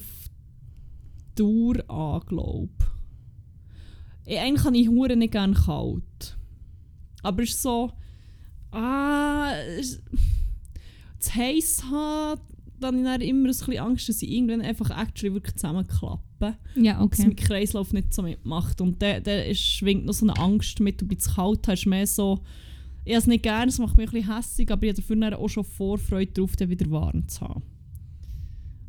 Dauer 1.34 1.90
an, 1.90 2.20
glaube 2.26 2.68
ich. 2.78 2.86
Eigentlich 4.26 4.64
habe 4.64 4.76
ich 4.76 4.88
Huren 4.88 5.18
nicht 5.18 5.32
gerne 5.32 5.54
kalt. 5.54 6.36
Aber 7.22 7.42
es 7.42 7.50
ist 7.50 7.62
so... 7.62 7.92
Ah... 8.70 9.52
Es, 9.78 10.00
zu 11.18 11.34
heiß 11.34 11.84
haben, 11.90 12.40
dann 12.80 12.96
habe 12.96 12.98
ich 12.98 13.04
dann 13.04 13.20
immer 13.22 13.40
ein 13.44 13.46
bisschen 13.46 13.78
Angst, 13.78 14.08
dass 14.10 14.20
ich 14.20 14.30
irgendwann 14.30 14.60
einfach 14.60 14.90
actually 14.90 15.32
wirklich 15.32 15.54
zusammenklappe. 15.56 16.56
Ja, 16.74 16.94
Dass 16.94 17.02
okay. 17.02 17.22
mein 17.26 17.36
Kreislauf 17.36 17.94
nicht 17.94 18.12
so 18.12 18.22
mitmacht. 18.22 18.80
Und 18.82 19.00
da 19.00 19.20
der 19.20 19.48
ist- 19.48 19.60
schwingt 19.64 20.04
noch 20.04 20.12
so 20.12 20.26
eine 20.26 20.36
Angst 20.38 20.80
mit, 20.80 21.00
du 21.00 21.06
bist 21.06 21.22
zu 21.22 21.34
kalt, 21.34 21.66
hast 21.66 21.86
mehr 21.86 22.06
so... 22.06 22.42
Ich 23.06 23.12
habe 23.12 23.20
es 23.20 23.26
nicht 23.26 23.42
gerne, 23.42 23.68
es 23.68 23.78
macht 23.78 23.96
mich 23.96 24.08
ein 24.08 24.12
bisschen 24.12 24.34
hässlich, 24.34 24.70
aber 24.70 24.82
ich 24.82 24.90
habe 24.90 25.00
dafür 25.00 25.16
dann 25.16 25.34
auch 25.34 25.48
schon 25.48 25.64
Vorfreude 25.64 26.32
darauf, 26.32 26.56
den 26.56 26.70
wieder 26.70 26.90
warm 26.90 27.28
zu 27.28 27.42
haben. 27.42 27.62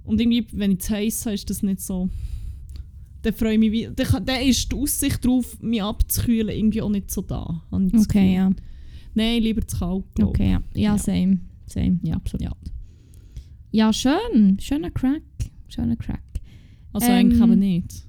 Und 0.04 0.22
irgendwie, 0.22 0.48
wenn 0.52 0.72
ich 0.72 0.82
zu 0.82 0.94
heiß 0.94 1.26
habe, 1.26 1.36
ist 1.36 1.50
das 1.50 1.64
nicht 1.64 1.82
so... 1.82 2.10
Dann 3.26 3.34
freue 3.34 3.54
ich 3.54 3.60
mich 3.60 3.72
wie... 3.72 3.90
Dann, 3.96 4.42
ist 4.44 4.72
die 4.72 4.76
Aussicht 4.76 5.26
darauf, 5.26 5.60
mich 5.60 5.82
abzukühlen, 5.82 6.56
irgendwie 6.56 6.82
auch 6.84 6.90
nicht 6.90 7.10
so 7.10 7.22
da. 7.22 7.64
Okay, 7.72 8.36
ja. 8.36 8.52
Nein, 9.16 9.42
lieber 9.42 9.66
zu 9.68 9.80
kalt, 9.80 10.04
glaub. 10.14 10.30
Okay, 10.30 10.52
ja. 10.52 10.62
Ja, 10.76 10.82
Ja. 10.94 10.98
same. 11.00 11.40
Same, 11.66 12.00
ja, 12.04 12.16
absolut. 12.16 12.56
Ja. 13.72 13.92
Schön. 13.92 14.58
Schöner 14.60 14.92
Crack. 14.92 15.24
Schöner 15.70 15.96
Crack. 15.96 16.22
Also 16.94 17.08
Ähm, 17.08 17.14
eigentlich 17.14 17.42
aber 17.42 17.56
nicht. 17.56 18.06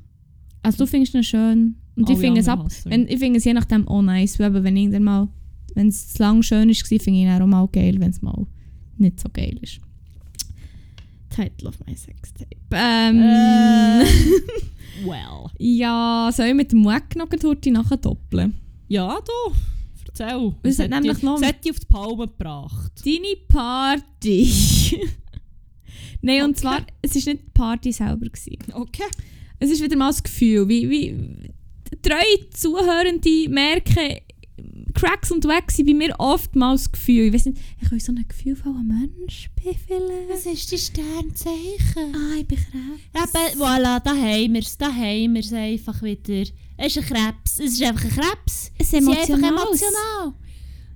Also 0.62 0.84
du 0.84 0.86
findest 0.86 1.14
ihn 1.14 1.24
schön. 1.24 1.76
Und 1.94 2.10
ich 2.10 2.18
finde 2.18 2.40
es 2.42 2.48
ab... 2.48 2.68
Wenn, 2.84 3.08
ich 3.08 3.18
finde 3.18 3.38
es 3.38 3.44
je 3.44 3.54
nachdem 3.54 3.88
auch 3.88 4.02
nice, 4.02 4.38
eben, 4.38 4.62
wenn 4.64 4.76
irgendwann 4.76 5.04
mal... 5.04 5.28
Wenn 5.74 5.88
es 5.88 6.12
zu 6.12 6.22
lang 6.22 6.42
schön 6.42 6.68
ist, 6.68 6.86
finde 6.86 6.98
ich 6.98 7.08
ihn 7.08 7.28
auch 7.30 7.46
mal 7.46 7.66
geil, 7.68 7.96
wenn 8.00 8.10
es 8.10 8.20
mal 8.20 8.46
nicht 8.98 9.18
so 9.20 9.28
geil 9.32 9.58
ist. 9.62 9.80
Title 11.30 11.68
of 11.68 11.78
my 11.86 11.94
Sextape. 11.96 12.56
Ähm, 12.72 13.20
Äh. 13.22 14.04
Well. 15.04 15.50
ja, 15.58 16.30
soll 16.32 16.46
ich 16.46 16.54
mit 16.54 16.72
dem 16.72 16.84
Wack 16.84 17.14
noch 17.16 17.28
heute 17.44 17.70
nachher 17.70 17.96
doppeln? 17.96 18.54
Ja, 18.88 19.18
du. 19.20 19.54
Erzähl. 20.06 20.54
Es 20.62 20.78
hat 20.78 20.90
nämlich 20.90 21.22
noch- 21.22 21.40
es 21.40 21.46
hat 21.46 21.64
die 21.64 21.70
auf 21.70 21.78
die 21.80 21.86
Palme 21.86 22.26
gebracht. 22.26 22.92
Deine 23.04 23.36
Party. 23.48 24.50
Nein, 26.22 26.42
und 26.44 26.50
Okay. 26.50 26.60
zwar, 26.60 26.86
es 27.02 27.14
war 27.14 27.32
nicht 27.32 27.44
die 27.46 27.50
Party 27.52 27.92
selber. 27.92 28.26
Gewesen. 28.26 28.56
Okay. 28.72 29.04
Es 29.58 29.70
ist 29.70 29.82
wieder 29.82 29.96
mal 29.96 30.08
das 30.10 30.22
Gefühl, 30.22 30.68
wie, 30.68 30.88
wie 30.88 31.50
treue 32.02 32.50
Zuhörende 32.50 33.48
merken, 33.48 34.20
Cracks 34.94 35.30
und 35.30 35.44
Wags 35.44 35.76
sind 35.76 35.86
bei 35.86 35.94
mir 35.94 36.14
oftmals 36.18 36.84
das 36.84 36.92
Gefühl. 36.92 37.26
Ich 37.26 37.34
weiß 37.34 37.46
nicht, 37.46 37.58
ich 37.80 37.90
bin 37.90 38.00
so 38.00 38.12
ein 38.12 38.24
gefühlvoller 38.26 38.82
Mensch 38.82 39.50
bin 39.62 39.74
vielleicht. 39.74 40.46
ist 40.46 40.72
die 40.72 40.78
Sternzeichen? 40.78 42.14
Ah, 42.14 42.38
ich 42.38 42.46
bin 42.46 42.58
Krebs. 42.58 43.34
Eben, 43.34 43.60
voilà, 43.60 44.00
da 44.00 44.10
haben 44.10 44.52
wir 44.54 44.60
es, 44.60 44.78
da 44.78 44.86
haben 44.86 45.34
wir 45.34 45.40
es 45.40 45.52
einfach 45.52 46.02
wieder. 46.02 46.50
Es 46.76 46.96
ist 46.96 46.98
ein 46.98 47.04
Krebs, 47.04 47.58
es 47.58 47.72
ist 47.72 47.82
einfach 47.82 48.04
ein 48.04 48.10
Krebs. 48.10 48.72
Es 48.78 48.86
ist 48.86 48.94
emotional. 48.94 49.50
emotional. 49.50 50.34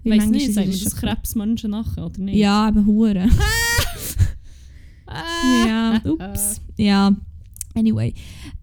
Wie 0.02 0.10
Weiss 0.10 0.26
nicht, 0.26 0.56
wir 0.56 0.68
es 0.68 0.84
das 0.84 0.96
Krebsmenschen 0.96 1.72
nachher, 1.72 2.06
oder 2.06 2.20
nicht? 2.20 2.36
Ja, 2.36 2.68
aber 2.68 2.84
Hure. 2.86 3.28
Ah. 5.06 5.66
ja, 5.66 6.00
ups. 6.04 6.60
Ja, 6.76 7.14
anyway. 7.74 8.14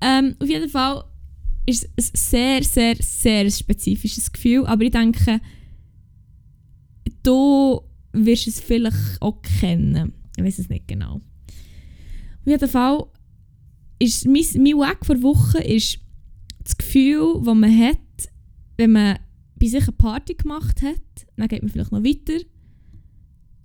Ähm, 0.02 0.36
auf 0.40 0.48
jeden 0.48 0.70
Fall 0.70 1.04
ist 1.68 1.90
es 1.98 2.12
ein 2.12 2.16
sehr, 2.16 2.64
sehr, 2.64 2.96
sehr 2.96 3.52
spezifisches 3.52 4.32
Gefühl, 4.32 4.66
aber 4.66 4.84
ich 4.84 4.92
denke, 4.92 5.42
du 7.24 7.82
wirst 8.14 8.48
es 8.48 8.60
vielleicht 8.60 9.22
auch 9.22 9.42
kennen. 9.42 10.14
Ich 10.38 10.44
weiß 10.44 10.60
es 10.60 10.70
nicht 10.70 10.88
genau. 10.88 11.16
Auf 11.16 12.48
jeden 12.48 12.70
Fall 12.70 13.06
ist 14.00 14.26
mein, 14.26 14.46
mein 14.56 14.78
Weg 14.78 15.06
vor 15.06 15.22
Woche 15.22 15.62
ist 15.62 16.00
das 16.64 16.78
Gefühl, 16.78 17.42
das 17.44 17.56
man 17.56 17.78
hat, 17.78 17.98
wenn 18.78 18.94
man 18.94 19.20
bei 19.60 19.68
sich 19.68 19.84
eine 19.84 19.92
Party 19.92 20.36
gemacht 20.36 20.82
hat, 20.82 21.28
dann 21.36 21.48
geht 21.48 21.64
man 21.64 21.72
vielleicht 21.72 21.92
noch 21.92 22.04
weiter 22.04 22.40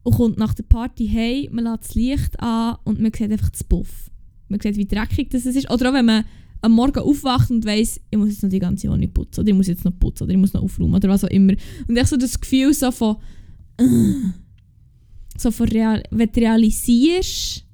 und 0.03 0.15
kommt 0.15 0.39
nach 0.39 0.55
der 0.55 0.65
Party 0.65 1.09
heim, 1.09 1.55
man 1.55 1.65
lässt 1.65 1.85
das 1.85 1.95
Licht 1.95 2.41
an 2.41 2.79
und 2.85 3.01
man 3.01 3.13
sieht 3.13 3.31
einfach 3.31 3.51
das 3.51 3.63
Buff. 3.63 4.11
Man 4.49 4.59
sieht, 4.61 4.77
wie 4.77 4.87
dreckig 4.87 5.31
das 5.31 5.47
ist. 5.47 5.71
Oder 5.71 5.91
auch 5.91 5.95
wenn 5.95 6.07
man 6.07 6.25
am 6.63 6.73
Morgen 6.73 7.01
aufwacht 7.01 7.51
und 7.51 7.65
weiss, 7.65 8.01
ich 8.11 8.19
muss 8.19 8.31
jetzt 8.31 8.43
noch 8.43 8.51
die 8.51 8.59
ganze 8.59 8.89
Wohnung 8.89 9.13
putzen 9.13 9.41
oder 9.41 9.51
ich 9.51 9.57
muss 9.57 9.67
jetzt 9.67 9.85
noch 9.85 9.99
putzen 9.99 10.25
oder 10.25 10.33
ich 10.33 10.39
muss 10.39 10.53
noch 10.53 10.63
aufräumen 10.63 10.95
oder 10.95 11.09
was 11.09 11.25
auch 11.25 11.29
immer. 11.29 11.55
Und 11.89 11.97
echt 11.97 12.09
so 12.09 12.17
das 12.17 12.41
Gefühl 12.41 12.73
so 12.73 12.91
von 12.91 13.17
äh, 13.79 13.85
so 15.37 15.51
von 15.51 15.69
real, 15.69 16.03
wenn 16.11 16.31
du 16.31 16.41
realisierst, 16.41 17.65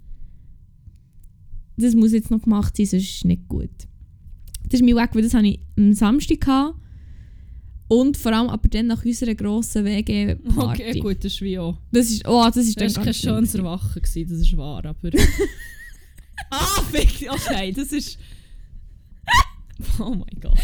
das 1.76 1.94
muss 1.94 2.12
jetzt 2.12 2.30
noch 2.30 2.42
gemacht 2.42 2.76
sein, 2.76 2.86
sonst 2.86 3.04
ist 3.04 3.16
es 3.16 3.24
nicht 3.24 3.46
gut. 3.48 3.70
Das 4.64 4.80
ist 4.80 4.86
mein 4.86 4.96
Weg, 4.96 5.14
weil 5.14 5.22
das 5.22 5.34
hatte 5.34 5.46
ich 5.46 5.60
am 5.76 5.92
Samstag. 5.92 6.40
Gehabt. 6.40 6.74
Und 7.88 8.18
vor 8.18 8.32
allem 8.32 8.50
aber 8.50 8.68
dann 8.68 8.86
nach 8.86 9.02
unserer 9.02 9.34
grossen 9.34 9.84
WG-Party. 9.84 10.82
Okay, 10.82 11.00
gut, 11.00 11.24
das 11.24 11.32
ist 11.32 11.40
wie 11.40 11.58
auch. 11.58 11.78
Das 11.90 12.10
ist, 12.10 12.28
oh, 12.28 12.44
das 12.44 12.58
ist 12.58 12.78
Das 12.78 12.92
dann 12.92 12.96
war 12.96 13.04
kein 13.04 13.14
schönes. 13.14 13.54
Erwachen, 13.54 14.02
gewesen, 14.02 14.28
das 14.28 14.40
ist 14.40 14.56
wahr, 14.58 14.84
aber... 14.84 15.10
ah, 16.50 16.82
fick, 16.92 17.30
okay, 17.30 17.72
das 17.72 17.92
ist... 17.92 18.18
Oh 20.00 20.10
mein 20.14 20.40
Gott. 20.40 20.58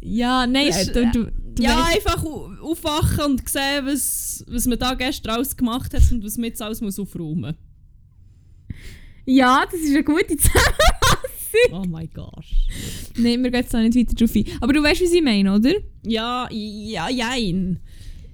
Ja, 0.00 0.46
nein, 0.46 0.68
Das 0.68 0.76
äh, 0.76 0.82
ist, 0.82 0.94
du, 0.96 1.10
du, 1.10 1.32
du 1.54 1.62
ja, 1.62 1.76
weißt- 1.84 1.94
einfach 1.96 2.24
au- 2.24 2.50
aufwachen 2.62 3.24
und 3.32 3.48
sehen, 3.48 3.84
was, 3.84 4.44
was 4.48 4.66
man 4.66 4.78
da 4.78 4.94
gestern 4.94 5.32
alles 5.34 5.56
gemacht 5.56 5.92
hat 5.92 6.02
und 6.12 6.24
was 6.24 6.36
man 6.36 6.44
jetzt 6.44 6.62
alles 6.62 6.80
muss 6.80 6.98
aufräumen 6.98 7.56
ja, 9.30 9.64
das 9.70 9.80
ist 9.80 9.90
eine 9.90 10.04
gute 10.04 10.36
Zusammenfassung. 10.38 11.72
Oh 11.72 11.84
mein 11.86 12.08
Gott. 12.14 12.46
nein, 13.16 13.42
wir 13.42 13.50
gehen 13.50 13.60
jetzt 13.60 13.74
da 13.74 13.80
nicht 13.82 13.94
weiter 13.96 14.14
drauf 14.14 14.34
ein. 14.34 14.44
Aber 14.62 14.72
du 14.72 14.82
weißt, 14.82 15.02
was 15.02 15.12
ich 15.12 15.22
meine, 15.22 15.54
oder? 15.54 15.72
Ja, 16.06 16.48
ja, 16.50 17.08
jein. 17.10 17.80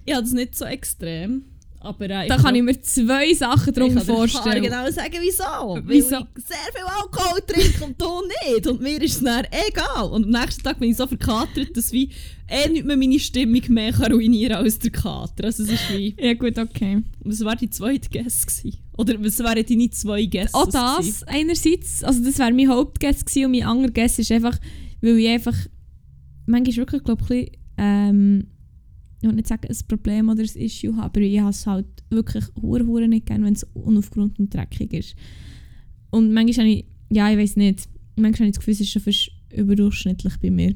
Ich 0.04 0.12
habe 0.14 0.22
das 0.22 0.32
nicht 0.32 0.54
so 0.56 0.64
extrem. 0.66 1.44
Aber 1.84 2.04
äh, 2.08 2.26
Da 2.28 2.36
kann 2.38 2.54
ich 2.54 2.62
mir 2.62 2.80
zwei 2.80 3.32
Sachen 3.34 3.68
ich 3.68 3.74
darunter 3.74 3.96
kann 3.96 4.06
dir 4.06 4.14
vorstellen. 4.14 4.62
genau 4.62 4.90
sagen, 4.90 5.14
wieso. 5.20 5.42
Weil 5.44 5.82
Wieso? 5.86 6.16
ich 6.36 6.44
sehr 6.44 6.56
viel 6.74 6.84
Alkohol 6.84 7.40
trinke 7.46 7.84
und 7.84 8.00
du 8.00 8.22
nicht. 8.50 8.66
Und 8.66 8.80
mir 8.80 9.02
ist 9.02 9.16
es 9.16 9.22
dann 9.22 9.44
egal. 9.68 10.08
Und 10.10 10.24
am 10.24 10.30
nächsten 10.30 10.62
Tag 10.62 10.78
bin 10.78 10.90
ich 10.90 10.96
so 10.96 11.06
verkatert, 11.06 11.76
dass 11.76 11.92
wie 11.92 12.10
eh 12.48 12.68
nicht 12.68 12.84
mehr 12.86 12.96
meine 12.96 13.18
Stimmung 13.18 13.62
mehr 13.68 13.92
kann 13.92 14.12
ruinieren 14.12 14.56
als 14.56 14.78
der 14.78 14.90
Kater. 14.90 15.44
Also 15.44 15.62
es 15.64 15.70
ist 15.72 15.90
wie... 15.90 16.14
Ja 16.18 16.34
gut, 16.34 16.58
okay. 16.58 17.02
Was 17.20 17.44
war 17.44 17.56
die 17.56 17.70
zweite 17.70 18.08
Guess 18.10 18.46
gewesen? 18.46 18.78
Oder 18.96 19.14
was 19.24 19.38
wären 19.40 19.64
deine 19.66 19.90
zwei 19.90 20.24
Guesses 20.24 20.54
Auch 20.54 20.66
das 20.70 20.98
gewesen? 20.98 21.24
einerseits, 21.26 22.04
also 22.04 22.22
das 22.24 22.38
wäre 22.38 22.52
mein 22.52 22.68
Hauptguess 22.68 23.24
gewesen 23.24 23.46
und 23.46 23.50
mein 23.52 23.64
anderer 23.64 23.90
Guess 23.92 24.18
ist 24.18 24.30
einfach, 24.32 24.58
weil 25.00 25.18
ich 25.18 25.28
einfach, 25.28 25.56
manchmal 26.46 26.76
wirklich, 26.76 27.02
glaube 27.04 27.22
ich, 27.24 27.30
ein 27.30 27.44
bisschen, 27.44 27.56
ähm, 27.76 28.46
ich 29.32 29.36
nicht 29.36 29.48
sagen, 29.48 29.68
ein 29.68 29.86
Problem 29.88 30.28
oder 30.28 30.42
ein 30.42 30.60
Issue 30.62 30.96
habe, 30.96 31.04
aber 31.04 31.20
ich 31.20 31.38
habe 31.40 31.50
es 31.50 31.66
halt 31.66 31.86
wirklich 32.10 32.44
hure 32.60 32.86
hure 32.86 33.08
nicht 33.08 33.26
gerne, 33.26 33.44
wenn 33.44 33.54
es 33.54 33.64
unaufgeräumt 33.74 34.38
und 34.38 34.52
dreckig 34.52 34.92
ist. 34.92 35.14
Und 36.10 36.32
manchmal 36.32 36.66
habe 36.66 36.76
ich, 36.76 36.84
ja, 37.10 37.30
ich 37.30 37.38
weiß 37.38 37.56
nicht, 37.56 37.88
manchmal 38.16 38.34
habe 38.34 38.46
ich 38.46 38.52
das 38.52 38.58
Gefühl, 38.58 38.74
es 38.74 38.80
ist 38.80 38.90
schon 38.90 39.02
fast 39.02 39.30
überdurchschnittlich 39.52 40.34
bei 40.40 40.50
mir. 40.50 40.74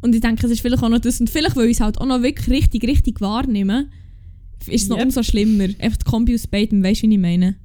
Und 0.00 0.14
ich 0.14 0.20
denke, 0.20 0.46
es 0.46 0.52
ist 0.52 0.60
vielleicht 0.60 0.82
auch 0.82 0.88
noch 0.88 0.98
das, 0.98 1.20
und 1.20 1.30
vielleicht, 1.30 1.56
weil 1.56 1.66
ich 1.66 1.76
es 1.76 1.80
halt 1.80 1.98
auch 1.98 2.06
noch 2.06 2.22
wirklich 2.22 2.48
richtig, 2.48 2.84
richtig 2.84 3.20
wahrnehme, 3.20 3.88
ist 4.66 4.84
es 4.84 4.88
noch 4.88 4.96
Yep. 4.96 5.06
umso 5.06 5.22
schlimmer. 5.22 5.68
Einfach 5.78 5.98
die 5.98 6.04
Kombi 6.04 6.34
aus 6.34 6.46
beidem, 6.46 6.82
weißt 6.82 7.02
du, 7.02 7.08
wie 7.08 7.14
ich 7.14 7.20
meine? 7.20 7.56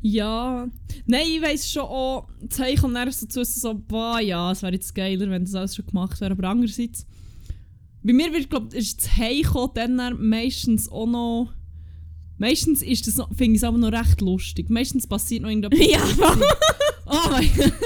Ja, 0.00 0.68
nein, 1.06 1.26
ich 1.26 1.42
weiss 1.42 1.70
schon 1.70 1.82
auch, 1.82 2.28
das 2.42 2.58
Heim 2.58 2.76
kommt 2.76 2.96
so 3.12 3.26
zu 3.26 3.40
uns 3.40 3.60
so, 3.60 3.74
boah, 3.74 4.20
ja, 4.20 4.52
es 4.52 4.62
wäre 4.62 4.72
jetzt 4.72 4.94
geiler, 4.94 5.28
wenn 5.30 5.44
das 5.44 5.54
alles 5.54 5.76
schon 5.76 5.86
gemacht 5.86 6.20
wäre, 6.20 6.32
aber 6.32 6.48
andererseits, 6.48 7.06
bei 8.04 8.12
mir 8.12 8.32
wird, 8.32 8.50
glaube 8.50 8.68
ich, 8.72 8.78
ist 8.78 9.02
das 9.02 9.16
Heimkommen 9.16 9.96
dann, 9.96 10.28
meistens 10.28 10.88
auch 10.90 11.06
noch, 11.06 11.52
meistens 12.38 12.82
ist 12.82 13.06
das 13.06 13.14
finde 13.36 13.54
ich 13.56 13.62
es 13.62 13.64
aber 13.64 13.78
noch 13.78 13.92
recht 13.92 14.20
lustig, 14.20 14.68
meistens 14.70 15.06
passiert 15.06 15.42
noch 15.42 15.48
irgendetwas. 15.50 15.80
Ja. 15.90 16.00
oh 17.06 17.30
mein 17.30 17.50
Gott. 17.56 17.72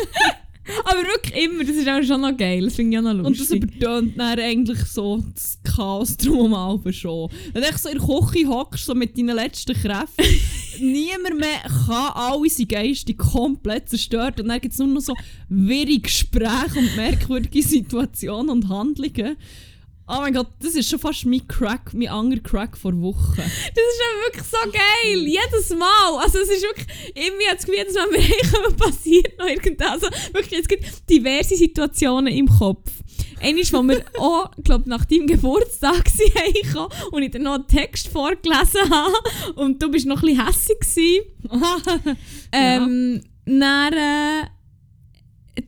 Aber 0.84 1.00
wirklich 1.00 1.44
immer, 1.44 1.64
das 1.64 1.76
ist 1.76 1.88
auch 1.88 2.02
schon 2.02 2.20
noch 2.20 2.36
geil. 2.36 2.62
Das 2.64 2.74
finde 2.74 2.92
ich 2.92 2.98
auch 2.98 3.14
noch 3.14 3.24
Und 3.24 3.40
das 3.40 3.48
lustig. 3.48 3.62
übertönt 3.62 4.18
dann 4.18 4.38
eigentlich 4.38 4.78
so 4.84 5.24
das 5.34 5.58
Chaos 5.64 6.14
drum 6.18 6.52
aber 6.52 6.92
schon. 6.92 7.30
Wenn 7.54 7.62
du 7.62 7.68
echt 7.68 7.78
so 7.78 7.88
in 7.88 7.96
der 7.98 8.06
Küche 8.06 8.48
hockst, 8.48 8.84
so 8.84 8.94
mit 8.94 9.16
deinen 9.16 9.34
letzten 9.34 9.74
Kräften, 9.74 10.24
niemand 10.78 11.40
mehr 11.40 11.62
kann 11.86 12.12
alle 12.14 12.50
seine 12.50 12.66
Geister 12.66 13.14
komplett 13.14 13.88
zerstört 13.88 14.40
und 14.40 14.48
dann 14.48 14.60
gibt 14.60 14.74
es 14.74 14.78
nur 14.78 14.88
noch 14.88 15.00
so 15.00 15.14
wirre 15.48 15.98
Gespräche 16.00 16.78
und 16.78 16.96
merkwürdige 16.96 17.62
Situationen 17.62 18.50
und 18.50 18.68
Handlungen. 18.68 19.36
Oh 20.10 20.20
mein 20.20 20.32
Gott, 20.32 20.48
das 20.60 20.74
ist 20.74 20.88
schon 20.88 20.98
fast 20.98 21.26
mein 21.26 21.46
Crack, 21.46 21.92
mein 21.92 22.08
anderer 22.08 22.40
Crack 22.40 22.78
vor 22.78 22.98
Wochen. 23.00 23.36
Das 23.36 23.84
ist 23.84 24.02
aber 24.10 24.24
wirklich 24.26 24.44
so 24.44 24.70
geil. 24.72 25.26
Jedes 25.26 25.70
Mal. 25.78 26.22
Also 26.22 26.38
es 26.38 26.48
ist 26.48 26.62
wirklich, 26.62 26.86
irgendwie 27.14 27.46
hat 27.46 27.58
das 27.58 27.66
Gefühl, 27.66 27.78
jedes 27.78 27.94
Mal, 27.94 28.06
wenn 28.10 28.20
wir 28.20 28.28
heimkommen, 28.28 28.76
passiert 28.76 29.38
noch 29.38 29.46
irgendwas. 29.46 30.02
Also 30.02 30.08
wirklich, 30.32 30.60
es 30.60 30.68
gibt 30.68 31.10
diverse 31.10 31.56
Situationen 31.56 32.32
im 32.32 32.48
Kopf. 32.48 32.90
Einmal, 33.40 33.64
wo 33.64 33.82
wir 33.82 34.04
auch, 34.18 34.50
glaube 34.64 34.88
nach 34.88 35.04
deinem 35.04 35.26
Geburtstag 35.26 36.10
heimgekommen 36.34 36.90
und 37.12 37.22
ich 37.22 37.30
dir 37.30 37.40
noch 37.40 37.54
einen 37.54 37.66
Text 37.66 38.08
vorgelesen 38.08 38.90
habe 38.90 39.14
und 39.56 39.82
du 39.82 39.90
bist 39.90 40.06
noch 40.06 40.22
ein 40.22 40.28
bisschen 40.28 40.46
hässig 40.46 40.80
gewesen. 40.80 41.24
Ähm, 42.50 43.22
dann, 43.44 43.92
äh, 43.92 44.46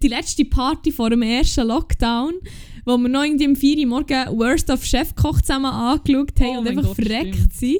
die 0.03 0.09
letzte 0.09 0.44
Party 0.44 0.92
vor 0.92 1.11
dem 1.11 1.22
ersten 1.22 1.66
Lockdown, 1.66 2.35
wo 2.84 2.96
wir 2.96 3.08
noch 3.08 3.24
irgendwie 3.24 3.46
um 3.48 3.56
4 3.56 3.78
Uhr 3.78 3.86
morgen 3.86 4.38
Worst 4.38 4.70
of 4.70 4.84
Chefkoch 4.84 5.40
zusammen 5.40 5.66
angeschaut 5.66 6.40
haben 6.40 6.56
Oh 6.56 6.58
und 6.60 6.68
einfach 6.68 6.82
Gott, 6.84 6.96
verreckt 6.96 7.34
stimmt. 7.34 7.54
sind. 7.54 7.78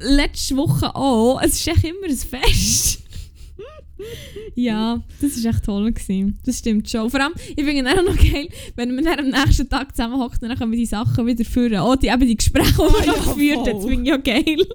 Letzte 0.00 0.56
Woche 0.56 0.94
auch. 0.94 1.40
Es 1.40 1.54
ist 1.54 1.68
echt 1.68 1.84
immer 1.84 2.06
ein 2.08 2.16
Fest. 2.16 3.02
ja, 4.54 5.02
das 5.20 5.42
war 5.44 5.50
echt 5.52 5.64
toll. 5.64 5.92
Gewesen. 5.92 6.38
Das 6.44 6.58
stimmt 6.58 6.90
schon. 6.90 7.08
Vor 7.10 7.20
allem, 7.20 7.32
ich 7.56 7.64
finde 7.64 7.90
es 7.90 7.98
auch 7.98 8.02
noch 8.02 8.16
geil, 8.16 8.48
wenn 8.76 8.94
man 8.94 9.04
dann 9.04 9.18
am 9.20 9.28
nächsten 9.28 9.68
Tag 9.68 9.94
zusammenhockt 9.94 10.42
und 10.42 10.48
dann 10.48 10.58
können 10.58 10.72
wir 10.72 10.78
die 10.78 10.86
Sachen 10.86 11.26
wieder 11.26 11.44
führen. 11.44 11.80
Oh, 11.80 11.94
die, 11.94 12.08
eben 12.08 12.26
die 12.26 12.36
Gespräche, 12.36 12.72
die 12.72 12.78
wir 12.78 13.00
ja, 13.06 13.12
noch 13.12 13.34
geführt 13.34 13.58
haben, 13.58 13.76
das 13.76 13.84
finde 13.84 14.10
ich 14.10 14.14
auch 14.14 14.22
geil. 14.22 14.66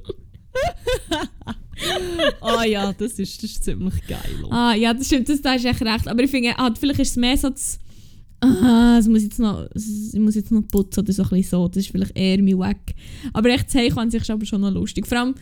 Ah 2.41 2.65
ja, 2.65 2.91
das 2.91 3.13
ist, 3.19 3.41
das 3.41 3.51
ist 3.51 3.63
ziemlich 3.63 4.05
geil. 4.05 4.45
Ah, 4.49 4.73
ja, 4.73 4.93
das 4.93 5.07
stimmt, 5.07 5.29
das, 5.29 5.41
da 5.41 5.53
ist 5.53 5.63
echt 5.63 5.81
recht. 5.81 6.07
Aber 6.07 6.21
ich 6.21 6.29
finde, 6.29 6.53
ah, 6.57 6.73
vielleicht 6.77 6.99
ist 6.99 7.11
es 7.11 7.15
mehr 7.15 7.37
so 7.37 7.49
das, 7.49 7.79
ah, 8.41 8.97
es 8.99 9.07
muss 9.07 9.23
jetzt 9.23 9.39
noch, 9.39 9.67
es- 9.73 10.13
ich 10.13 10.19
muss 10.19 10.35
jetzt 10.35 10.51
noch 10.51 10.61
putzen 10.67 11.01
oder 11.01 11.13
so 11.13 11.23
ein 11.23 11.29
bisschen 11.29 11.49
so. 11.49 11.67
Das 11.67 11.77
ist 11.77 11.91
vielleicht 11.91 12.17
eher 12.17 12.37
mein 12.41 12.57
Weg. 12.59 12.95
Aber 13.33 13.49
echt, 13.49 13.73
Heimkommen 13.73 14.05
an 14.05 14.11
sich 14.11 14.29
aber 14.31 14.45
schon 14.45 14.61
noch 14.61 14.71
lustig. 14.71 15.07
Vor 15.07 15.17
allem, 15.19 15.35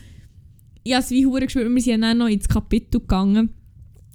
ich 0.84 0.92
habe 0.94 1.04
es 1.04 1.10
wie 1.10 1.26
hure 1.26 1.42
gespürt, 1.44 1.72
wir 1.72 1.82
sind 1.82 2.00
dann 2.02 2.18
noch 2.18 2.28
ins 2.28 2.48
Kapitel 2.48 3.00
gegangen 3.00 3.50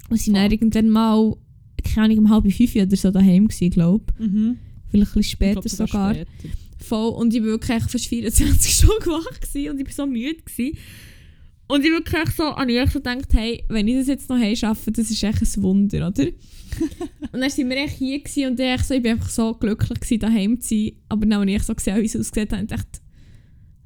und 0.10 0.19
sind 0.19 0.34
dann 0.36 0.43
Voll. 0.46 0.54
irgendwann 0.54 0.89
mal, 0.89 1.36
keine 1.84 2.06
Ahnung, 2.06 2.17
um 2.19 2.30
halb 2.30 2.52
fünf 2.52 2.76
oder 2.76 2.96
so 2.96 3.12
daheim 3.12 3.48
gewesen, 3.48 3.69
glaube 3.69 4.06
Mhm. 4.19 4.58
ich. 4.58 4.91
Vielleicht 4.91 5.12
ein 5.12 5.14
bisschen 5.20 5.24
später 5.32 5.62
glaub 5.62 5.70
sogar. 5.70 6.14
später. 6.14 6.30
Voll. 6.80 7.14
Und 7.14 7.34
ich 7.34 7.39
war 7.41 7.47
wirklich 7.47 7.84
fast 7.84 8.08
24 8.08 8.72
Stunden 8.76 9.24
gewesen 9.41 9.72
und 9.72 9.80
ich 9.80 9.86
war 9.88 9.93
so 9.93 10.05
müde. 10.12 10.36
Gewesen. 10.43 10.78
Und 11.74 11.84
ich 11.84 11.89
wirklich 11.89 12.30
so, 12.36 12.55
habe 12.55 12.71
ich 12.71 12.78
echt 12.78 12.91
so 12.91 12.99
gedacht, 12.99 13.34
hey, 13.34 13.65
wenn 13.67 13.88
ich 13.88 13.95
das 13.95 14.05
jetzt 14.05 14.30
noch 14.30 14.38
heim 14.38 14.55
schaffe, 14.55 14.91
das 14.91 15.09
ist 15.09 15.24
echt 15.24 15.41
ein 15.41 15.63
Wunder, 15.63 16.07
oder? 16.07 16.26
und 17.32 17.41
dann 17.41 17.49
sind 17.49 17.67
wir 17.67 17.78
echt 17.78 17.97
hier 17.97 18.19
gewesen 18.19 18.51
und 18.51 18.59
ich, 18.59 18.84
so, 18.84 18.93
ich 18.93 19.01
bin 19.01 19.13
einfach 19.13 19.30
so 19.32 19.55
glücklich 19.55 19.99
gewesen, 19.99 20.19
daheim 20.19 20.61
zu 20.61 20.67
sein. 20.67 20.91
Aber 21.09 21.26
dann, 21.26 21.41
als 21.41 21.49
ich 21.49 21.63
so 21.63 21.74
gesehen 21.74 21.93
habe, 21.93 22.03
wie 22.03 22.05
es 22.05 22.15
aussieht, 22.15 22.51
habe 22.51 22.61
ich 22.61 22.69
gedacht, 22.69 23.01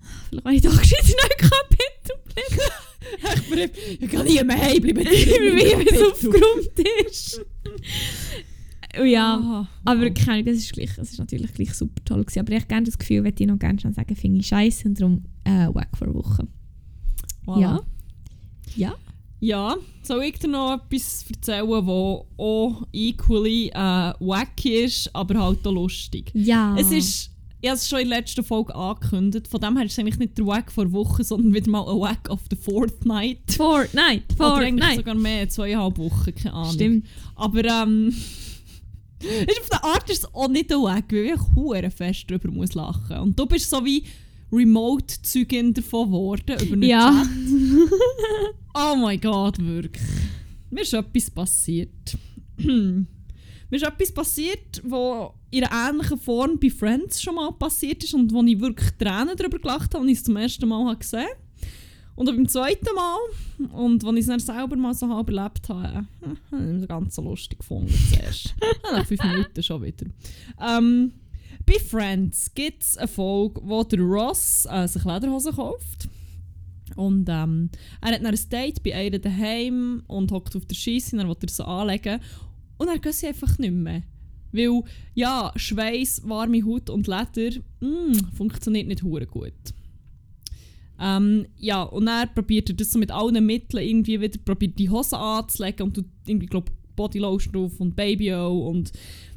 ah, 0.02 0.06
vielleicht 0.28 0.46
habe 0.46 0.56
ich 0.56 0.62
doch 0.64 0.82
gescheit 0.82 1.16
noch 1.16 1.50
Kapitel 1.50 2.18
bleiben. 2.26 2.72
Ich 3.36 3.50
bin, 3.50 4.00
ich 4.02 4.12
kann 4.12 4.26
nie 4.26 4.44
mehr 4.44 4.62
heimbleiben. 4.62 5.06
wie 5.06 5.90
es 5.90 6.12
aufgeräumt 6.12 7.08
ist. 7.10 7.46
Und 9.00 9.08
ja. 9.08 9.40
Ah, 9.42 9.68
Aber 9.86 10.10
keine 10.10 10.44
das 10.44 10.58
ist, 10.58 10.74
gleich, 10.74 10.94
das 10.98 11.12
ist 11.12 11.20
natürlich 11.20 11.54
gleich 11.54 11.74
super 11.74 12.04
toll 12.04 12.26
gewesen. 12.26 12.40
Aber 12.40 12.52
ich 12.52 12.60
habe 12.60 12.68
gerne 12.68 12.86
das 12.86 12.98
Gefühl, 12.98 13.24
würde 13.24 13.42
ich 13.42 13.48
noch 13.48 13.60
gerne 13.60 13.80
schon 13.80 13.94
sagen, 13.94 14.14
finde 14.14 14.42
ich 14.42 14.48
scheiße 14.48 14.90
und 14.90 15.00
darum 15.00 15.24
äh, 15.46 15.74
weg 15.74 15.88
vor 15.98 16.14
Woche. 16.14 16.50
Voilà. 17.48 17.62
Ja. 17.62 17.82
Ja. 18.76 18.96
Ja, 19.40 19.76
soll 20.02 20.24
ich 20.24 20.40
dir 20.40 20.48
noch 20.48 20.74
etwas 20.74 21.24
erzählen, 21.30 21.70
das 21.70 21.88
auch 21.88 22.88
equally 22.92 23.68
äh, 23.68 24.14
wacky 24.20 24.84
ist, 24.84 25.16
aber 25.16 25.40
halt 25.40 25.66
auch 25.68 25.72
lustig? 25.72 26.32
Ja. 26.34 26.76
Es 26.76 26.92
ist, 26.92 27.30
ich 27.62 27.70
habe 27.70 27.78
es 27.78 27.88
schon 27.88 28.00
in 28.00 28.10
der 28.10 28.20
letzten 28.20 28.44
Folge 28.44 28.74
angekündigt, 28.74 29.48
von 29.48 29.62
dem 29.62 29.78
her 29.78 29.86
ist 29.86 29.92
es 29.92 30.00
eigentlich 30.00 30.18
nicht 30.18 30.38
der 30.40 30.48
Wack 30.48 30.72
vor 30.72 30.92
Woche, 30.92 31.24
sondern 31.24 31.54
wieder 31.54 31.70
mal 31.70 31.88
ein 31.88 32.00
Wack 32.00 32.30
of 32.32 32.40
the 32.50 32.56
Fourth 32.56 33.06
Night. 33.06 33.40
Fortnite. 33.56 34.34
Oder 34.40 34.56
eigentlich 34.56 34.84
Fortnite. 34.84 34.96
sogar 34.96 35.16
mehr, 35.16 35.50
zweieinhalb 35.50 35.98
Wochen, 36.00 36.34
keine 36.34 36.54
Ahnung. 36.56 36.74
Stimmt. 36.74 37.06
Aber 37.36 37.64
ähm, 37.64 38.08
ist 39.20 39.62
auf 39.62 39.70
der 39.70 39.84
Art 39.84 40.10
ist 40.10 40.24
es 40.24 40.34
auch 40.34 40.48
nicht 40.48 40.72
ein 40.74 40.82
Wack, 40.82 41.12
weil 41.12 41.26
ich 41.26 41.56
hure 41.56 41.92
fest 41.92 42.26
darüber 42.28 42.50
muss 42.50 42.74
lachen. 42.74 43.20
Und 43.20 43.38
du 43.38 43.46
bist 43.46 43.70
so 43.70 43.86
wie 43.86 44.04
Remote-Zeugin 44.52 45.74
davon 45.74 46.08
geworden, 46.08 46.58
über 46.62 46.74
einen 46.74 46.84
Ja. 46.84 47.24
Chat. 47.24 47.30
Oh 48.80 48.96
mein 48.96 49.20
Gott, 49.20 49.58
wirklich. 49.58 50.04
mir 50.70 50.82
ist 50.82 50.94
etwas 50.94 51.32
passiert. 51.32 52.16
mir 52.58 53.06
ist 53.72 53.84
etwas 53.84 54.12
passiert, 54.12 54.82
was 54.84 55.32
in 55.50 55.64
einer 55.64 55.90
ähnlichen 55.90 56.20
Form 56.20 56.60
bei 56.60 56.70
Friends 56.70 57.20
schon 57.22 57.36
mal 57.36 57.52
passiert 57.54 58.04
ist 58.04 58.14
und 58.14 58.32
wo 58.32 58.44
ich 58.44 58.60
wirklich 58.60 58.92
Tränen 59.00 59.36
darüber 59.36 59.58
gelacht 59.58 59.96
habe, 59.96 60.04
als 60.04 60.12
ich 60.12 60.18
es 60.20 60.24
zum 60.26 60.36
ersten 60.38 60.68
Mal 60.70 60.86
habe 60.86 60.98
gesehen 61.00 61.26
Und 62.16 62.30
auch 62.30 62.34
beim 62.36 62.48
zweiten 62.48 62.94
Mal, 62.94 63.18
und 63.74 64.04
als 64.06 64.14
ich 64.14 64.22
es 64.22 64.28
dann 64.28 64.40
selber 64.40 64.76
mal 64.76 64.94
so 64.94 65.08
halb 65.10 65.30
erlebt 65.30 65.70
habe, 65.70 66.06
habe 66.52 66.76
ich 66.76 66.82
es 66.84 66.88
ganz 66.88 67.16
so 67.16 67.24
lustig 67.24 67.58
gefunden 67.60 67.92
zuerst. 68.14 68.54
Nach 68.92 69.06
fünf 69.08 69.24
Minuten 69.24 69.64
schon 69.64 69.82
wieder. 69.82 70.06
Ähm, 70.62 71.14
bei 71.68 71.80
Friends 71.80 72.54
gibt 72.56 72.82
es 72.82 72.98
eine 72.98 73.08
Folge, 73.08 73.62
wo 73.64 73.84
der 73.84 74.00
Ross 74.00 74.66
äh, 74.72 74.88
sich 74.88 75.04
Lederhosen 75.04 75.54
kauft. 75.54 76.10
Und 76.96 77.28
ähm, 77.30 77.70
er 78.02 78.14
hat 78.14 78.24
dann 78.24 78.34
ein 78.34 78.50
Date 78.50 78.82
bei 78.82 78.96
einer 78.96 79.20
daheim 79.20 80.02
und 80.08 80.32
hockt 80.32 80.56
auf 80.56 80.66
der 80.66 80.76
Scheisse 80.76 81.16
und 81.16 81.22
er 81.22 81.28
will 81.28 81.36
er 81.42 81.50
so 81.50 81.66
anlegen. 81.66 82.22
Und 82.78 82.88
dann 82.88 83.02
geht 83.02 83.14
sie 83.14 83.28
einfach 83.28 83.60
nicht 83.60 83.74
mehr. 83.74 84.04
Weil, 84.54 84.82
ja, 85.14 85.52
Schweiß, 85.56 86.22
warme 86.26 86.64
Haut 86.66 86.90
und 86.90 87.08
Leder 87.08 87.60
mm, 87.82 88.34
funktioniert 88.34 88.88
nicht 88.88 89.04
hure 89.04 89.28
gut. 89.28 89.52
Ähm, 91.00 91.48
ja, 91.58 91.84
und 91.84 92.06
dann 92.06 92.34
probiert 92.34 92.70
er 92.70 92.76
das 92.76 92.92
so 92.92 92.98
mit 92.98 93.12
allen 93.12 93.46
Mitteln 93.46 93.84
irgendwie 93.84 94.22
wieder 94.22 94.40
probiert 94.44 94.80
die 94.80 94.90
Hose 94.90 95.18
anzulegen 95.18 95.88
und 95.88 95.94
tut 95.96 96.06
irgendwie, 96.26 96.48
glaub, 96.48 96.72
Bodylotion 96.96 97.54
drauf 97.54 97.80
und 97.80 97.96
Baby 97.96 98.34
auch 98.34 98.70
und 98.70 98.92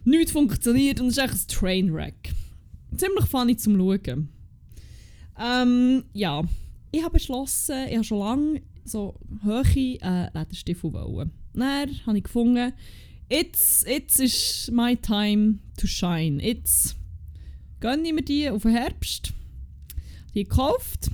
nichts 0.04 0.32
funktioniert 0.32 1.00
und 1.00 1.08
es 1.08 1.16
ist 1.16 1.24
echt 1.24 1.34
ein 1.34 1.48
Trainwreck. 1.48 2.32
Ziemlich 2.96 3.26
funny 3.26 3.56
zum 3.56 3.76
Schauen. 3.76 4.28
Ähm, 5.38 6.04
ja, 6.12 6.42
ich 6.92 7.02
habe 7.02 7.14
beschlossen, 7.14 7.86
ich 7.88 7.94
habe 7.94 8.04
schon 8.04 8.18
lange 8.18 8.62
so 8.84 9.14
hohe 9.44 9.62
äh, 9.76 10.24
Lederstiefel 10.34 10.92
wollen. 10.92 11.30
Dann 11.54 12.06
habe 12.06 12.18
ich 12.18 12.24
gefunden, 12.24 12.72
jetzt, 13.30 13.86
jetzt 13.86 14.20
ist 14.20 14.70
my 14.72 14.96
time 14.96 15.58
to 15.76 15.86
shine. 15.86 16.42
Jetzt 16.42 16.96
gönne 17.80 18.08
ich 18.08 18.14
mir 18.14 18.22
die 18.22 18.50
auf 18.50 18.62
den 18.62 18.72
Herbst. 18.72 19.32
Die 20.34 20.44
gekauft, 20.44 21.10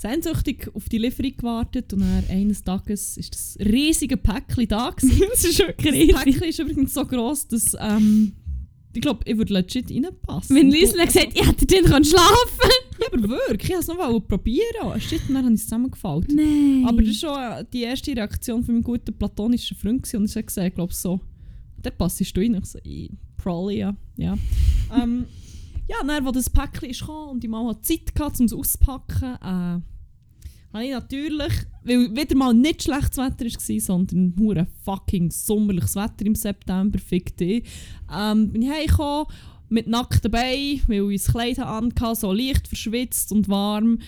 sehnsüchtig 0.00 0.70
auf 0.74 0.88
die 0.88 0.98
Lieferung 0.98 1.36
gewartet 1.36 1.92
und 1.92 2.00
dann 2.00 2.24
eines 2.30 2.62
Tages 2.64 3.16
ist 3.16 3.34
das 3.34 3.56
riesige 3.60 4.16
Päckchen 4.16 4.68
da 4.68 4.90
gewesen. 4.90 5.22
das 5.30 5.44
ist 5.44 5.58
wirklich 5.58 6.08
Das. 6.12 6.24
Päckchen 6.24 6.48
ist 6.48 6.58
übrigens 6.58 6.94
so 6.94 7.04
gross, 7.04 7.46
dass 7.48 7.76
ähm, 7.78 8.32
ich 8.92 9.00
glaube, 9.02 9.20
ich 9.24 9.36
würde 9.36 9.52
legit 9.52 9.90
reinpassen. 9.90 10.56
Wenn 10.56 10.70
Liesel 10.70 11.00
hat 11.00 11.08
gesagt, 11.08 11.32
ich 11.34 11.46
hätte 11.46 11.66
drin 11.66 11.84
können 11.84 12.04
schlafen 12.04 12.70
Ja, 13.00 13.06
aber 13.12 13.28
wirklich, 13.28 13.70
ich 13.70 13.76
wollte 13.76 13.92
es 13.92 13.98
noch 13.98 14.20
probieren. 14.28 15.00
Shit, 15.00 15.22
und 15.28 15.34
dann 15.34 15.44
habe 15.44 15.54
ich 15.54 15.60
es 15.60 15.64
zusammengefaltet. 15.66 16.32
Nein. 16.34 16.84
Aber 16.86 17.00
das 17.02 17.22
war 17.22 17.54
schon 17.56 17.60
äh, 17.60 17.64
die 17.72 17.82
erste 17.82 18.10
Reaktion 18.16 18.62
von 18.64 18.74
meinem 18.74 18.82
guten 18.84 19.16
platonischen 19.16 19.76
Freund. 19.76 20.02
gewesen. 20.02 20.16
Und 20.18 20.24
ich 20.28 20.36
habe 20.36 20.44
gesagt, 20.44 20.74
glaube 20.74 20.92
so, 20.92 21.20
der 21.82 21.90
passst 21.92 22.20
du 22.20 22.40
rein. 22.40 22.54
Ich 22.56 22.66
so, 22.66 22.78
«I- 22.84 23.10
probably, 23.38 23.78
ja. 23.78 23.96
Ja, 24.16 24.36
ähm, 24.94 25.24
ja 25.88 25.96
dann, 26.04 26.26
als 26.26 26.34
das 26.34 26.50
Päckchen 26.50 26.90
ist 26.90 27.00
gekommen 27.00 27.30
und 27.30 27.44
ich 27.44 27.48
mal 27.48 27.80
Zeit 27.80 28.12
hatte, 28.18 28.38
um 28.40 28.46
es 28.46 28.52
auszupacken, 28.52 29.36
äh, 29.42 29.80
habe 30.72 30.84
ich 30.84 30.90
natürlich, 30.90 31.52
weil 31.82 32.14
wieder 32.14 32.36
mal 32.36 32.54
nicht 32.54 32.82
schlechtes 32.82 33.18
Wetter 33.18 33.44
war, 33.44 33.80
sondern 33.80 34.34
nur 34.36 34.56
ein 34.56 34.66
fucking 34.84 35.30
sommerliches 35.30 35.96
Wetter 35.96 36.24
im 36.24 36.34
September, 36.34 36.98
fick 36.98 37.36
dich, 37.36 37.64
ähm, 38.12 38.52
bin 38.52 38.62
ich 38.62 38.70
heimgekommen 38.70 39.26
mit 39.70 39.86
nackten 39.86 40.30
Beinen, 40.30 40.82
weil 40.88 41.12
ich 41.12 41.22
das 41.22 41.32
Kleid 41.32 41.58
hatte, 41.58 42.14
so 42.16 42.32
leicht 42.32 42.66
verschwitzt 42.68 43.32
und 43.32 43.48
warm. 43.48 43.98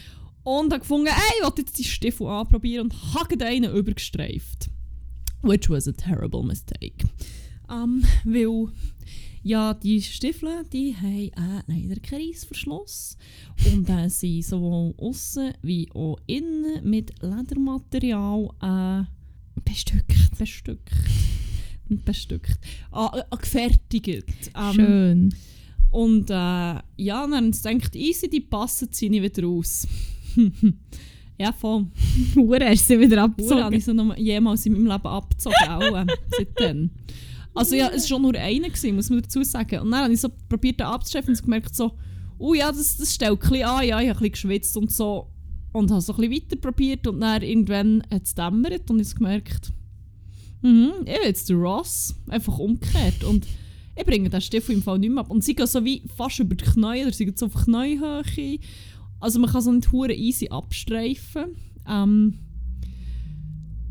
Und 0.44 0.72
habe 0.72 0.80
gefunden, 0.80 1.06
ey, 1.06 1.12
ich 1.38 1.44
will 1.44 1.52
jetzt 1.58 1.78
die 1.78 1.84
Stiefel 1.84 2.26
anprobieren 2.26 2.88
und 2.90 3.14
habe 3.14 3.46
einen 3.46 3.74
übergestreift. 3.76 4.70
Which 5.42 5.70
was 5.70 5.86
a 5.86 5.92
terrible 5.92 6.42
mistake. 6.42 7.08
Ähm, 7.70 8.04
weil, 8.24 8.72
ja, 9.44 9.74
die 9.74 10.00
Stiefel, 10.00 10.62
die 10.72 10.94
haben 10.96 11.30
äh, 11.30 11.62
leider 11.66 12.00
keinen 12.00 12.28
Reissverschluss. 12.28 13.16
Und 13.72 13.88
äh, 13.88 14.08
sind 14.08 14.44
sowohl 14.44 14.94
außen 14.96 15.54
wie 15.62 15.88
auch 15.94 16.18
innen 16.26 16.88
mit 16.88 17.12
Ledermaterial 17.20 18.50
äh, 18.62 19.60
bestückt. 19.64 20.38
Bestückt. 20.38 20.90
Nicht 21.88 22.04
bestückt. 22.04 22.58
Ah, 22.92 23.10
äh, 23.18 23.36
gefertigt. 23.36 24.52
Ähm, 24.56 24.72
Schön. 24.74 25.34
und 25.90 26.30
äh, 26.30 26.34
ja, 26.34 26.82
dann 27.26 27.52
sie 27.52 27.68
gedacht, 27.68 27.96
easy, 27.96 28.30
die 28.30 28.40
passen, 28.40 28.92
ziehe 28.92 29.12
ich 29.12 29.22
wieder 29.22 29.46
aus. 29.48 29.88
ja, 31.38 31.52
voll. 31.52 31.86
Hure 32.36 32.68
hast 32.68 32.86
sie 32.86 32.98
wieder 32.98 33.22
Hure 33.22 33.22
habe 33.22 33.32
abgezogen. 33.32 33.72
ich 33.72 33.84
sie 33.84 33.94
noch 33.94 34.16
jemals 34.16 34.66
in 34.66 34.74
meinem 34.74 34.86
Leben 34.86 35.06
abgezogen, 35.06 35.68
auch 35.68 35.96
äh, 35.96 36.06
seitdem. 36.30 36.90
Also 37.54 37.74
ja, 37.74 37.88
es 37.88 38.02
war 38.02 38.08
schon 38.08 38.22
nur 38.22 38.34
einer, 38.34 38.68
gewesen, 38.68 38.96
muss 38.96 39.10
man 39.10 39.22
dazu 39.22 39.42
sagen. 39.42 39.80
Und 39.80 39.90
dann 39.90 40.04
habe 40.04 40.12
ich 40.12 40.20
so 40.20 40.28
probiert, 40.48 40.80
den 40.80 40.86
abzustreifen 40.86 41.34
und 41.34 41.42
gemerkt, 41.42 41.74
so, 41.74 41.92
oh 42.38 42.54
ja, 42.54 42.72
das, 42.72 42.96
das 42.96 43.14
stellt 43.14 43.32
ein 43.32 43.38
bisschen 43.38 43.64
an, 43.64 43.86
ja, 43.86 44.00
ich 44.00 44.08
habe 44.08 44.10
ein 44.10 44.12
bisschen 44.14 44.32
geschwitzt 44.32 44.76
und 44.76 44.90
so. 44.90 45.28
Und 45.72 45.90
habe 45.90 46.00
so 46.00 46.14
ein 46.14 46.20
bisschen 46.20 46.42
weiter 46.50 46.56
probiert 46.56 47.06
und 47.06 47.20
dann 47.20 47.42
irgendwann 47.42 48.02
hat 48.10 48.24
es 48.24 48.34
dämmert 48.34 48.90
und 48.90 49.00
ich 49.00 49.14
gemerkt, 49.14 49.72
mhm, 50.60 50.92
ich 51.00 51.14
bin 51.14 51.22
jetzt 51.24 51.48
der 51.48 51.56
Ross, 51.56 52.14
einfach 52.28 52.58
umgekehrt. 52.58 53.24
Und 53.24 53.46
ich 53.96 54.04
bringe 54.04 54.30
den 54.30 54.40
Stiefel 54.40 54.74
im 54.74 54.82
Fall 54.82 54.98
nicht 54.98 55.10
mehr 55.10 55.20
ab. 55.20 55.30
Und 55.30 55.44
sie 55.44 55.54
gehen 55.54 55.66
so 55.66 55.84
wie 55.84 56.02
fast 56.16 56.38
über 56.38 56.54
die 56.54 56.64
Knie, 56.64 57.02
oder 57.02 57.12
sie 57.12 57.26
gehen 57.26 57.36
so 57.36 57.46
auf 57.46 57.64
Kniehöhe. 57.64 58.58
Also 59.20 59.38
man 59.38 59.50
kann 59.50 59.62
so 59.62 59.72
nicht 59.72 59.92
hure 59.92 60.14
easy 60.14 60.48
abstreifen. 60.48 61.56
Ähm, 61.88 62.38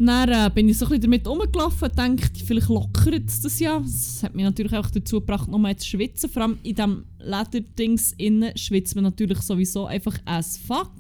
dann 0.08 0.30
äh, 0.30 0.50
bin 0.54 0.70
ich 0.70 0.78
so 0.78 0.86
ein 0.86 0.90
bisschen 0.90 1.02
damit 1.04 1.28
rumgelaufen 1.28 1.90
und 1.90 1.98
dachte, 1.98 2.46
vielleicht 2.46 2.70
lockert 2.70 3.28
es 3.28 3.42
das 3.42 3.60
ja. 3.60 3.80
Das 3.80 4.24
hat 4.24 4.34
mich 4.34 4.44
natürlich 4.44 4.74
auch 4.74 4.90
dazu 4.90 5.20
gebracht, 5.20 5.48
noch 5.48 5.60
mal 5.60 5.76
zu 5.76 5.88
schwitzen. 5.88 6.30
Vor 6.30 6.44
allem 6.44 6.58
in 6.64 6.76
diesem 6.76 7.06
Lederdings 7.20 8.14
innen 8.18 8.58
schwitzt 8.58 8.96
man 8.96 9.04
natürlich 9.04 9.40
sowieso 9.40 9.86
einfach 9.86 10.18
as 10.26 10.58
fuck. 10.58 10.94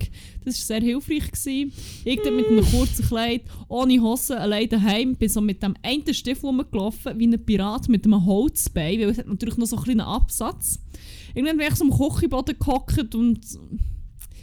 Das 0.43 0.57
war 0.59 0.65
sehr 0.65 0.81
hilfreich. 0.81 1.31
Gewesen. 1.31 1.71
Ich 2.05 2.19
dort 2.21 2.35
mit 2.35 2.47
einem 2.47 2.65
kurzen 2.65 3.05
Kleid, 3.05 3.43
ohne 3.67 4.01
Hose, 4.01 4.39
allein 4.39 4.69
daheim, 4.69 5.15
bin 5.15 5.29
so 5.29 5.41
mit 5.41 5.63
dem 5.63 5.75
einen 5.83 6.13
Stiefel 6.13 6.47
rumgelaufen, 6.47 7.17
wie 7.17 7.27
ein 7.27 7.45
Pirat 7.45 7.89
mit 7.89 8.05
einem 8.05 8.25
Holzbein, 8.25 8.99
weil 8.99 9.09
es 9.09 9.17
hat 9.17 9.27
natürlich 9.27 9.57
noch 9.57 9.67
so 9.67 9.77
einen 9.77 9.85
kleinen 9.85 10.01
Absatz. 10.01 10.79
Irgendwann 11.33 11.57
bin 11.57 11.67
ich 11.67 11.75
so 11.75 11.85
am 11.85 11.91
Kochboden 11.91 12.55
gehockt 12.59 13.15
und 13.15 13.39
ich 13.45 13.57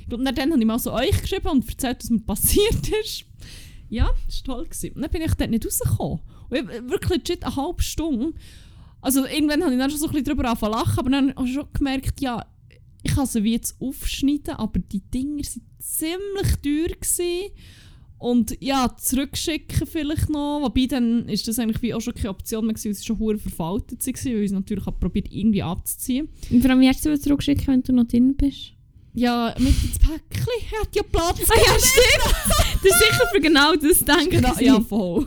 dann 0.09 0.27
habe 0.27 0.59
ich 0.59 0.67
mal 0.67 0.79
so 0.79 0.93
euch 0.93 1.21
geschrieben 1.21 1.49
und 1.49 1.69
erzählt, 1.69 1.99
was 2.01 2.11
mir 2.11 2.21
passiert 2.27 2.89
ist. 3.05 3.25
Ja, 3.89 4.11
das 4.27 4.43
war 4.47 4.57
toll. 4.57 4.65
Gewesen. 4.65 4.93
Und 4.95 5.03
dann 5.03 5.11
bin 5.11 5.23
ich 5.23 5.35
dort 5.35 5.51
nicht 5.51 5.67
rausgekommen. 5.67 6.21
Und 6.49 6.57
ich, 6.57 6.63
hab 6.63 6.91
wirklich 6.91 7.11
legit 7.11 7.45
eine 7.45 7.57
halbe 7.57 7.83
Stunde. 7.83 8.33
Also 9.01 9.27
irgendwann 9.27 9.63
habe 9.63 9.73
ich 9.73 9.79
dann 9.79 9.91
schon 9.91 9.99
so 9.99 10.07
ein 10.07 10.13
bisschen 10.13 10.27
darüber 10.27 10.49
angefangen 10.49 10.73
lachen, 10.73 10.99
aber 10.99 11.11
dann 11.11 11.35
habe 11.35 11.47
ich 11.47 11.55
schon 11.55 11.69
gemerkt, 11.73 12.21
ja, 12.21 12.45
ich 13.03 13.15
kann 13.15 13.27
sie 13.27 13.45
wie 13.45 13.53
jetzt 13.53 13.81
aufschneiden, 13.81 14.55
aber 14.55 14.81
die 14.81 15.01
Dinger 15.01 15.45
waren 15.45 15.63
ziemlich 15.79 16.57
teuer. 16.63 16.97
Gewesen. 16.97 17.53
Und 18.19 18.61
ja, 18.61 18.97
zurückschicken 18.97 19.87
vielleicht 19.87 20.29
noch. 20.29 20.61
Wobei 20.63 20.87
dann 20.87 21.29
ist 21.29 21.47
das 21.47 21.59
eigentlich 21.61 21.83
wie 21.83 21.95
auch 21.95 22.01
schon 22.01 22.15
keine 22.15 22.31
Option 22.31 22.67
mehr 22.67 22.75
gewesen, 22.75 22.89
weil 22.89 22.95
sie 22.95 23.05
schon 23.05 23.19
hure 23.21 23.39
verfaltet 23.39 24.05
waren, 24.05 24.35
weil 24.35 24.41
ich 24.41 24.47
es 24.47 24.53
natürlich 24.53 24.87
habe 24.87 24.99
probiert 24.99 25.29
irgendwie 25.31 25.63
abzuziehen. 25.63 26.29
Und 26.51 26.61
vor 26.61 26.71
allem, 26.71 26.81
wie 26.81 26.89
hast 26.89 27.07
du 27.07 27.17
sie 27.17 27.23
zurückschicken, 27.23 27.69
wenn 27.69 27.83
du 27.83 27.93
noch 27.93 28.09
drin 28.09 28.35
bist? 28.37 28.73
Ja, 29.19 29.53
mit 29.59 29.75
ins 29.83 29.99
Päckchen 29.99 30.79
hat 30.81 30.95
ja 30.95 31.03
Platz. 31.03 31.41
Ah 31.51 31.55
ja, 31.57 31.77
stimmt! 31.77 32.35
das 32.83 32.85
ist 32.85 32.99
sicher 33.01 33.27
für 33.33 33.41
genau 33.41 33.75
das 33.75 33.99
denken. 33.99 34.31
Genau, 34.31 34.55
ja, 34.61 34.81
voll. 34.81 35.27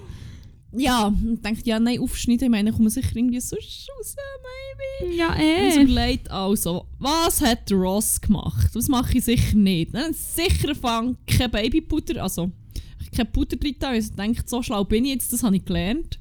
ja, 0.72 1.06
und 1.06 1.42
denkt, 1.42 1.66
ja, 1.66 1.80
nein, 1.80 1.98
aufschneiden, 1.98 2.44
ich 2.44 2.50
meine, 2.50 2.72
kommen 2.72 2.90
sicher 2.90 3.16
irgendwie 3.16 3.40
sonst 3.40 3.88
raus, 3.88 4.16
maybe. 5.00 5.14
Ja, 5.14 5.32
Und 5.32 5.40
ich 5.40 5.76
eh. 5.76 5.82
überlegt 5.82 6.30
also, 6.30 6.88
was 6.98 7.40
hat 7.40 7.72
Ross 7.72 8.20
gemacht? 8.20 8.72
Das 8.74 8.88
mache 8.88 9.16
ich 9.16 9.24
sicher 9.24 9.56
nicht. 9.56 9.94
Dann 9.94 10.12
sicher 10.12 10.74
fang 10.74 11.16
kein 11.26 11.50
Babypuder, 11.50 12.22
also 12.22 12.52
kein 13.16 13.32
Puder 13.32 13.56
drin. 13.56 13.76
da. 13.78 13.94
Ich 13.94 14.12
denke, 14.12 14.42
so 14.44 14.62
schlau 14.62 14.84
bin 14.84 15.06
ich 15.06 15.12
jetzt, 15.12 15.32
das 15.32 15.42
habe 15.42 15.56
ich 15.56 15.64
gelernt. 15.64 16.18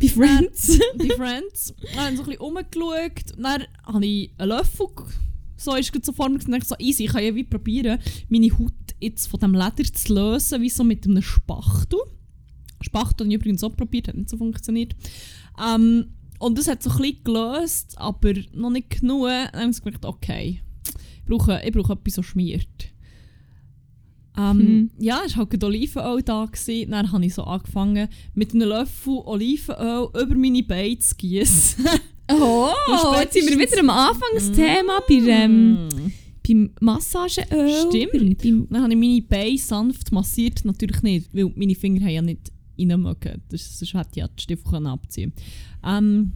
Bei 0.00 0.08
Friends. 0.08 0.76
Bei 0.96 1.06
Friends. 1.14 1.72
Dann 1.94 2.00
habe 2.00 2.10
ich 2.10 2.16
so 2.16 2.22
ein 2.24 2.26
bisschen 2.26 2.42
rumgeschaut. 2.42 3.38
Dann 3.38 3.64
habe 3.86 4.06
ich 4.06 4.32
einen 4.38 4.48
Löffel. 4.48 4.88
So 5.62 5.74
ist 5.76 5.94
es 5.94 6.06
so 6.06 6.12
vor 6.12 6.28
mir 6.28 6.36
und 6.36 6.48
dachte 6.48 6.66
so, 6.66 6.74
easy, 6.78 7.04
ich 7.04 7.12
kann 7.12 7.24
ja 7.24 7.34
wie 7.34 7.44
probieren, 7.44 7.98
meine 8.28 8.50
Haut 8.58 8.72
jetzt 9.00 9.28
von 9.28 9.40
dem 9.40 9.54
Leder 9.54 9.92
zu 9.92 10.14
lösen, 10.14 10.60
wie 10.60 10.70
so 10.70 10.84
mit 10.84 11.06
einem 11.06 11.22
Spachtel. 11.22 12.00
Spachtel 12.80 13.26
habe 13.26 13.34
ich 13.34 13.40
übrigens 13.40 13.62
auch 13.62 13.76
probiert, 13.76 14.08
hat 14.08 14.16
nicht 14.16 14.30
so 14.30 14.36
funktioniert. 14.36 14.96
Ähm, 15.62 16.06
und 16.38 16.58
das 16.58 16.66
hat 16.66 16.82
so 16.82 16.90
ein 16.90 16.96
bisschen 16.98 17.24
gelöst, 17.24 17.94
aber 17.98 18.32
noch 18.52 18.70
nicht 18.70 19.00
genug. 19.00 19.28
Dann 19.28 19.60
habe 19.60 19.70
ich 19.70 19.80
gemerkt, 19.80 20.04
okay, 20.04 20.60
ich 20.84 21.24
brauche, 21.24 21.60
ich 21.64 21.72
brauche 21.72 21.92
etwas, 21.92 22.14
so 22.14 22.22
schmiert. 22.22 22.92
Ähm, 24.36 24.58
Hm. 24.58 24.90
Ja, 24.98 25.22
es 25.24 25.36
war 25.36 25.46
halt 25.48 25.62
Olivenöl 25.62 26.22
da. 26.22 26.46
Gewesen. 26.46 26.90
Dann 26.90 27.12
habe 27.12 27.24
ich 27.24 27.34
so 27.34 27.44
angefangen, 27.44 28.08
mit 28.34 28.54
einem 28.54 28.68
Löffel 28.68 29.20
Olivenöl 29.24 30.08
über 30.20 30.34
meine 30.34 30.62
Beine 30.62 30.98
zu 30.98 31.14
gießen. 31.14 31.84
Oh, 32.30 32.70
jetzt 33.20 33.34
sind 33.34 33.48
wir 33.48 33.58
wieder 33.58 33.80
am 33.80 33.90
Anfangsthema 33.90 35.00
bei, 35.06 35.14
ähm, 35.14 35.88
beim 36.46 36.70
Massageöl. 36.80 37.86
Stimmt. 37.88 38.42
Beim, 38.42 38.68
Dann 38.70 38.82
habe 38.82 38.92
ich 38.92 38.98
meine 38.98 39.22
Beine 39.22 39.58
sanft 39.58 40.12
massiert, 40.12 40.64
natürlich 40.64 41.02
nicht, 41.02 41.34
weil 41.34 41.52
meine 41.56 41.74
Finger 41.74 42.00
haben 42.00 42.10
ja 42.10 42.22
nicht 42.22 42.52
reinmögen. 42.78 43.42
Das, 43.48 43.78
sonst 43.78 43.94
hätte 43.94 44.10
ich 44.12 44.16
ja 44.18 44.28
die 44.28 44.42
Stiefel 44.42 44.86
abziehen 44.86 45.32
ähm, 45.84 46.32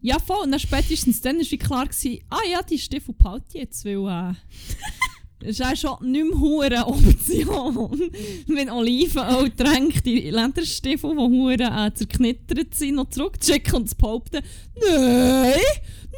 Ja, 0.00 0.18
voll. 0.18 0.44
Und 0.44 0.52
dann 0.52 0.60
spätestens 0.60 1.20
dann 1.20 1.38
war 1.38 1.58
klar, 1.58 1.86
gewesen, 1.86 2.18
ah 2.30 2.40
ja, 2.50 2.62
die 2.62 2.78
Stiefel 2.78 3.14
behalte 3.14 3.58
jetzt, 3.58 3.84
weil... 3.84 3.96
Äh, 3.96 4.34
ist 5.40 5.62
auch 5.62 5.76
schon 5.76 6.10
nicht 6.10 6.24
mehr 6.24 6.38
hure 6.38 6.86
Option. 6.86 8.10
Wenn 8.46 8.70
Olivenöl 8.70 9.50
tränkt, 9.50 10.04
die 10.04 10.30
Lederstiefel, 10.30 11.10
die 11.10 11.16
hure 11.16 11.54
äh, 11.54 11.94
zerknittert 11.94 12.74
sind, 12.74 12.96
noch 12.96 13.08
zurückzuschicken 13.10 13.74
und 13.74 13.88
zu 13.88 13.96
behaupten, 13.96 14.42
nein, 14.80 15.60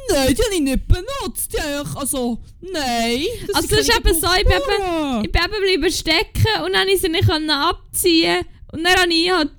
nein, 0.09 0.35
die 0.35 0.43
habe 0.43 0.55
ich 0.55 0.61
nicht 0.61 0.87
benutzt. 0.87 1.53
Die 1.53 1.57
ich, 1.57 1.95
also, 1.95 2.39
nein. 2.61 3.25
Also 3.53 3.67
sind 3.67 3.79
es 3.79 3.87
ist 3.87 3.97
eben 3.97 4.19
so, 4.19 4.27
ich 4.37 4.43
bin 4.43 4.57
Gebrauchsspuren. 4.57 5.25
Ich 5.25 5.31
bin 5.31 5.41
eben 5.43 5.79
bleiben 5.79 5.93
stecken 5.93 6.63
und 6.65 6.73
dann 6.73 6.87
konnte 6.87 6.93
ich 6.93 7.01
sie 7.01 7.09
nicht 7.09 7.29
abziehen. 7.29 8.45
Und 8.71 8.83
dann 8.83 8.95
habe 8.95 9.13
ich 9.13 9.31
halt 9.31 9.51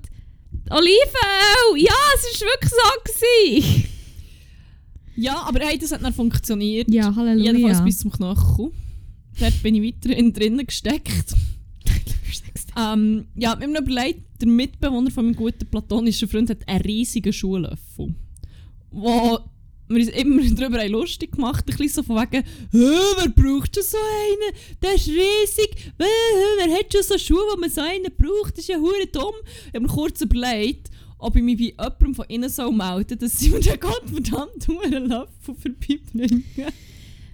Olivenöl. 0.69 1.77
Ja, 1.77 1.93
es 2.15 2.41
war 2.41 2.47
wirklich 2.49 2.71
so. 2.71 3.13
Gewesen. 3.13 3.89
Ja, 5.15 5.43
aber 5.43 5.59
hey, 5.59 5.77
das 5.77 5.91
hat 5.91 6.03
dann 6.03 6.13
funktioniert. 6.13 6.89
Ja, 6.89 7.15
Halleluja. 7.15 7.51
Jedenfalls 7.51 7.83
bis 7.83 7.99
zum 7.99 8.11
Knochen. 8.11 8.71
Dort 9.39 9.63
bin 9.63 9.75
ich 9.75 9.93
weiterhin 9.95 10.33
drinnen 10.33 10.65
gesteckt. 10.65 11.33
Ähm, 12.75 13.27
ja, 13.35 13.57
wir 13.59 13.65
haben 13.67 13.73
mir 13.73 13.81
überlegt, 13.81 14.21
der 14.41 14.47
Mitbewohner 14.47 15.11
von 15.11 15.25
meinem 15.25 15.35
guten 15.35 15.65
platonischen 15.67 16.27
Freund 16.27 16.49
hat 16.49 16.67
einen 16.67 16.81
riesigen 16.81 17.31
Schuhlöffel. 17.31 18.15
Wo 18.89 19.39
wir 19.87 19.97
uns 19.97 20.09
immer 20.09 20.41
darüber 20.55 20.79
haben 20.79 20.91
lustig 20.91 21.33
gemacht 21.33 21.65
ein 21.67 21.77
bisschen 21.77 22.03
so 22.03 22.03
von 22.03 22.17
wegen, 22.17 22.43
«Hä, 22.43 22.99
wer 23.17 23.29
braucht 23.29 23.75
schon 23.75 23.83
so 23.83 23.97
einen? 23.97 24.55
Der 24.81 24.95
ist 24.95 25.07
riesig. 25.07 25.75
Hä, 25.99 26.05
Wer 26.57 26.75
hat 26.77 26.91
schon 26.91 27.03
so 27.03 27.17
Schuhe, 27.17 27.43
wo 27.53 27.59
man 27.59 27.69
so 27.69 27.81
einen 27.81 28.11
braucht? 28.17 28.53
Das 28.53 28.59
ist 28.59 28.69
ja 28.69 28.77
hure 28.77 29.07
dumm. 29.11 29.35
Ich 29.67 29.73
habe 29.75 29.81
mir 29.81 29.87
kurz 29.93 30.21
überlegt, 30.21 30.89
ob 31.19 31.35
ich 31.35 31.43
mich 31.43 31.57
bei 31.57 31.63
jemandem 31.63 32.15
von 32.15 32.25
innen 32.27 32.49
so 32.49 32.71
melde, 32.71 33.17
dass 33.17 33.39
sie 33.39 33.49
mir 33.49 33.59
den 33.59 33.79
gottverdammt 33.79 34.67
hohen 34.67 35.07
Löffel 35.09 35.55
vorbeibringen. 35.61 36.43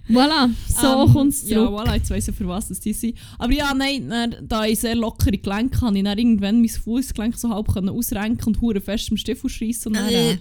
Voilà, 0.08 0.50
so 0.66 1.04
Ähm, 1.06 1.12
kommt 1.12 1.32
es 1.32 1.48
Ja, 1.48 1.58
zurück. 1.58 1.80
voilà, 1.80 1.94
jetzt 1.94 2.10
weiss 2.10 2.26
ich, 2.26 2.34
für 2.34 2.48
was 2.48 2.70
es 2.70 2.80
die 2.80 2.92
sind. 2.92 3.16
Aber 3.38 3.52
ja, 3.52 3.72
nein, 3.74 4.08
dann, 4.08 4.36
da 4.48 4.64
ich 4.64 4.80
sehr 4.80 4.96
lockere 4.96 5.38
Gelenke 5.38 5.80
habe, 5.82 5.96
ich 5.98 6.02
dann 6.04 6.18
irgendwann 6.18 6.60
mein 6.60 6.68
Fußgelenk 6.68 7.36
so 7.38 7.48
halb 7.50 7.68
können 7.72 7.90
ausrenken 7.90 8.46
und 8.48 8.60
hure 8.60 8.80
fest 8.80 9.10
im 9.10 9.16
Stiefel 9.16 9.48
schreissen. 9.48 9.88
Und 9.88 9.94
dann, 9.94 10.08
äh, 10.08 10.38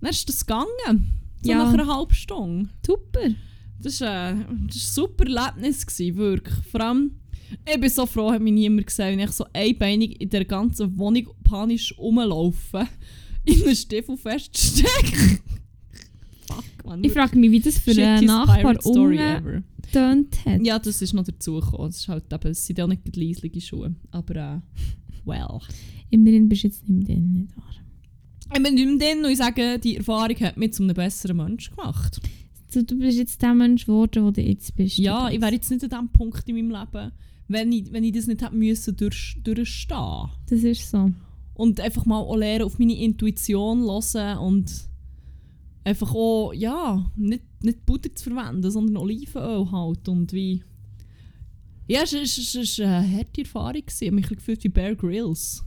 dann 0.00 0.10
ist 0.10 0.28
das 0.28 0.46
gegangen. 0.46 1.12
So 1.42 1.50
Ja. 1.50 1.64
nach 1.64 1.72
einer 1.72 1.86
halben 1.86 2.12
Stunde. 2.14 2.68
Super. 2.86 3.20
Das 3.82 4.00
war 4.02 4.30
äh, 4.32 4.34
das 4.68 4.76
ein 4.76 4.92
super 4.92 5.24
Erlebnis, 5.24 5.86
gewesen, 5.86 6.16
wirklich. 6.16 6.54
Vor 6.70 6.80
allem, 6.82 7.12
ich 7.72 7.80
bin 7.80 7.90
so 7.90 8.06
froh, 8.06 8.30
hat 8.30 8.42
mich 8.42 8.52
niemand 8.52 8.86
gesehen, 8.86 9.18
wenn 9.18 9.26
ich 9.26 9.32
so 9.32 9.44
einbeinig 9.52 10.20
in 10.20 10.28
der 10.30 10.44
ganzen 10.44 10.96
Wohnung 10.98 11.28
panisch 11.42 11.94
rumlaufe, 11.98 12.86
in 13.44 13.62
einen 13.64 13.74
Stiefel 13.74 14.16
feststecke. 14.16 15.40
Man. 16.90 17.04
Ich 17.04 17.12
frage 17.12 17.38
mich, 17.38 17.50
wie 17.52 17.60
das 17.60 17.78
für 17.78 17.92
einen 17.92 18.26
Nachbar 18.26 18.76
unten 18.84 19.64
getönt 19.80 20.44
hat. 20.44 20.64
Ja, 20.64 20.78
das 20.78 21.00
ist 21.02 21.14
noch 21.14 21.24
dazugekommen. 21.24 21.88
Es, 21.88 21.98
ist 21.98 22.08
halt 22.08 22.32
eben, 22.32 22.50
es 22.50 22.66
sind 22.66 22.78
ja 22.78 22.84
auch 22.84 22.88
nicht 22.88 23.02
die 23.04 23.26
leislige 23.26 23.60
Schuhe. 23.60 23.94
Aber 24.10 24.36
äh, 24.36 24.60
well. 25.24 25.60
Immerhin 26.10 26.48
bist 26.48 26.64
du 26.64 26.68
jetzt 26.68 26.88
nicht 26.88 27.08
mehr 27.08 27.16
drin, 27.16 27.32
nicht 27.32 27.56
wahr? 27.56 27.64
Ich 28.52 28.62
bin 28.62 28.74
nicht 28.74 28.86
mehr 28.86 29.14
drin 29.14 29.24
und 29.24 29.30
ich 29.30 29.38
sage, 29.38 29.78
die 29.78 29.96
Erfahrung 29.98 30.36
hat 30.40 30.56
mich 30.56 30.72
zu 30.72 30.82
einem 30.82 30.94
besseren 30.94 31.36
Mensch 31.36 31.70
gemacht. 31.70 32.20
So, 32.68 32.82
du 32.82 32.98
bist 32.98 33.18
jetzt 33.18 33.40
der 33.40 33.54
Mensch 33.54 33.86
geworden, 33.86 34.24
der 34.24 34.44
du 34.44 34.50
jetzt 34.50 34.74
bist. 34.74 34.98
Ja, 34.98 35.30
ich 35.30 35.40
wäre 35.40 35.52
jetzt 35.52 35.70
nicht 35.70 35.84
an 35.84 35.90
diesem 35.90 36.08
Punkt 36.08 36.48
in 36.48 36.56
meinem 36.56 36.70
Leben, 36.70 37.12
wenn 37.46 37.72
ich, 37.72 37.92
wenn 37.92 38.04
ich 38.04 38.12
das 38.12 38.26
nicht 38.26 38.42
hätte 38.42 38.54
müssen 38.54 38.96
durch, 38.96 39.36
durchstehen 39.44 40.28
Das 40.48 40.62
ist 40.64 40.90
so. 40.90 41.12
Und 41.54 41.80
einfach 41.80 42.06
mal 42.06 42.18
auch 42.18 42.36
lernen, 42.36 42.64
auf 42.64 42.78
meine 42.78 42.96
Intuition 42.96 43.82
hören 43.82 44.38
und 44.38 44.89
einfach 45.84 46.14
auch, 46.14 46.52
ja, 46.52 47.10
nicht, 47.16 47.42
nicht 47.62 47.86
Butter 47.86 48.14
zu 48.14 48.30
verwenden, 48.30 48.70
sondern 48.70 48.96
Olivenöl 48.96 49.70
halt. 49.70 50.08
Und 50.08 50.32
wie... 50.32 50.62
Ja, 51.88 52.02
es 52.02 52.12
war 52.14 52.86
eine 52.86 53.16
harte 53.16 53.40
Erfahrung. 53.40 53.82
Ich 53.88 54.06
habe 54.06 54.12
mich 54.14 54.28
gefühlt 54.28 54.62
wie 54.62 54.68
Bear 54.68 54.94
Grylls. 54.94 55.64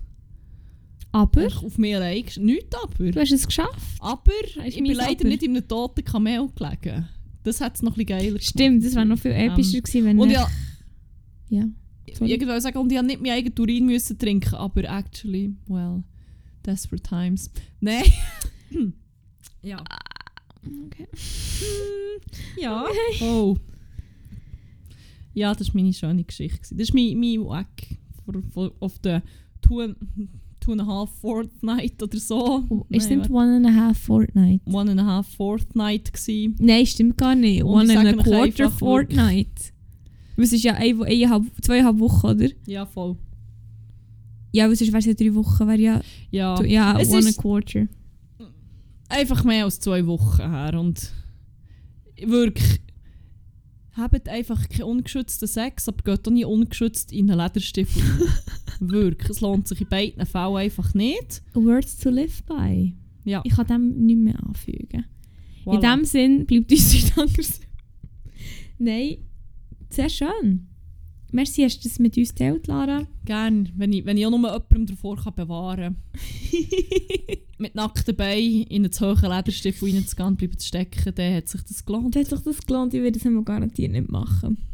Aber 1.12 1.42
Einfach 1.44 1.64
auf 1.64 1.78
mir 1.78 1.98
allein. 1.98 2.26
Nichts 2.40 2.76
aber. 2.82 3.12
du 3.12 3.20
hast 3.20 3.32
es 3.32 3.46
geschafft. 3.46 3.98
Aber 4.00 4.32
ich 4.66 4.76
bin 4.76 4.86
leider 4.94 5.20
Aber. 5.22 5.28
nicht 5.28 5.44
in 5.44 5.56
einem 5.56 5.68
toten 5.68 6.04
Kamel 6.04 6.48
gelegen. 6.56 7.08
Das 7.44 7.60
hat 7.62 7.76
es 7.76 7.82
noch 7.82 7.98
ein 7.98 8.06
bisschen 8.06 8.20
geiler 8.20 8.40
Stimmt, 8.40 8.84
das 8.86 8.96
wäre 8.96 9.06
noch 9.06 9.20
viel 9.20 9.32
epischer 9.32 9.82
gewesen, 9.82 10.06
wenn 10.06 10.18
gemacht. 10.18 10.22
Und 10.22 10.30
ich- 10.30 10.36
ja, 11.52 11.60
ja. 11.60 11.70
Sorry. 12.16 12.34
ich 12.34 12.48
wollte 12.48 12.62
sagen, 12.62 12.78
und 12.78 12.92
ich 12.92 12.98
habe 12.98 13.08
nicht 13.08 13.22
meinen 13.22 13.34
eigenen 13.34 13.60
Urin 13.60 13.86
müssen 13.86 14.18
trinken, 14.18 14.56
aber 14.56 14.84
actually, 14.86 15.54
well, 15.68 16.04
desperate 16.66 17.04
times. 17.04 17.52
Nein. 17.80 18.04
ja. 19.64 19.84
Okay. 20.86 21.08
Ja. 22.60 22.86
Oh. 23.22 23.58
Ja, 25.34 25.54
das 25.56 25.68
war 25.74 25.82
meine 25.82 25.94
schöne 25.94 26.24
Geschichte. 26.24 26.76
Das 26.76 26.90
ist 26.90 26.94
mein, 26.94 27.20
mein 27.20 27.44
Wack 27.46 27.68
auf 28.80 29.00
der 29.00 29.24
two, 29.62 29.82
and- 29.82 29.98
two 30.60 30.72
and 30.74 30.82
a 30.82 30.86
half 30.86 31.10
fortnight 31.20 32.02
oder 32.02 32.18
so. 32.20 32.64
Oh, 32.70 32.86
ist 32.90 33.10
Nein, 33.10 33.20
nicht 33.20 33.30
One 33.32 33.56
and 33.58 33.66
a 33.66 33.74
Half 33.74 33.98
Fortnite? 34.00 34.62
One 34.72 34.92
and 34.92 35.00
a 35.02 35.06
half 35.06 35.28
fortnight 35.28 36.14
gewesen. 36.14 36.56
Nein, 36.60 36.86
stimmt 36.86 37.18
gar 37.18 37.36
nicht. 37.36 37.64
Und 37.64 37.90
ich 37.90 37.98
One 37.98 38.10
and 38.10 38.20
a 38.20 38.24
Quarter 38.24 38.70
Fortnite. 38.72 39.50
Es 40.38 40.54
ist 40.54 40.64
ja 40.64 40.74
ein, 40.76 41.02
eineinhalb, 41.04 41.44
zweieinhalb 41.62 42.00
Wochen, 42.00 42.28
oder? 42.28 42.48
Ja, 42.66 42.86
voll. 42.86 43.18
Ja, 44.52 44.66
aber 44.66 44.76
sonst 44.76 44.90
wäre 44.92 45.00
es 45.00 45.06
ja 45.06 45.14
drei 45.14 45.34
Wochen. 45.36 45.68
Wäre 45.68 45.80
ja, 45.80 46.02
Ja. 46.32 46.64
ja 46.64 47.00
Es 47.00 47.10
One 47.10 47.20
ist- 47.20 47.40
a 47.40 47.42
Quarter. 47.42 47.88
Einfach 49.14 49.44
mehr 49.44 49.66
als 49.66 49.80
zwei 49.80 50.06
Wochen 50.06 50.50
her 50.50 50.80
und 50.80 51.12
wirklich 52.22 52.80
habt 53.94 54.28
einfach 54.28 54.68
keinen 54.70 54.84
ungeschützten 54.84 55.48
Sex, 55.48 55.88
aber 55.88 56.04
geht 56.04 56.28
auch 56.28 56.32
nie 56.32 56.46
ungeschützt 56.46 57.12
in 57.12 57.30
einen 57.30 57.40
Lederstiefel. 57.40 58.02
wirklich, 58.80 59.30
es 59.30 59.42
lohnt 59.42 59.68
sich 59.68 59.82
in 59.82 59.88
beiden 59.88 60.26
Fällen 60.26 60.56
einfach 60.56 60.94
nicht. 60.94 61.44
Words 61.54 61.98
to 61.98 62.10
live 62.10 62.44
by. 62.44 62.96
Ja, 63.24 63.42
Ich 63.46 63.54
kann 63.56 63.68
dem 63.68 64.06
nicht 64.06 64.20
mehr 64.20 64.44
anfügen. 64.44 65.06
voilà. 65.64 65.76
In 65.76 65.82
dem 65.82 66.06
Sinn 66.06 66.46
bleibt 66.46 66.72
uns 66.72 66.94
nichts 66.94 67.18
anderes. 67.18 67.60
Nein, 68.80 69.18
sehr 69.90 70.10
schön. 70.10 70.68
Merci, 71.34 71.64
hast 71.64 71.84
du 71.84 71.90
das 71.90 71.98
mit 72.00 72.16
uns 72.16 72.30
geteilt, 72.34 72.68
Lara? 72.68 73.08
Gerne, 73.26 73.66
wenn 73.76 73.92
ich, 73.92 74.06
wenn 74.06 74.18
ich 74.18 74.26
auch 74.26 74.30
nur 74.30 74.40
jemandem 74.40 74.86
davor 74.86 75.18
kann 75.18 75.34
bewahren 75.36 75.96
kann. 75.96 75.96
Mit 77.58 77.76
nackten 77.76 78.16
Beinen 78.16 78.64
in 78.64 78.84
einen 78.84 78.92
zu 78.92 79.08
hohen 79.08 79.32
Lederstiefel 79.32 79.90
reinzugehen 79.92 80.28
und 80.28 80.38
bleiben 80.38 80.58
zu 80.60 80.68
stecken, 80.68 81.14
dann 81.16 81.34
hat 81.36 81.48
sich 81.50 81.62
das 81.64 81.84
gelohnt. 81.86 82.16
Das 82.16 82.32
hat 82.32 82.44
sich 82.44 82.56
das 82.58 82.66
gelohnt, 82.68 82.94
ich 82.94 83.00
würde 83.02 83.18
das 83.18 83.26
einmal 83.26 83.44
garantiert 83.44 83.92
nicht 83.92 84.10
machen. 84.10 84.58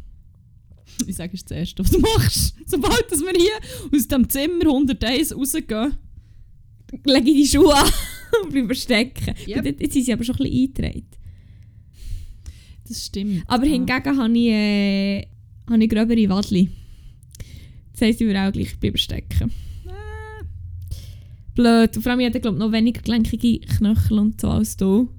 Ich 1.06 1.16
sage, 1.16 1.30
es 1.34 1.40
ist 1.40 1.50
das 1.50 1.56
Erste, 1.58 1.82
was 1.84 1.90
du 1.92 2.00
machst. 2.00 2.56
Sobald 2.66 3.10
dass 3.10 3.20
wir 3.20 3.32
hier 3.34 3.96
aus 3.96 4.08
dem 4.08 4.28
Zimmer 4.28 4.66
101 4.66 5.34
rausgehen, 5.34 5.94
Lege 7.04 7.30
ich 7.30 7.50
die 7.52 7.56
Schuhe 7.56 7.74
an 7.74 7.88
und 8.42 8.50
bleibe 8.52 8.74
stecken. 8.74 9.34
Yep. 9.46 9.64
Jetzt- 9.64 9.80
Jetzt 9.80 9.92
sind 9.94 10.04
sie 10.04 10.12
aber 10.12 10.24
schon 10.24 10.34
ein 10.34 10.38
bisschen 10.44 10.84
eingetragen. 10.84 11.06
das 12.86 13.06
stimmt. 13.06 13.44
Aber 13.46 13.64
ja. 13.64 13.70
hingegen 13.72 14.18
habe 14.18 14.36
ich, 14.38 14.48
äh, 14.48 15.26
habe 15.70 15.82
ich 15.82 15.90
gröbere 15.90 16.28
Wadli. 16.28 16.68
Das 17.92 18.02
heisst, 18.02 18.20
ich 18.20 18.26
würde 18.26 18.40
auch 18.40 18.52
gleich 18.52 18.78
bleiben 18.78 18.98
stecken. 18.98 19.50
Ah. 19.86 20.44
Blöd. 21.54 21.96
Und 21.96 22.02
vor 22.02 22.12
allem, 22.12 22.20
ich 22.20 22.26
hätte 22.26 22.40
glaube 22.40 22.58
noch 22.58 22.72
weniger 22.72 23.02
gelenkige 23.02 23.60
Knöchel 23.60 24.18
und 24.18 24.40
so 24.40 24.48
als 24.48 24.76
du. 24.76 25.10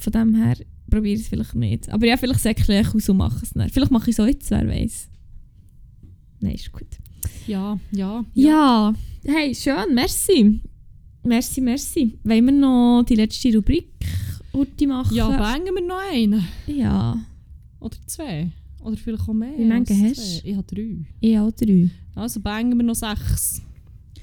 Von 0.00 0.12
dem 0.12 0.34
her 0.34 0.56
probiere 0.90 1.14
ich 1.14 1.22
es 1.22 1.28
vielleicht 1.28 1.54
nicht. 1.54 1.88
Aber 1.90 2.06
ja, 2.06 2.16
vielleicht 2.16 2.40
säckle 2.40 2.80
ich 2.80 2.94
aus 2.94 3.08
und 3.08 3.16
mache 3.16 3.42
es 3.42 3.54
nicht. 3.54 3.72
Vielleicht 3.72 3.90
mache 3.90 4.10
ich 4.10 4.18
es 4.18 4.26
jetzt, 4.26 4.50
wer 4.50 4.66
weiß. 4.66 5.08
Nein, 6.40 6.54
ist 6.54 6.72
gut. 6.72 6.86
Ja, 7.46 7.78
ja. 7.90 8.24
Ja. 8.34 8.94
hey, 9.24 9.54
schön, 9.54 9.94
merci. 9.94 10.60
Merci, 11.24 11.60
merci. 11.60 12.18
Wollen 12.24 12.44
wir 12.46 12.52
noch 12.52 13.02
die 13.02 13.16
letzte 13.16 13.54
Rubrik 13.54 13.90
heute 14.52 14.86
machen? 14.86 15.14
Ja, 15.14 15.28
bangen 15.28 15.74
wir 15.74 15.86
noch 15.86 16.00
einen. 16.12 16.46
ja. 16.66 17.18
Oder 17.80 17.96
zwei. 18.06 18.50
Oder 18.82 18.96
vielleicht 18.96 19.28
auch 19.28 19.34
mehr. 19.34 19.52
Wie 19.56 19.86
viele 19.86 20.10
hast 20.10 20.44
du? 20.44 20.48
Ich 20.48 20.56
habe 20.56 20.66
drei. 20.66 21.06
Ich 21.20 21.38
auch 21.38 21.50
drei. 21.52 21.90
Also 22.14 22.40
bangen 22.40 22.76
wir 22.76 22.84
noch 22.84 22.94
sechs. 22.94 23.62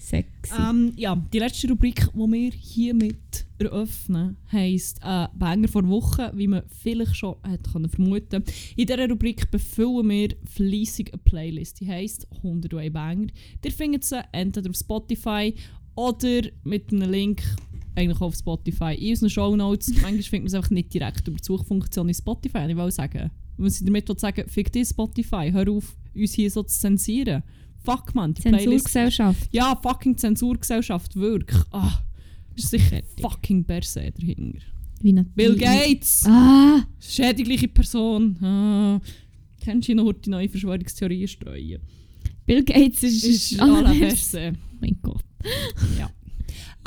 Sexy. 0.06 0.54
Ähm, 0.60 0.94
ja, 0.96 1.16
die 1.16 1.40
letzte 1.40 1.68
Rubrik, 1.68 2.10
die 2.14 2.18
wir 2.18 2.52
hiermit 2.52 3.46
eröffnen, 3.58 4.38
heisst 4.52 5.00
äh, 5.02 5.28
Banger 5.34 5.68
vor 5.68 5.88
Woche, 5.88 6.32
wie 6.36 6.48
man 6.48 6.62
vielleicht 6.68 7.16
schon 7.16 7.36
hat 7.42 7.72
können 7.72 7.90
vermuten 7.90 8.44
In 8.76 8.86
dieser 8.86 9.10
Rubrik 9.10 9.50
befüllen 9.50 10.10
wir 10.10 10.30
fleissig 10.46 11.12
eine 11.12 11.22
Playlist. 11.24 11.80
Die 11.80 11.90
heisst 11.90 12.28
101 12.44 12.94
Banger. 12.94 13.28
Ihr 13.64 13.72
findet 13.72 14.04
sie 14.04 14.22
entweder 14.32 14.70
auf 14.70 14.76
Spotify 14.76 15.56
oder 15.96 16.42
mit 16.64 16.94
einem 16.94 17.10
Link 17.10 17.42
eigentlich 17.96 18.22
auf 18.22 18.36
Spotify 18.36 18.94
in 18.94 19.12
unseren 19.12 19.30
Shownotes. 19.30 19.88
Manchmal 20.02 20.22
findet 20.22 20.32
man 20.32 20.48
es 20.48 20.54
einfach 20.54 20.70
nicht 20.70 20.94
direkt 20.94 21.28
über 21.28 21.38
die 21.38 21.44
Suchfunktion 21.44 22.10
in 22.10 22.14
Spotify. 22.14 22.68
Ich 22.70 22.78
will 22.78 22.92
sagen, 22.92 23.32
was 23.58 23.80
ich 23.80 23.86
damit 23.86 24.20
sagen, 24.20 24.46
fick 24.48 24.72
dich 24.72 24.88
Spotify, 24.90 25.50
hör 25.52 25.70
auf, 25.70 25.96
uns 26.16 26.34
hier 26.34 26.50
so 26.52 26.64
zu 26.64 26.80
zensieren. 26.80 27.44
fuck 27.84 28.16
man, 28.16 28.34
die 28.34 28.42
Playlist. 28.42 28.64
Zensurgesellschaft. 28.88 29.50
Ja, 29.52 29.80
fucking 29.82 30.18
Zensurgesellschaft, 30.18 31.16
wirklich. 31.16 31.62
Ah, 31.72 32.02
ist 32.56 32.70
sicher 32.70 33.02
fucking 33.22 33.64
Berse 33.64 34.12
dahinter. 34.12 34.60
Wie 35.02 35.14
Bill 35.14 35.56
Gates! 35.56 36.24
Ah! 36.26 36.84
Schädigliche 37.00 37.68
Person. 37.68 38.38
Ah. 38.42 39.00
Kennst 39.62 39.88
du 39.90 39.94
noch 39.96 40.14
die 40.14 40.30
neue 40.30 40.50
Verschwörungstheorien 40.50 41.28
streuen? 41.28 41.82
Bill 42.46 42.64
Gates 42.64 43.04
ist, 43.04 43.24
Ist 43.24 43.52
ist 43.52 43.62
à 43.62 43.66
la 43.68 43.80
allererst- 43.90 44.32
Berse. 44.32 44.54
Oh 44.56 44.78
mein 44.80 44.98
Gott. 45.02 45.24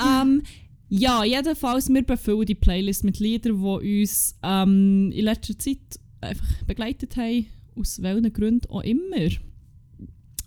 Ähm, 0.01 0.43
ja, 0.89 1.25
jedenfalls, 1.25 1.89
wir 1.89 2.03
befüllen 2.03 2.47
die 2.47 2.55
Playlist 2.55 3.05
mit 3.05 3.19
Liedern, 3.19 3.61
die 3.61 4.01
uns 4.03 4.37
ähm, 4.43 5.11
in 5.13 5.25
letzter 5.25 5.59
Zeit 5.59 5.79
einfach 6.21 6.63
begleitet 6.65 7.17
haben, 7.17 7.47
aus 7.77 8.03
welchen 8.03 8.33
Gründen 8.33 8.71
auch 8.71 8.83
immer. 8.83 9.29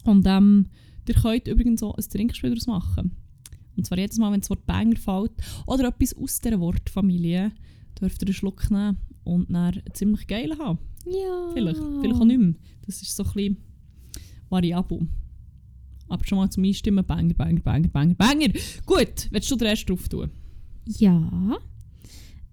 Und 0.03 0.26
ähm, 0.28 0.67
ihr 1.07 1.15
könnt 1.15 1.47
übrigens 1.47 1.84
auch 1.84 1.95
ein 1.95 2.03
Trinkspiel 2.09 2.51
daraus 2.51 2.67
machen. 2.67 3.15
Und 3.78 3.86
zwar 3.86 3.97
jedes 3.97 4.17
Mal, 4.17 4.32
wenn 4.32 4.41
das 4.41 4.49
Wort 4.49 4.65
Banger 4.65 4.97
fällt 4.97 5.32
oder 5.65 5.88
etwas 5.88 6.13
aus 6.15 6.39
dieser 6.39 6.59
Wortfamilie, 6.59 7.51
dürft 7.99 8.22
ihr 8.22 8.28
einen 8.28 8.34
Schluck 8.34 8.69
nehmen 8.69 8.97
und 9.24 9.49
dann 9.49 9.74
einen 9.74 9.84
ziemlich 9.93 10.28
geil 10.28 10.57
haben. 10.57 10.80
Ja. 11.05 11.51
Vielleicht, 11.53 11.80
vielleicht 11.80 12.15
auch 12.15 12.26
nicht 12.26 12.39
mehr. 12.39 12.53
Das 12.86 13.01
ist 13.01 13.15
so 13.15 13.24
ein 13.24 13.34
bisschen 13.34 13.57
variabel. 14.49 15.07
Aber 16.07 16.26
schon 16.26 16.38
mal 16.38 16.49
zum 16.49 16.65
Einstimmen, 16.65 17.05
Banger, 17.05 17.34
Banger, 17.34 17.61
Banger, 17.61 17.88
Banger, 17.88 18.15
Banger. 18.15 18.49
Gut, 18.86 19.30
willst 19.32 19.49
du 19.49 19.55
den 19.55 19.67
Rest 19.67 19.89
drauf 19.89 20.09
tun? 20.09 20.30
Ja. 20.86 21.57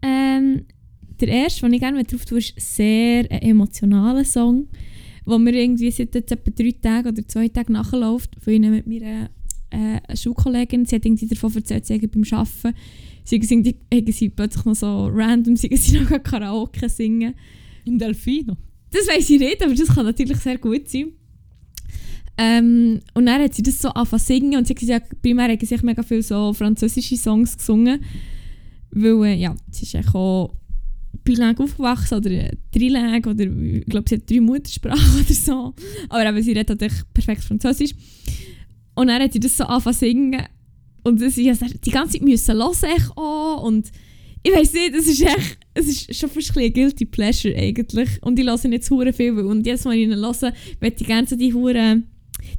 Ähm, 0.00 0.64
der 1.20 1.28
erste, 1.28 1.62
den 1.62 1.74
ich 1.74 1.80
gerne 1.80 2.04
drauf 2.04 2.24
tue, 2.24 2.38
ist 2.38 2.54
sehr 2.58 3.30
ein 3.30 3.42
emotionaler 3.42 4.24
Song, 4.24 4.68
wo 5.24 5.38
mir 5.38 5.52
irgendwie 5.52 5.90
seit 5.90 6.14
jetzt 6.14 6.32
etwa 6.32 6.50
drei 6.50 6.72
Tagen 6.72 7.08
oder 7.08 7.26
zwei 7.26 7.48
Tagen 7.48 7.74
nachläuft. 7.74 8.36
Von 8.40 8.52
ihnen 8.52 8.72
mit 8.72 8.86
meiner 8.86 9.30
äh, 9.70 10.16
Schulkollegin, 10.16 10.86
sie 10.86 10.96
hat 10.96 11.04
irgendwie 11.04 11.26
davon 11.26 11.54
erzählt, 11.54 11.86
sie 11.86 11.98
beim 11.98 12.24
Arbeiten, 12.30 12.74
sie, 13.24 14.12
sie 14.12 14.28
plötzlich 14.30 14.64
noch 14.64 14.74
so 14.74 15.06
random, 15.12 15.56
sie, 15.56 15.68
sie 15.76 16.00
noch 16.00 16.22
Karaoke 16.22 16.88
singen. 16.88 17.34
Im 17.84 17.98
Delfino. 17.98 18.56
Das 18.90 19.06
weiß 19.06 19.30
ich 19.30 19.40
nicht, 19.40 19.62
aber 19.62 19.74
das 19.74 19.88
kann 19.88 20.06
natürlich 20.06 20.38
sehr 20.38 20.58
gut 20.58 20.88
sein. 20.88 21.12
Ähm, 22.40 23.00
und 23.14 23.26
dann 23.26 23.42
hat 23.42 23.54
sie 23.54 23.62
das 23.62 23.82
so 23.82 23.88
angefangen 23.88 24.20
zu 24.20 24.26
singen 24.26 24.58
und 24.58 24.66
sie 24.66 24.72
hat 24.72 24.80
gesagt, 24.80 25.22
primär 25.22 25.48
hat 25.52 25.60
sie 25.60 25.76
mega 25.82 26.02
viele 26.02 26.22
so 26.22 26.52
französische 26.52 27.16
Songs 27.16 27.56
gesungen. 27.56 28.00
Weil, 28.92 29.24
äh, 29.24 29.34
ja, 29.34 29.56
sie 29.70 29.84
ist 29.84 30.14
auch 30.14 30.50
bilingue 31.28 31.64
aufgewachsen 31.64 32.18
oder 32.18 32.30
äh, 32.30 32.56
trilingue 32.72 33.30
oder 33.30 33.44
ich 33.44 33.86
glaube, 33.86 34.08
sie 34.08 34.14
hat 34.16 34.30
drei 34.30 34.40
Muttersprachen 34.40 35.20
oder 35.20 35.34
so. 35.34 35.74
Aber 36.08 36.26
eben, 36.26 36.42
sie 36.42 36.52
redet 36.52 36.70
natürlich 36.70 37.02
perfekt 37.12 37.44
Französisch. 37.44 37.92
Und 38.94 39.08
dann 39.08 39.22
hat 39.22 39.32
sie 39.32 39.40
das 39.40 39.56
so 39.56 39.64
angefangen 39.64 39.94
zu 39.94 40.00
singen 40.00 40.42
und 41.04 41.20
das, 41.20 41.36
ich 41.36 41.46
musste 41.46 41.78
die 41.78 41.90
ganze 41.90 42.14
Zeit 42.14 42.22
müssen 42.22 42.56
hören 42.56 42.82
ich 42.96 43.16
auch 43.16 43.62
und 43.62 43.90
ich 44.42 44.52
weiß 44.52 44.72
nicht, 44.72 44.94
es 44.94 45.08
ist 45.08 45.22
echt, 45.22 45.58
es 45.74 45.86
ist 45.86 46.16
schon 46.16 46.30
fast 46.30 46.56
ein 46.56 46.64
ein 46.64 46.72
guilty 46.72 47.04
pleasure 47.04 47.54
eigentlich. 47.56 48.08
Und 48.22 48.38
ich 48.38 48.46
höre 48.46 48.68
nicht 48.68 48.84
zu 48.84 49.00
viel, 49.12 49.38
und 49.38 49.66
jedes 49.66 49.84
Mal, 49.84 49.92
wenn 49.92 49.98
ich 49.98 50.08
ihn 50.08 50.14
höre, 50.14 50.52
möchte 50.80 51.02
ich 51.02 51.06
gerne 51.06 51.26
so 51.26 51.36
die 51.36 51.52
Hure 51.52 52.02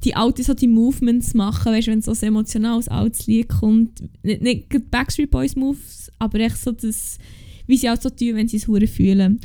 die 0.04 0.16
alten 0.16 0.44
so 0.44 0.54
die 0.54 0.68
Movements 0.68 1.34
machen, 1.34 1.72
weißt 1.72 1.88
du, 1.88 1.92
wenn 1.92 2.02
so 2.02 2.12
ein 2.12 2.22
emotionales 2.22 2.90
altes 2.90 3.28
Lied 3.28 3.48
kommt. 3.48 4.04
Nicht, 4.24 4.42
nicht 4.42 4.92
Backstreet 4.92 5.32
Boys 5.32 5.56
Moves, 5.56 6.12
aber 6.20 6.40
echt 6.40 6.58
so 6.58 6.72
das, 6.72 7.18
wie 7.70 7.78
sie 7.78 7.90
auch 7.90 8.02
so 8.02 8.10
tun, 8.10 8.36
wenn 8.36 8.48
sie 8.48 8.58
es 8.58 8.68
hure 8.68 8.88
fühlen. 8.88 9.40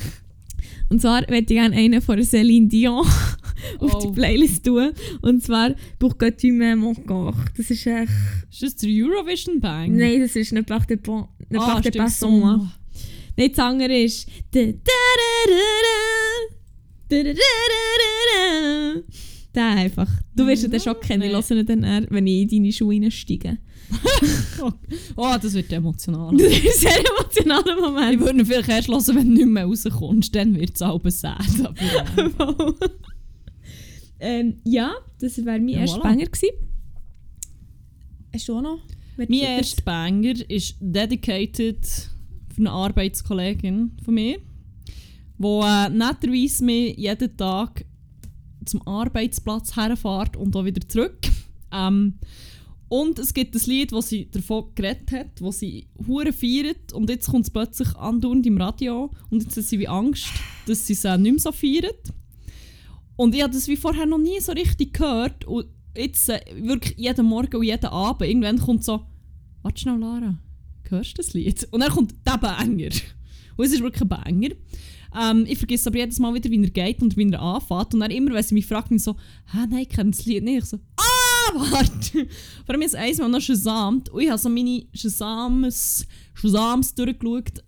Und 0.88 1.00
zwar 1.00 1.20
möchte 1.30 1.52
ich 1.52 1.60
gerne 1.60 1.76
einen 1.76 2.00
von 2.00 2.18
Céline 2.20 2.68
Dion 2.68 3.06
auf 3.78 3.94
oh. 3.94 4.00
die 4.00 4.12
Playlist 4.12 4.64
tun. 4.64 4.92
Und 5.20 5.42
zwar 5.42 5.74
Pourquoi 5.98 6.30
tu 6.30 6.48
m'aimes 6.48 6.96
encore. 6.96 7.36
Das 7.56 7.70
ist 7.70 7.86
echt... 7.86 8.10
Ist 8.50 8.62
das 8.62 8.76
der 8.76 8.88
Eurovision 8.90 9.60
Bang? 9.60 9.94
Nein, 9.96 10.20
das 10.20 10.36
ist 10.36 10.52
nicht 10.52 10.66
Bach 10.66 10.86
de, 10.86 10.96
bon, 10.96 11.28
ne 11.50 11.58
ah, 11.60 11.80
de 11.80 11.90
Passon. 11.92 12.70
Nein, 13.36 13.50
das 13.50 13.58
andere 13.58 14.02
ist... 14.02 14.26
Der 19.54 19.66
einfach. 19.68 20.10
Du 20.34 20.46
wirst 20.46 20.64
ihn 20.64 20.70
dann 20.70 20.80
schon 20.80 20.98
kennen, 21.00 21.22
ich 21.22 21.32
höre 21.32 21.58
ihn 21.58 21.66
dann, 21.66 22.06
wenn 22.08 22.26
ich 22.26 22.42
in 22.42 22.48
deine 22.48 22.72
Schuhe 22.72 22.94
reinsteige. 22.94 23.58
Oh, 25.16 25.34
das 25.40 25.52
wird 25.54 25.72
emotional. 25.72 26.36
Das 26.36 26.46
ist 26.52 26.64
ein 26.64 26.72
sehr 26.72 26.98
emotionaler 26.98 27.74
Ich 27.76 27.80
Moment. 27.80 28.20
würde 28.20 28.38
ihn 28.40 28.46
vielleicht 28.46 28.68
erst 28.68 28.88
hören, 28.88 29.16
wenn 29.16 29.28
du 29.28 29.34
nicht 29.34 29.46
mehr 29.46 29.64
rauskommst. 29.64 30.34
Dann 30.34 30.54
wird 30.58 30.74
es 30.74 30.80
halb 30.80 31.10
sad. 31.10 31.40
Aber, 31.64 32.74
äh, 32.80 32.88
ähm, 34.40 34.60
ja, 34.64 34.92
das 35.20 35.36
wäre 35.38 35.58
mein 35.58 35.68
Ja, 35.68 35.80
erster 35.80 35.98
voilà. 35.98 36.02
Banger 36.02 36.26
gewesen. 36.26 36.48
Hast 38.32 38.48
du 38.48 38.56
auch 38.56 38.62
noch? 38.62 38.78
Mein 39.16 39.28
erster 39.32 39.82
Banger 39.82 40.34
ist 40.50 40.76
dedicated 40.80 41.84
für 41.86 42.58
eine 42.60 42.70
Arbeitskollegin 42.70 43.92
von 44.04 44.14
mir, 44.14 44.38
die 45.38 45.44
äh, 45.46 45.88
netterweise 45.90 46.64
mich 46.64 46.96
jeden 46.96 47.36
Tag 47.36 47.84
zum 48.64 48.86
Arbeitsplatz 48.86 49.76
herfährt 49.76 50.36
und 50.36 50.56
auch 50.56 50.64
wieder 50.64 50.88
zurück. 50.88 51.18
Ähm, 51.72 52.14
und 52.88 53.18
es 53.18 53.32
gibt 53.32 53.54
ein 53.54 53.62
Lied, 53.66 53.92
das 53.92 54.08
sie 54.08 54.30
davon 54.30 54.66
geredet 54.74 55.10
hat, 55.12 55.40
das 55.40 55.58
sie 55.58 55.88
hure 56.06 56.32
feiert 56.32 56.92
und 56.92 57.08
jetzt 57.10 57.28
kommt 57.28 57.46
es 57.46 57.50
plötzlich 57.50 57.94
andauernd 57.96 58.46
im 58.46 58.58
Radio 58.58 59.10
und 59.30 59.42
jetzt 59.42 59.56
hat 59.56 59.64
sie 59.64 59.78
wie 59.78 59.88
Angst, 59.88 60.26
dass 60.66 60.86
sie 60.86 60.92
es 60.92 61.04
äh, 61.04 61.16
nicht 61.16 61.32
mehr 61.32 61.40
so 61.40 61.52
feiert. 61.52 62.12
Und 63.16 63.34
ich 63.34 63.42
habe 63.42 63.52
das 63.52 63.68
wie 63.68 63.76
vorher 63.76 64.06
noch 64.06 64.18
nie 64.18 64.40
so 64.40 64.52
richtig 64.52 64.94
gehört 64.94 65.44
und 65.44 65.66
jetzt 65.96 66.28
äh, 66.28 66.40
wirklich 66.60 66.98
jeden 66.98 67.26
Morgen 67.26 67.56
und 67.56 67.64
jeden 67.64 67.86
Abend 67.86 68.28
irgendwann 68.28 68.58
kommt 68.58 68.84
so 68.84 69.06
«Warte 69.62 69.80
schnell, 69.80 69.98
Lara, 69.98 70.38
hörst 70.88 71.12
du 71.12 71.22
das 71.22 71.32
Lied?» 71.32 71.66
Und 71.70 71.80
dann 71.80 71.90
kommt 71.90 72.14
der 72.26 72.38
Banger. 72.38 72.90
Und 73.56 73.64
es 73.64 73.72
ist 73.72 73.82
wirklich 73.82 74.02
ein 74.02 74.08
Banger. 74.08 74.50
Ähm, 75.20 75.46
ich 75.48 75.58
vergesse 75.58 75.88
aber 75.88 75.98
jedes 75.98 76.18
Mal 76.18 76.34
wieder, 76.34 76.50
wie 76.50 76.62
er 76.62 76.70
geht 76.70 77.00
und 77.00 77.16
wie 77.16 77.30
er 77.30 77.40
anfängt. 77.40 77.94
Und 77.94 78.00
dann 78.00 78.10
immer, 78.10 78.34
wenn 78.34 78.42
sie 78.42 78.54
mich 78.54 78.66
fragt, 78.66 78.88
so 79.00 79.12
«Hä, 79.52 79.66
nein, 79.70 79.82
ich 79.82 79.88
kenne 79.88 80.10
das 80.10 80.26
Lied 80.26 80.42
nicht.» 80.42 80.58
Ich 80.58 80.64
so 80.64 80.78
«Ah, 80.96 81.03
warte!» 81.54 82.26
Vor 82.66 82.74
allem 82.74 82.82
jetzt 82.82 82.96
einmal 82.96 83.28
noch 83.28 83.40
Shazamt 83.40 84.08
und 84.08 84.20
ich 84.22 84.28
habe 84.30 84.38
so 84.38 84.48
meine 84.48 84.84
Shazams, 84.94 86.06
Shazams 86.34 86.94
durchgeschaut 86.94 87.62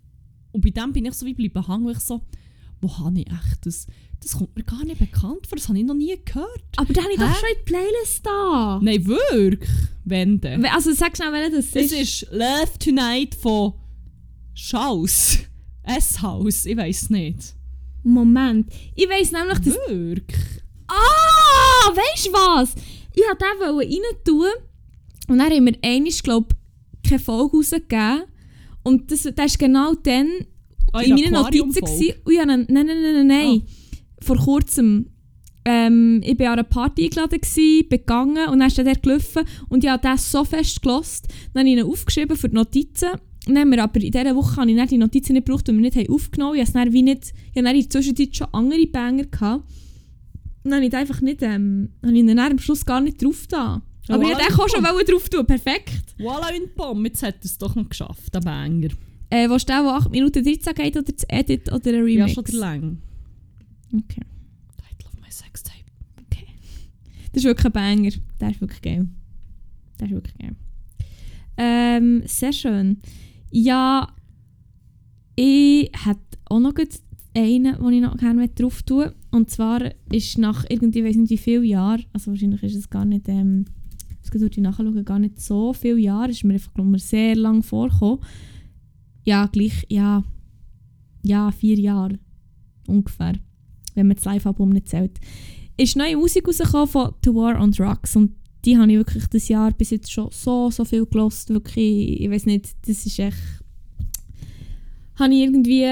und 0.51 0.63
bei 0.63 0.69
dem 0.69 0.93
bin 0.93 1.05
ich 1.05 1.13
so 1.13 1.25
wie 1.25 1.33
bleiben 1.33 1.65
hängen, 1.67 1.89
ich 1.89 1.99
so 1.99 2.21
«Wo 2.81 2.97
habe 2.99 3.19
ich 3.19 3.27
echt 3.27 3.65
das?» 3.65 3.87
Das 4.19 4.31
kommt 4.31 4.55
mir 4.55 4.63
gar 4.63 4.83
nicht 4.83 4.97
bekannt 4.97 5.45
vor, 5.47 5.57
das 5.57 5.67
habe 5.69 5.77
ich 5.77 5.85
noch 5.85 5.93
nie 5.93 6.15
gehört. 6.25 6.63
Aber 6.77 6.91
da 6.91 7.03
habe 7.03 7.13
ich 7.13 7.19
doch 7.19 7.29
Hä? 7.29 7.35
schon 7.35 7.49
in 7.49 7.57
die 7.59 7.63
Playlist 7.65 8.25
da. 8.25 8.79
Nein, 8.81 9.05
wirklich? 9.05 9.69
Wenn 10.05 10.41
denn? 10.41 10.65
Also 10.65 10.91
sag 10.91 11.15
schnell, 11.15 11.31
welcher 11.33 11.55
das 11.57 11.67
Es 11.67 11.91
ist. 11.91 12.23
ist 12.23 12.31
Love 12.31 12.79
Tonight 12.79 13.35
von 13.35 13.73
Schaus. 14.55 15.37
S-Haus, 15.83 16.65
ich 16.65 16.75
weiß 16.75 17.11
nicht. 17.11 17.53
Moment. 18.03 18.73
Ich 18.95 19.07
weiss 19.07 19.31
nämlich, 19.31 19.59
dass 19.59 19.75
Wirklich? 19.87 20.63
Ah, 20.87 21.91
weißt 21.95 22.27
du 22.27 22.31
was? 22.33 22.73
Ich 23.19 23.23
wollte 23.23 23.45
den 23.59 23.93
rein 24.03 24.23
tun 24.23 24.45
und 25.29 25.37
dann 25.39 25.49
haben 25.51 25.65
wir 25.65 25.75
einmal, 25.81 26.11
glaube 26.23 26.47
ich, 27.03 27.09
keine 27.09 27.19
Folge 27.19 27.57
rausgegeben. 27.57 28.21
Und 28.83 29.11
das, 29.11 29.23
das 29.35 29.45
ist 29.47 29.59
genau 29.59 29.93
dann 29.95 30.29
Ah, 30.93 31.01
in 31.01 31.15
meinen 31.15 31.33
Notizen. 31.33 31.71
Gewesen. 31.71 32.13
Und 32.23 32.31
ich 32.33 32.39
habe, 32.39 32.51
einen- 32.51 32.67
nein, 32.69 32.85
nein, 32.85 33.01
nein, 33.01 33.13
nein, 33.13 33.27
nein. 33.27 33.61
Vor 34.21 34.37
kurzem. 34.37 35.07
Ähm, 35.65 36.21
ich 36.23 36.39
war 36.39 36.47
an 36.47 36.53
einer 36.53 36.63
Party 36.63 37.03
eingeladen, 37.05 37.41
gewesen, 37.41 37.89
bin 37.89 37.99
gegangen 37.99 38.47
und 38.49 38.59
dann 38.59 38.67
ist 38.69 38.77
er 38.79 38.85
gelaufen 38.95 39.43
und 39.67 39.83
ich 39.83 39.89
habe 39.89 40.01
das 40.01 40.31
so 40.31 40.45
fest 40.45 40.81
gelost. 40.81 41.27
Dann 41.53 41.61
habe 41.61 41.69
ich 41.69 41.77
ihn 41.77 41.83
aufgeschrieben 41.91 42.37
für 42.37 42.47
die 42.47 42.55
Notizen. 42.55 43.09
Dann 43.47 43.69
wir 43.71 43.83
aber 43.83 43.99
in 44.01 44.11
dieser 44.11 44.33
Woche 44.35 44.55
habe 44.61 44.71
ich 44.71 44.87
die 44.89 44.97
Notizen 44.97 45.33
nicht 45.33 45.45
gebraucht, 45.45 45.67
weil 45.67 45.75
wir 45.75 45.81
nicht 45.81 45.97
haben 45.97 46.09
aufgenommen 46.09 46.51
haben. 46.57 46.61
Ich 46.61 46.67
habe 46.73 46.85
dann 46.85 46.93
wie 46.93 47.01
nicht, 47.03 47.33
ich 47.51 47.57
habe 47.57 47.63
dann 47.65 47.75
in 47.75 47.81
der 47.81 47.89
Zwischenzeit 47.89 48.35
schon 48.35 48.47
andere 48.53 48.87
Banger 48.87 49.25
gehabt. 49.25 49.65
Dann 50.63 50.73
habe 50.73 50.83
ich 50.85 50.89
den 50.91 50.99
einfach 50.99 51.21
nicht, 51.21 51.41
ähm, 51.41 51.89
habe 52.01 52.13
ich 52.13 52.19
ihn 52.19 52.27
dann 52.27 52.39
am 52.39 52.59
Schluss 52.59 52.85
gar 52.85 53.01
nicht 53.01 53.23
drauf 53.23 53.45
da. 53.47 53.81
Ja, 54.07 54.15
Aber 54.15 54.23
ich 54.23 54.29
voilà, 54.29 54.39
hätte 54.41 54.61
auch 54.61 54.69
schon 54.69 54.83
drauf 54.83 55.29
tun, 55.29 55.45
perfekt. 55.45 56.15
Voilà 56.17 56.53
une 56.55 56.67
Pomme, 56.75 57.07
jetzt 57.07 57.23
hat 57.23 57.35
er 57.35 57.45
es 57.45 57.57
doch 57.57 57.75
noch 57.75 57.89
geschafft, 57.89 58.33
der 58.33 58.39
Banger. 58.41 58.89
Äh, 59.29 59.49
wo 59.49 59.57
der, 59.57 59.83
wo 59.83 59.89
8 59.89 60.11
Minuten 60.11 60.43
13 60.43 60.73
geht 60.73 60.95
oder 60.97 61.11
das 61.11 61.25
Edit 61.27 61.71
oder 61.71 61.89
ein 61.89 61.95
Ja, 61.95 62.01
Remix? 62.01 62.33
schon 62.33 62.43
der 62.45 62.55
Lang. 62.55 62.97
Okay. 63.93 64.21
Title 64.77 65.07
of 65.09 65.19
my 65.21 65.29
Sextape. 65.29 65.77
Das 67.33 67.43
ist 67.43 67.43
wirklich 67.43 67.65
ein 67.65 67.71
Banger. 67.71 68.11
Der 68.39 68.49
ist 68.51 68.61
wirklich 68.61 68.81
geil. 68.81 69.07
Der 69.99 70.07
ist 70.07 70.13
wirklich 70.13 70.37
geil. 70.37 70.55
Ähm, 71.57 72.23
sehr 72.25 72.53
schön. 72.53 72.99
Ja, 73.51 74.07
ich 75.35 75.91
hätte 76.05 76.21
auch 76.45 76.59
noch 76.59 76.73
einen, 77.35 77.63
den 77.63 77.93
ich 77.93 78.01
noch 78.01 78.17
gerne 78.17 78.47
drauf 78.49 78.81
tun 78.83 78.97
möchte. 78.99 79.15
Und 79.37 79.51
zwar 79.51 79.91
ist 80.11 80.39
nach 80.39 80.65
irgendwie, 80.67 80.99
ich 80.99 81.05
weiß 81.05 81.15
nicht 81.15 81.29
wie 81.29 81.37
viele 81.37 81.63
Jahren, 81.63 82.03
also 82.11 82.31
wahrscheinlich 82.31 82.63
ist 82.63 82.75
es 82.75 82.89
gar 82.89 83.05
nicht, 83.05 83.29
ähm, 83.29 83.65
das 84.21 84.31
durch 84.31 84.51
die 84.51 84.61
nachschauen, 84.61 85.05
gar 85.05 85.19
nicht 85.19 85.39
so 85.39 85.73
viele 85.73 85.99
Jahre, 85.99 86.31
ist 86.31 86.43
mir 86.43 86.55
einfach 86.55 86.73
glaub, 86.73 86.87
mir 86.87 86.97
sehr 86.97 87.35
lang 87.35 87.61
vorgekommen. 87.61 88.19
Ja, 89.25 89.45
gleich, 89.45 89.85
ja, 89.89 90.23
ja, 91.21 91.51
vier 91.51 91.77
Jahre 91.77 92.17
ungefähr, 92.87 93.33
wenn 93.93 94.07
man 94.07 94.15
das 94.15 94.25
Live-Album 94.25 94.69
nicht 94.69 94.89
zählt. 94.89 95.19
ist 95.77 95.95
neue 95.95 96.17
Musik 96.17 96.47
rausgekommen 96.47 96.87
von 96.87 97.13
The 97.23 97.33
War 97.35 97.61
on 97.61 97.71
Drugs 97.71 98.15
und 98.15 98.31
die 98.65 98.75
habe 98.75 98.91
ich 98.91 98.97
wirklich 98.97 99.27
das 99.27 99.47
Jahr 99.49 99.71
bis 99.71 99.91
jetzt 99.91 100.11
schon 100.11 100.29
so, 100.31 100.71
so 100.71 100.83
viel 100.83 101.05
gelost. 101.05 101.49
Wirklich, 101.49 102.21
ich 102.21 102.29
weiß 102.29 102.47
nicht, 102.47 102.75
das 102.87 103.05
ist 103.05 103.19
echt... 103.19 103.37
Habe 105.15 105.33
ich 105.33 105.41
irgendwie... 105.41 105.85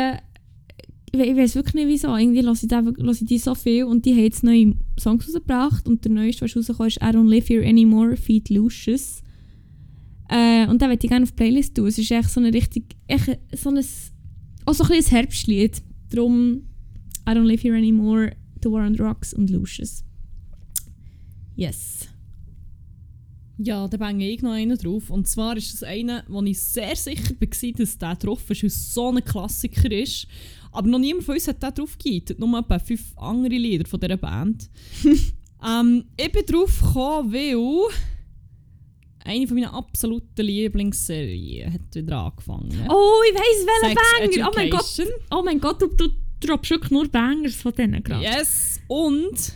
Ich, 1.16 1.30
ich 1.30 1.38
weiß 1.38 1.56
wirklich 1.56 1.76
nicht 1.76 1.88
wieso. 1.88 2.16
Irgendwie 2.16 2.44
höre 2.44 2.54
ich, 2.54 3.22
ich 3.22 3.28
die 3.28 3.38
so 3.38 3.56
viel 3.56 3.86
und 3.86 4.06
die 4.06 4.12
haben 4.12 4.24
jetzt 4.24 4.44
neue 4.44 4.74
Songs 5.00 5.28
rausgebracht 5.28 5.88
und 5.88 6.04
der 6.04 6.12
neueste, 6.12 6.46
was 6.46 6.56
rausgekommen 6.56 6.88
ist 6.90 6.98
I 6.98 7.06
Don't 7.06 7.30
Live 7.30 7.50
Here 7.50 7.68
Anymore, 7.68 8.18
Feed 8.18 8.50
Lucius. 8.50 9.22
Äh, 10.30 10.68
und 10.68 10.82
den 10.82 10.90
möchte 10.90 11.06
ich 11.06 11.12
gerne 11.12 11.24
auf 11.24 11.32
die 11.32 11.36
Playlist 11.36 11.76
tun. 11.76 11.88
Es 11.88 11.98
ist 11.98 12.12
echt 12.12 12.30
so 12.30 12.40
eine 12.40 12.54
richtig... 12.54 12.96
Echt 13.08 13.40
so 13.54 13.70
ein, 13.70 13.80
auch 14.66 14.74
so 14.74 14.84
ein 14.84 14.90
bisschen 14.90 15.18
Herbstlied. 15.18 15.82
Darum 16.10 16.64
I 17.28 17.32
Don't 17.32 17.46
Live 17.46 17.64
Here 17.64 17.78
Anymore, 17.78 18.36
The 18.64 18.70
War 18.70 18.86
on 18.86 18.96
Drugs 18.96 19.34
und 19.34 19.50
Lucius. 19.50 20.04
Yes. 21.56 22.10
Ja, 23.58 23.88
da 23.88 23.98
bänge 23.98 24.30
ich 24.30 24.42
noch 24.42 24.52
einen 24.52 24.78
drauf. 24.78 25.10
Und 25.10 25.28
zwar 25.28 25.56
ist 25.56 25.74
das 25.74 25.84
einer, 25.84 26.24
wo 26.28 26.42
ich 26.44 26.60
sehr 26.60 26.96
sicher 26.96 27.34
war, 27.40 27.72
dass 27.78 27.98
der 27.98 28.16
drauf 28.16 28.50
ist, 28.50 28.64
weil 28.64 28.68
es 28.68 28.94
so 28.94 29.12
ein 29.12 29.24
Klassiker 29.24 29.92
ist. 29.92 30.28
Aber 30.76 30.88
noch 30.88 31.00
niemand 31.00 31.26
von 31.26 31.36
uns 31.36 31.48
hat 31.48 31.62
den 31.64 31.74
drauf 31.74 31.98
gegeben. 31.98 32.36
Nur 32.40 32.60
etwa 32.60 32.80
fünf 32.80 33.18
andere 33.18 33.56
Lieder 33.56 33.88
von 33.88 34.00
dieser 34.00 34.18
Band. 34.18 34.70
ähm, 35.68 36.06
ich 36.18 36.32
bin 36.32 36.46
drauf 36.46 36.80
gekommen, 36.82 37.34
weil 37.34 37.94
eine 39.24 39.48
von 39.48 39.56
meinen 39.58 39.70
absoluten 39.70 40.46
Lieblingsserien 40.46 41.74
hat 41.74 41.96
wieder 41.96 42.18
angefangen. 42.18 42.88
Oh, 42.90 43.22
ich 43.28 43.36
weiss, 43.36 43.66
welcher 43.66 43.96
Banger! 43.96 44.50
Oh 44.50 44.54
mein 44.56 44.70
Gott! 44.70 45.02
Oh 45.32 45.42
mein 45.44 45.60
Gott, 45.60 45.82
du, 45.82 45.88
du 45.88 46.10
droppst 46.42 46.70
wirklich 46.72 46.92
nur 46.92 47.08
Bangers 47.08 47.56
von 47.56 47.74
denen 47.74 48.04
gerade. 48.04 48.24
Yes! 48.24 48.80
Und 48.88 49.54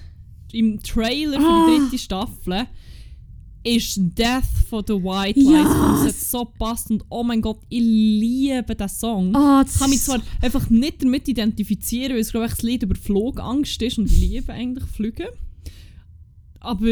im 0.52 0.82
Trailer 0.82 1.40
für 1.40 1.46
Ah. 1.46 1.68
die 1.70 1.80
dritte 1.82 1.98
Staffel 2.00 2.68
ist 3.64 4.00
Death 4.18 4.44
von 4.70 4.84
The 4.88 4.94
White 4.94 5.40
Yes. 5.40 5.48
Lies. 5.50 5.66
Und 5.68 5.96
es 5.96 6.06
hat 6.06 6.16
so 6.30 6.46
passt 6.46 6.90
und 6.92 7.04
oh 7.10 7.24
mein 7.24 7.42
Gott, 7.42 7.60
ich 7.70 7.82
liebe 7.82 8.76
diesen 8.76 8.90
Song. 8.90 9.36
Oh, 9.36 9.62
Ich 9.66 9.78
kann 9.80 9.90
mich 9.90 10.02
zwar 10.02 10.22
einfach 10.42 10.70
nicht 10.70 11.04
damit 11.04 11.28
identifizieren, 11.28 12.14
weil 12.14 12.20
es 12.22 12.32
glaube 12.32 12.46
ich 12.48 12.52
das 12.54 12.62
Lied 12.62 12.84
über 12.84 12.96
Flugangst 12.96 13.82
ist 13.82 13.98
und 13.98 14.06
ich 14.10 14.20
liebe 14.20 14.54
eigentlich 14.54 14.86
Flüge. 14.86 15.30
Aber 16.62 16.86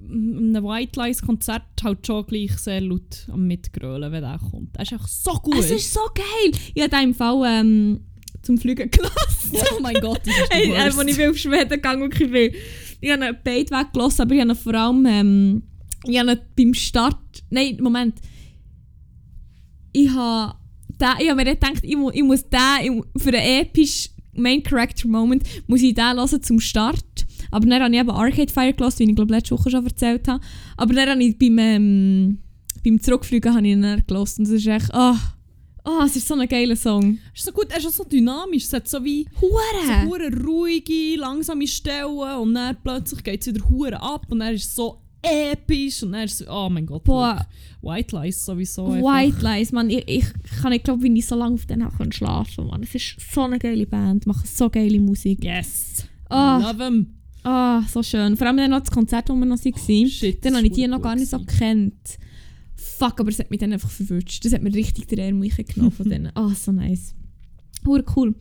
ein 0.00 0.54
White 0.54 1.00
Lies 1.00 1.22
Konzert 1.22 1.62
halt 1.82 2.06
schon 2.06 2.26
gleich 2.26 2.52
sehr 2.58 2.80
laut 2.80 3.26
am 3.30 3.46
Mitgrölen, 3.46 4.10
wenn 4.10 4.22
der 4.22 4.38
kommt. 4.50 4.76
Er 4.76 4.82
ist 4.82 4.92
einfach 4.92 5.08
so 5.08 5.32
gut. 5.34 5.54
Es 5.58 5.70
ist 5.70 5.92
so 5.94 6.00
geil! 6.14 6.52
Ich 6.74 6.82
habe 6.82 7.02
im 7.04 7.14
Fall 7.14 7.42
ähm, 7.46 8.00
zum 8.42 8.58
Fliegen 8.58 8.90
gelassen. 8.90 9.52
oh 9.76 9.80
mein 9.80 9.94
Gott, 10.00 10.20
das 10.26 10.34
ist 10.36 10.50
Hey, 10.50 10.68
der 10.68 10.76
äh, 10.76 10.84
Worst. 10.86 10.98
als 10.98 11.08
ich 11.08 11.16
will 11.16 11.30
auf 11.30 11.38
Schweden 11.38 11.68
gegangen 11.70 12.10
viel. 12.12 12.52
Ich 13.02 13.10
habe 13.10 13.26
ihn 13.26 13.36
beide 13.44 13.70
weggelassen, 13.70 14.22
aber 14.22 14.34
ich 14.34 14.40
habe 14.40 14.52
ihn 14.52 14.56
vor 14.56 14.74
allem 14.74 15.06
ähm, 15.06 15.62
ich 16.04 16.18
habe 16.18 16.32
ihn 16.32 16.38
beim 16.56 16.74
Start... 16.74 17.18
Nein, 17.50 17.78
Moment. 17.80 18.14
Ich 19.92 20.08
habe, 20.10 20.54
den, 21.00 21.08
ich 21.18 21.28
habe 21.28 21.44
mir 21.44 21.52
gedacht, 21.52 21.80
ich, 21.82 21.96
mu, 21.96 22.10
ich 22.10 22.22
muss 22.22 22.48
den 22.48 22.60
ich, 22.80 23.22
für 23.22 23.36
einen 23.36 23.60
epischen 23.60 24.12
Main 24.34 24.62
Character 24.62 25.08
Moment 25.08 25.42
muss 25.66 25.82
ich 25.82 25.94
den 25.94 26.16
hören 26.16 26.42
zum 26.42 26.60
Start. 26.60 27.26
Aber 27.50 27.66
dann 27.66 27.82
habe 27.82 27.92
ich 27.92 28.00
eben 28.00 28.10
Arcade 28.10 28.52
Fire 28.52 28.72
gelassen, 28.72 29.00
wie 29.00 29.10
ich 29.10 29.16
glaube 29.16 29.34
letzte 29.34 29.58
Woche 29.58 29.70
schon 29.70 29.84
erzählt 29.84 30.28
habe. 30.28 30.42
Aber 30.76 30.94
dann 30.94 31.10
habe 31.10 31.24
ich 31.24 31.36
beim, 31.36 31.58
ähm, 31.58 32.38
beim 32.84 33.00
Zurückfliegen 33.00 33.52
habe 33.52 33.66
ich 33.66 33.72
ihn 33.72 34.02
gelassen. 34.06 34.42
Und 34.42 34.46
es 34.46 34.60
ist 34.60 34.66
echt... 34.68 34.94
Ah, 34.94 35.18
oh, 35.84 36.02
es 36.04 36.16
ist 36.16 36.28
so 36.28 36.34
ein 36.34 36.48
geiler 36.48 36.76
Song. 36.76 37.18
Es 37.32 37.40
ist 37.40 37.46
so 37.46 37.52
gut, 37.52 37.70
er 37.70 37.78
ist 37.78 37.86
auch 37.86 37.90
so 37.90 38.04
dynamisch. 38.04 38.64
Es 38.64 38.72
hat 38.72 38.88
so 38.88 39.02
wie 39.04 39.26
so 39.40 39.48
Hure! 39.48 40.06
hure 40.06 40.44
ruhige, 40.44 41.16
langsame 41.16 41.66
Stellen 41.66 42.38
und 42.40 42.54
dann 42.54 42.76
plötzlich 42.82 43.22
geht 43.22 43.40
es 43.40 43.54
wieder 43.54 43.68
hure 43.68 44.00
ab 44.00 44.26
und 44.30 44.40
er 44.40 44.52
ist 44.52 44.74
so 44.74 44.98
episch 45.22 46.02
und 46.02 46.14
er 46.14 46.24
ist 46.24 46.38
so, 46.38 46.44
oh 46.50 46.68
mein 46.68 46.86
Gott. 46.86 47.04
Boah. 47.04 47.46
White 47.80 48.16
Lies 48.16 48.44
sowieso 48.44 48.86
einfach. 48.86 49.14
White 49.14 49.44
Lies, 49.44 49.72
man, 49.72 49.90
ich, 49.90 50.04
ich 50.06 50.24
kann 50.60 50.70
nicht 50.70 50.84
glauben, 50.84 51.02
wie 51.02 51.18
ich 51.18 51.26
so 51.26 51.34
lange 51.34 51.54
auf 51.54 51.66
den 51.66 51.88
kann 51.88 52.12
schlafen 52.12 52.70
kann. 52.70 52.82
Es 52.82 52.94
ist 52.94 53.16
so 53.32 53.42
eine 53.42 53.58
geile 53.58 53.86
Band, 53.86 54.26
machen 54.26 54.46
so 54.46 54.70
geile 54.70 55.00
Musik. 55.00 55.42
Yes. 55.42 56.06
Ah. 56.28 56.58
Love 56.58 56.84
him. 56.84 57.06
Ah, 57.44 57.82
so 57.88 58.02
schön. 58.02 58.36
Vor 58.36 58.46
allem 58.46 58.56
dann 58.56 58.70
noch 58.70 58.80
das 58.80 58.90
Konzert, 58.90 59.28
wo 59.28 59.34
wir 59.34 59.46
noch 59.46 59.58
waren. 59.58 59.74
Oh, 59.74 60.08
shit, 60.08 60.44
dann 60.44 60.56
habe 60.56 60.66
ich 60.66 60.72
die 60.72 60.86
noch 60.86 61.02
gar 61.02 61.16
nicht 61.16 61.30
so 61.30 61.38
gekannt. 61.38 62.18
Fuck, 63.02 63.20
aber 63.20 63.30
es 63.30 63.38
hat 63.38 63.50
mich 63.50 63.58
dann 63.60 63.72
einfach 63.72 63.90
verwünscht. 63.90 64.44
Das 64.44 64.52
hat 64.52 64.62
mir 64.62 64.72
richtig 64.74 65.08
den 65.08 65.18
Ärmel 65.18 65.48
genommen 65.50 65.90
von 65.92 66.08
denen. 66.08 66.30
Ah, 66.34 66.50
so 66.54 66.70
nice. 66.72 67.14
Hure 67.84 68.04
cool. 68.16 68.34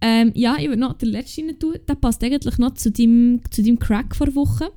Ähm, 0.00 0.32
ja, 0.34 0.56
ich 0.58 0.66
würde 0.68 0.80
noch 0.80 0.94
den 0.94 1.10
letzten 1.10 1.46
rein 1.48 1.58
tun. 1.58 1.74
Der 1.88 1.94
passt 1.94 2.22
eigentlich 2.24 2.58
noch 2.58 2.74
zu 2.74 2.90
deinem, 2.90 3.40
zu 3.50 3.62
deinem 3.62 3.78
Crack 3.78 4.16
vor 4.16 4.34
Woche. 4.34 4.70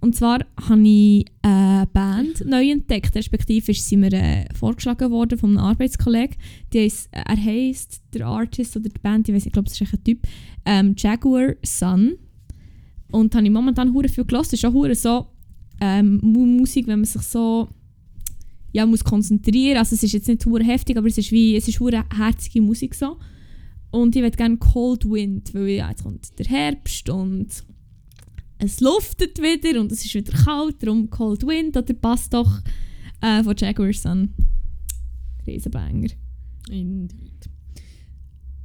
Und 0.00 0.16
zwar 0.16 0.40
habe 0.68 0.82
ich 0.88 1.26
eine 1.42 1.86
Band 1.92 2.44
neu 2.46 2.70
entdeckt, 2.70 3.14
respektive 3.14 3.70
ist 3.70 3.86
sie 3.86 3.96
mir 3.96 4.12
äh, 4.12 4.46
vorgeschlagen 4.54 5.10
worden 5.12 5.38
von 5.38 5.50
einem 5.50 5.58
Arbeitskollegen. 5.66 6.36
Die 6.72 6.80
heisst, 6.80 7.08
äh, 7.12 7.22
er 7.24 7.36
heisst, 7.36 8.02
der 8.12 8.26
Artist 8.26 8.76
oder 8.76 8.88
die 8.88 8.98
Band, 8.98 9.28
ich 9.28 9.34
weiß 9.34 9.42
nicht, 9.44 9.46
ich 9.48 9.52
glaube, 9.52 9.68
das 9.68 9.80
ist 9.80 9.92
ein 9.94 10.02
Typ, 10.02 10.26
ähm, 10.64 10.94
Jaguar 10.96 11.54
Sun. 11.64 12.14
Und 13.12 13.34
habe 13.34 13.44
ich 13.44 13.52
momentan 13.52 13.92
hure 13.92 14.08
viel 14.08 14.24
gehört. 14.24 14.46
Es 14.46 14.54
ist 14.54 14.64
auch 14.64 14.72
hure 14.72 14.94
so 14.94 15.26
ähm, 15.80 16.18
Mu- 16.22 16.46
Musik, 16.46 16.86
wenn 16.88 17.00
man 17.00 17.04
sich 17.04 17.22
so 17.22 17.68
ja, 18.72 18.86
muss 18.86 19.04
konzentrieren. 19.04 19.78
Also 19.78 19.94
es 19.94 20.02
ist 20.02 20.12
jetzt 20.12 20.28
nicht 20.28 20.44
hure 20.46 20.64
heftig, 20.64 20.96
aber 20.96 21.06
es 21.06 21.18
ist 21.18 21.30
wie 21.30 21.56
es 21.56 21.68
ist 21.68 21.80
hure 21.80 22.04
herzige 22.14 22.60
Musik 22.60 22.94
so. 22.94 23.18
Und 23.90 24.16
ich 24.16 24.22
würde 24.22 24.36
gerne 24.36 24.56
Cold 24.56 25.04
Wind, 25.04 25.52
weil 25.54 25.68
ja, 25.68 25.90
jetzt 25.90 26.02
kommt 26.02 26.38
der 26.38 26.46
Herbst 26.46 27.10
und 27.10 27.48
es 28.58 28.80
luftet 28.80 29.38
wieder 29.38 29.80
und 29.80 29.92
es 29.92 30.04
ist 30.04 30.14
wieder 30.14 30.32
kalt, 30.32 30.82
darum 30.82 31.10
Cold 31.10 31.46
Wind 31.46 31.76
oder 31.76 31.92
passt 31.92 32.32
doch 32.32 32.60
äh, 33.20 33.42
von 33.42 33.54
Jaguar 33.56 33.92
Sun. 33.92 34.32
Riesenbanger. 35.46 36.08
Indeed. 36.70 37.50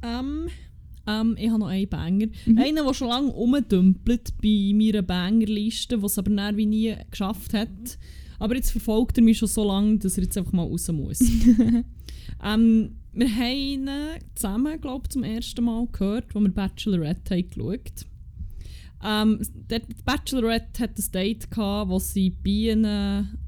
Ähm, 0.02 0.48
ähm, 1.06 1.36
ich 1.38 1.48
habe 1.48 1.58
noch 1.58 1.68
einen 1.68 1.88
Banger. 1.88 2.26
Mhm. 2.46 2.58
Einen, 2.58 2.84
der 2.86 2.94
schon 2.94 3.08
lange 3.08 3.30
rumdümpelt 3.30 4.34
bei 4.40 4.72
meiner 4.74 5.02
Bangerliste, 5.02 6.00
was 6.02 6.18
aber 6.18 6.30
dann 6.30 6.56
wie 6.56 6.66
nie 6.66 6.94
geschafft 7.10 7.54
hat. 7.54 7.98
Aber 8.38 8.54
jetzt 8.54 8.70
verfolgt 8.70 9.18
er 9.18 9.24
mich 9.24 9.38
schon 9.38 9.48
so 9.48 9.64
lange, 9.64 9.98
dass 9.98 10.16
er 10.16 10.24
jetzt 10.24 10.38
einfach 10.38 10.52
mal 10.52 10.64
raus 10.64 10.88
muss. 10.92 11.20
ähm, 12.44 12.96
wir 13.12 13.34
haben 13.34 13.52
ihn 13.52 13.90
zusammen, 14.34 14.80
glaube 14.80 15.04
ich, 15.06 15.10
zum 15.10 15.24
ersten 15.24 15.64
Mal 15.64 15.86
gehört, 15.90 16.26
als 16.34 16.44
wir 16.44 16.50
Bachelorette 16.50 17.34
haben 17.34 17.50
geschaut 17.50 18.06
ähm, 19.04 19.40
der 19.52 19.82
Bachelorette 20.04 20.82
hat 20.82 20.98
ein 20.98 21.12
Date 21.12 21.50
gehabt, 21.50 21.90
wo 21.90 21.98
sie 21.98 22.30
Bienen... 22.30 23.38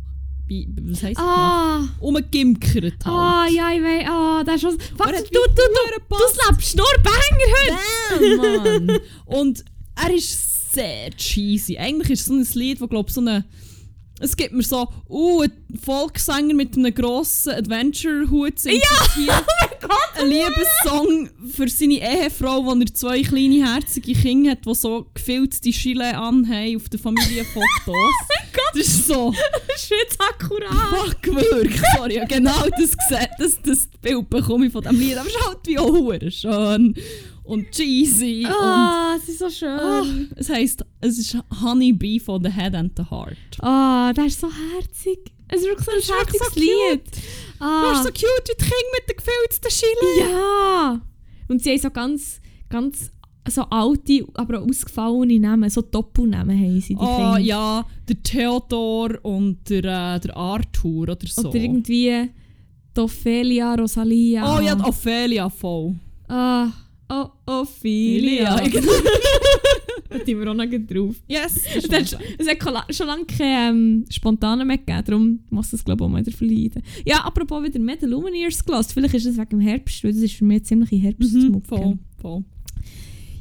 Bi 0.47 0.69
was 0.83 1.03
heisst 1.03 1.19
das? 1.19 1.25
Ah! 1.25 1.89
Umgimkert 2.01 3.05
haben. 3.05 3.15
Ah, 3.15 3.47
ja, 3.49 3.71
ich 3.73 3.83
weiß. 3.83 4.07
Ah, 4.09 4.43
das 4.45 4.65
ist. 4.65 4.83
Fuck, 4.97 5.07
Er 5.07 5.23
du, 5.23 5.29
du, 5.29 5.41
du, 5.47 5.63
du, 6.09 6.17
du 6.17 6.25
slappst 6.33 6.77
nur 6.77 6.87
Banger 7.05 7.51
heute! 7.57 8.37
Damn, 8.37 8.87
Mann! 8.87 8.99
Und 9.27 9.65
er 9.95 10.13
ist 10.13 10.73
sehr 10.73 11.11
cheesy. 11.11 11.79
Eigentlich 11.79 12.11
ist 12.11 12.21
es 12.21 12.27
so 12.27 12.35
ein 12.35 12.47
Lied, 12.59 12.81
das 12.81 12.89
glaube 12.89 13.13
so 13.13 13.21
eine. 13.21 13.45
Es 14.23 14.37
gibt 14.37 14.53
mir 14.53 14.63
so, 14.63 14.87
uh, 15.09 15.41
ein 15.41 15.79
Volkssänger 15.83 16.53
mit 16.53 16.77
einem 16.77 16.95
grossen 16.95 17.55
Adventure-Hut 17.55 18.59
singt 18.59 18.83
hier 19.15 19.33
Oh 19.83 20.21
ein 20.21 20.29
Liebessong 20.29 21.31
für 21.51 21.69
seine 21.69 21.95
Ehefrau, 21.95 22.67
wo 22.67 22.79
er 22.79 22.95
zwei 22.95 23.23
kleine 23.23 23.67
herzige 23.67 24.13
Kinder 24.13 24.51
hat, 24.51 24.67
die 24.67 24.75
so 24.75 25.07
gefilzte 25.15 25.71
Gilet 25.71 26.15
anhaben 26.15 26.77
auf 26.77 26.89
den 26.89 27.01
Familienfotos. 27.01 27.65
Das 28.73 28.87
ist 28.87 29.07
so, 29.09 29.33
Das 29.69 29.83
ist 29.83 29.91
jetzt 29.91 30.21
akkurat! 30.21 30.71
fuck, 30.91 31.27
wirklich, 31.35 31.81
sorry, 31.97 32.17
ja, 32.17 32.25
genau 32.25 32.69
das 32.79 32.97
gesehen, 32.97 33.27
das, 33.39 33.61
das 33.63 33.89
Bild 34.01 34.31
bekomme 34.31 34.67
ich 34.67 34.73
von 34.73 34.83
diesem 34.83 35.01
Lied, 35.01 35.17
aber 35.17 35.29
es 35.29 35.35
ist 35.35 35.47
halt 35.47 35.59
wie 35.67 35.79
auch 35.79 36.31
schön 36.31 36.95
und 37.51 37.71
cheesy 37.71 38.45
und 38.47 38.53
Ah, 38.53 39.15
es 39.17 39.29
ist 39.29 39.39
so 39.41 39.51
schön. 39.51 39.69
Ah, 39.79 40.03
es 40.37 40.49
heisst, 40.49 40.85
es 41.01 41.19
ist 41.19 41.37
Honey 41.63 41.93
Bee 41.93 42.19
von 42.21 42.43
The 42.43 42.51
Head 42.51 42.75
and 42.75 42.93
the 42.97 43.05
Heart. 43.11 43.37
Ah, 43.61 44.13
das 44.15 44.27
ist 44.29 44.41
so 44.41 44.49
herzig. 44.51 45.19
Es 45.49 45.63
ist 45.63 45.67
wirklich 45.69 45.85
so 45.87 45.93
ein 45.93 45.99
ist 45.99 46.11
herziges 46.13 46.55
so 46.55 46.61
Lied. 46.61 47.03
Du 47.59 47.65
Ah, 47.65 47.91
bist 47.91 48.05
so 48.05 48.09
cute 48.11 48.49
wie 48.49 48.53
die 48.53 48.65
Kinder 48.65 48.91
mit 48.95 49.09
den 49.11 49.17
gefilzten 49.17 49.71
Schillen. 49.71 50.31
ja. 50.33 51.01
Und 51.49 51.63
sie 51.63 51.71
haben 51.71 51.79
so 51.81 51.91
ganz, 51.91 52.41
ganz 52.69 53.11
so 53.49 53.63
alte, 53.63 54.25
aber 54.35 54.61
auch 54.61 54.69
ausgefallene 54.69 55.41
Namen, 55.41 55.69
so 55.71 55.81
Doppelnamen 55.83 56.57
haben 56.57 56.81
sie, 56.81 56.95
die 56.95 57.01
Oh 57.01 57.17
Kinder. 57.17 57.39
ja, 57.39 57.85
der 58.09 58.23
Theodor 58.23 59.19
und 59.23 59.69
der, 59.69 60.15
äh, 60.15 60.21
der 60.21 60.37
Arthur 60.37 61.03
oder 61.09 61.19
so. 61.27 61.49
Oder 61.49 61.59
irgendwie 61.59 62.31
Ophelia, 62.97 63.75
Rosalia. 63.75 64.57
oh 64.57 64.61
ja, 64.61 64.75
die 64.75 64.83
Ophelia 64.85 65.49
voll. 65.49 65.95
Ah, 66.29 66.69
oh, 67.11 67.29
Ophelia. 67.47 68.57
Genau. 68.67 68.93
sind 70.25 70.39
wir 70.41 70.51
auch 70.51 70.55
noch 70.55 70.67
drauf. 70.67 71.17
Yes. 71.29 71.63
Es 71.77 71.89
hat, 71.91 72.09
schon- 72.09 72.21
es 72.39 72.49
hat 72.49 72.59
kola- 72.61 72.87
schon 72.91 73.07
lange 73.07 73.25
keine 73.27 73.71
ähm, 73.71 74.05
Spontanen 74.11 74.67
mehr 74.67 74.79
gegeben, 74.79 75.03
darum 75.07 75.41
muss 75.51 75.71
das 75.71 75.85
glaube 75.85 76.03
ich 76.03 76.07
auch 76.07 76.11
mal 76.11 76.25
wieder 76.25 76.37
verleiden. 76.37 76.83
Ja, 77.05 77.19
apropos 77.25 77.63
wieder 77.63 77.81
The 78.01 78.07
Lumineers 78.07 78.65
gelassen. 78.65 78.93
Vielleicht 78.95 79.15
ist 79.15 79.27
es 79.27 79.37
wegen 79.37 79.51
dem 79.51 79.61
Herbst, 79.61 80.03
weil 80.05 80.13
das 80.13 80.23
ist 80.23 80.35
für 80.35 80.45
mich 80.45 80.57
eine 80.57 80.63
ziemliche 80.63 80.97
mhm, 80.97 81.01
Herbstmucke. 81.01 81.67
voll, 81.69 81.99
voll. 82.19 82.45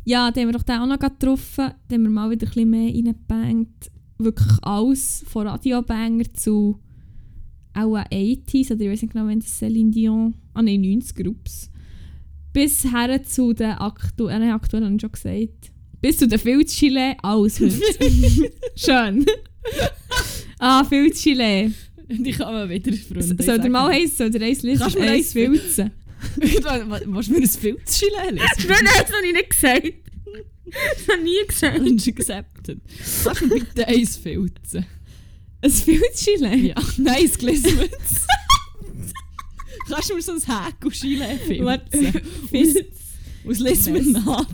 Ja, 0.06 0.32
da 0.32 0.42
haben 0.42 0.48
wir 0.48 0.54
doch 0.54 0.64
den 0.64 0.80
auch 0.80 0.88
noch 0.88 1.00
getroffen. 1.00 1.72
Da 1.88 1.96
haben 1.96 2.04
wir 2.04 2.10
mal 2.10 2.30
wieder 2.32 2.48
ein 2.48 2.54
bisschen 2.54 2.70
mehr 2.70 2.94
reingebangt. 2.94 3.92
Wirklich 4.18 4.58
alles 4.64 5.24
von 5.28 5.48
Radiobanger 5.48 6.34
zu 6.34 6.80
auch 7.74 7.96
80s, 7.98 8.74
oder 8.74 8.82
ich 8.82 8.90
weiß 8.92 9.02
nicht 9.04 9.14
genau, 9.14 9.28
wenn 9.28 9.40
das 9.40 9.62
Céline 9.62 9.92
Dion, 9.92 10.34
ah 10.54 10.62
nein, 10.62 10.82
90 10.82 11.16
Groups. 11.16 11.69
Bis 12.54 12.84
her 12.84 13.24
zu 13.24 13.54
den 13.54 13.72
aktuellen, 13.72 14.42
nein, 14.42 14.52
aktuell 14.52 14.84
habe 14.84 14.96
ich 14.96 15.02
schon 15.02 15.12
gesagt. 15.12 15.72
Bis 16.02 16.18
zu 16.18 16.28
den 16.28 16.40
Filzchile, 16.40 17.16
alles 17.22 17.60
heute. 17.60 17.80
Schön. 18.76 19.26
ah, 20.60 20.84
Filzchile. 20.86 21.72
Die 22.08 22.32
kann 22.32 22.54
man 22.54 22.70
wieder, 22.70 22.92
Freunde. 22.94 23.44
Soll 23.44 23.60
der 23.60 23.70
mal 23.70 23.92
eins, 23.92 24.18
soll 24.18 24.32
der 24.32 24.42
eins 24.42 24.64
lesen? 24.64 24.80
Kannst 24.80 24.96
du 24.96 25.00
mir 25.00 25.12
eins 25.12 25.34
filzen? 25.34 25.92
Willst 26.38 27.28
du 27.28 27.32
mir 27.32 27.38
ein 27.40 27.48
Filzschile 27.48 28.32
lesen? 28.32 28.68
Nein, 28.68 28.86
das 28.86 29.14
habe 29.14 29.28
ich 29.28 29.34
nicht 29.34 29.50
gesagt. 29.50 29.94
Das 30.66 31.08
habe 31.08 31.18
ich 31.18 31.24
nie 31.24 31.48
gesagt. 31.48 31.82
Mensch, 31.82 32.08
accepted. 32.08 32.80
Sag 33.04 33.42
mir 33.42 33.60
bitte 33.60 33.88
eins 33.88 34.18
filzen. 34.18 34.86
Ein 35.62 35.72
Filzchile? 35.72 36.56
Ja, 36.56 36.76
nein, 36.98 37.26
es 37.26 37.38
gelesen 37.38 37.78
wird. 37.78 37.92
Kannst 39.90 40.10
du 40.10 40.16
mir 40.16 40.22
so 40.22 40.34
ein 40.34 40.42
Häkel-Chile 40.42 41.40
Warte, 41.62 41.98
filzen? 41.98 42.22
Filz, 42.50 42.88
Aus 43.48 43.60
lesen 43.60 43.94
wir 43.96 44.04
nach. 44.22 44.46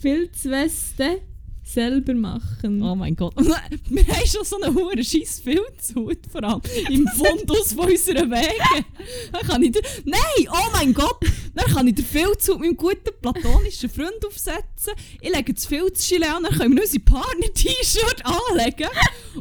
Filzweste 0.00 1.20
selber 1.64 2.14
machen. 2.14 2.82
Oh 2.82 2.94
mein 2.94 3.16
Gott. 3.16 3.34
Wir 3.88 4.06
haben 4.06 4.26
schon 4.26 4.44
so 4.44 4.60
einen 4.60 4.74
hohen 4.74 5.02
scheiß 5.02 5.40
Filzhut, 5.40 6.18
vor 6.30 6.44
allem 6.44 6.60
im 6.90 7.06
Fundus 7.16 7.72
von 7.72 7.90
unseren 7.90 8.30
Wegen. 8.30 8.84
Dann 9.32 9.42
kann 9.42 9.62
ich 9.62 9.72
den, 9.72 9.82
Nein, 10.04 10.48
oh 10.50 10.70
mein 10.72 10.92
Gott! 10.92 11.18
Dann 11.54 11.66
kann 11.66 11.86
ich 11.88 11.94
den 11.94 12.04
Filzhut 12.04 12.60
mit 12.60 12.70
meinem 12.70 12.76
guten 12.76 13.10
platonischen 13.20 13.88
Freund 13.88 14.24
aufsetzen. 14.26 14.92
Ich 15.20 15.34
lege 15.34 15.54
das 15.54 15.66
Filzschile 15.66 16.34
an, 16.34 16.42
dann 16.44 16.52
können 16.52 16.76
wir 16.76 16.82
unsere 16.82 17.02
Partner-T-Shirt 17.02 18.22
anlegen 18.24 18.88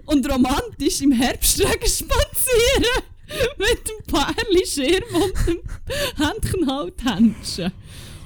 und 0.06 0.30
romantisch 0.32 1.02
im 1.02 1.12
Herbstregen 1.12 1.88
spazieren. 1.88 3.04
Mit 3.58 3.88
dem 3.88 4.04
Pärli 4.08 4.66
Schirm 4.66 5.16
und 5.16 5.48
dem 5.48 5.60
Händchen-Halt-Händchen. 6.18 7.72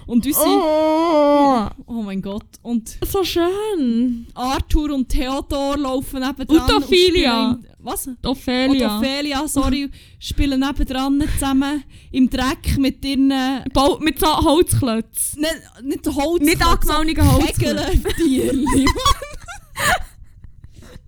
Und 0.08 0.26
unsere... 0.26 0.46
Oh, 0.48 1.68
Oh 1.86 2.02
mein 2.02 2.22
Gott. 2.22 2.46
Und 2.62 2.98
so 3.06 3.24
schön. 3.26 4.26
Arthur 4.34 4.94
und 4.94 5.10
Theodor 5.10 5.78
laufen 5.78 6.22
nebendran. 6.22 6.60
Und 6.60 6.74
Ophelia. 6.84 7.52
spielen- 7.60 7.68
Was? 7.80 8.08
Und 8.08 8.26
Ophelia. 8.26 8.98
Ophelia, 9.00 9.48
sorry, 9.48 9.90
spielen 10.20 10.62
nebendran 10.62 11.24
zusammen 11.34 11.84
im 12.12 12.30
Dreck 12.30 12.78
mit 12.78 13.04
ihren... 13.04 13.28
Nicht, 13.28 13.74
Bau 13.74 13.98
mit 14.00 14.18
so 14.20 14.28
Holzklötzen. 14.28 15.46
nicht 15.84 16.08
Holz... 16.08 16.44
Nicht 16.44 16.66
angemalten 16.66 17.32
Holzklötzen. 17.32 17.86
Hegeltierli. 18.06 18.86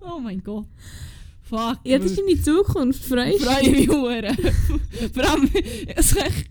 oh 0.00 0.18
mein 0.20 0.42
Gott. 0.42 0.66
Fuck. 1.50 1.80
Ja, 1.84 1.98
das 1.98 2.12
ist 2.12 2.18
deine 2.20 2.40
Zukunft, 2.40 3.04
freust 3.04 3.36
Ich 3.40 3.44
freue 3.44 3.70
mich 3.70 3.88
hure. 3.88 4.34
Vor 5.12 5.30
allem, 5.30 5.50
echt, 5.52 6.50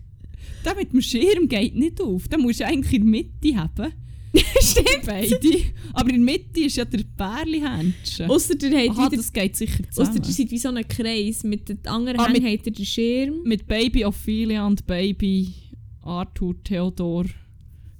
der 0.64 0.74
mit 0.76 0.92
dem 0.92 1.00
Schirm 1.00 1.48
geht 1.48 1.74
nicht 1.74 2.00
auf. 2.00 2.28
Den 2.28 2.42
musst 2.42 2.60
du 2.60 2.66
eigentlich 2.66 2.92
in 2.92 3.02
der 3.02 3.10
Mitte 3.10 3.56
haben. 3.56 3.92
Stimmt. 4.60 5.06
Beide. 5.06 5.38
Aber 5.94 6.10
in 6.10 6.24
der 6.24 6.34
Mitte 6.34 6.60
ist 6.60 6.76
ja 6.76 6.84
der 6.84 7.02
Bärli-Händchen. 7.16 8.30
Ausser 8.30 8.54
der 8.54 8.70
hat 8.70 8.90
Aha, 8.90 9.06
wieder... 9.06 9.16
das 9.16 9.32
geht 9.32 9.56
sicher 9.56 9.82
Ausser 9.88 10.04
zusammen. 10.04 10.22
der 10.22 10.32
seid 10.32 10.50
wie 10.52 10.58
so 10.58 10.68
ein 10.68 10.86
Kreis. 10.86 11.42
Mit 11.42 11.68
den 11.68 11.84
anderen 11.86 12.20
Ah, 12.20 12.28
Händen 12.28 12.46
hat 12.46 12.66
er 12.66 12.72
den 12.72 12.84
Schirm. 12.84 13.42
Mit 13.44 13.66
Baby 13.66 14.04
Ophelia 14.04 14.64
und 14.66 14.86
Baby 14.86 15.52
Arthur 16.02 16.54
Theodor 16.62 17.24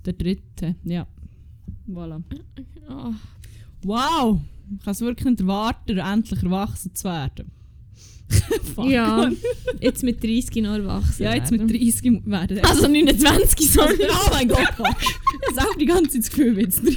der 0.05 0.12
Dritte. 0.12 0.76
Ja. 0.84 1.07
Voilà. 1.88 2.22
Oh. 2.88 3.12
Wow! 3.82 4.38
Ich 4.79 4.85
kann 4.85 4.93
es 4.93 5.01
wirklich 5.01 5.27
nicht 5.27 5.41
erwarten, 5.41 5.99
endlich 5.99 6.43
erwachsen 6.43 6.95
zu 6.95 7.05
werden. 7.05 7.51
Ja, 8.87 9.29
jetzt 9.81 10.05
mit 10.05 10.23
30 10.23 10.62
noch 10.62 10.75
erwachsen 10.75 11.25
Ja, 11.25 11.35
jetzt 11.35 11.51
mit 11.51 11.61
werden. 11.61 11.81
30 11.81 12.27
werden. 12.27 12.61
Also 12.64 12.87
29, 12.87 13.71
sorry. 13.71 13.99
oh 14.09 14.31
mein 14.31 14.49
Gott. 14.49 14.61
Ich 14.61 15.57
habe 15.59 15.68
auch 15.68 15.75
die 15.75 15.85
ganze 15.87 16.12
Zeit 16.12 16.23
das 16.23 16.31
Gefühl, 16.31 16.53
mit 16.53 16.77
30. 16.77 16.97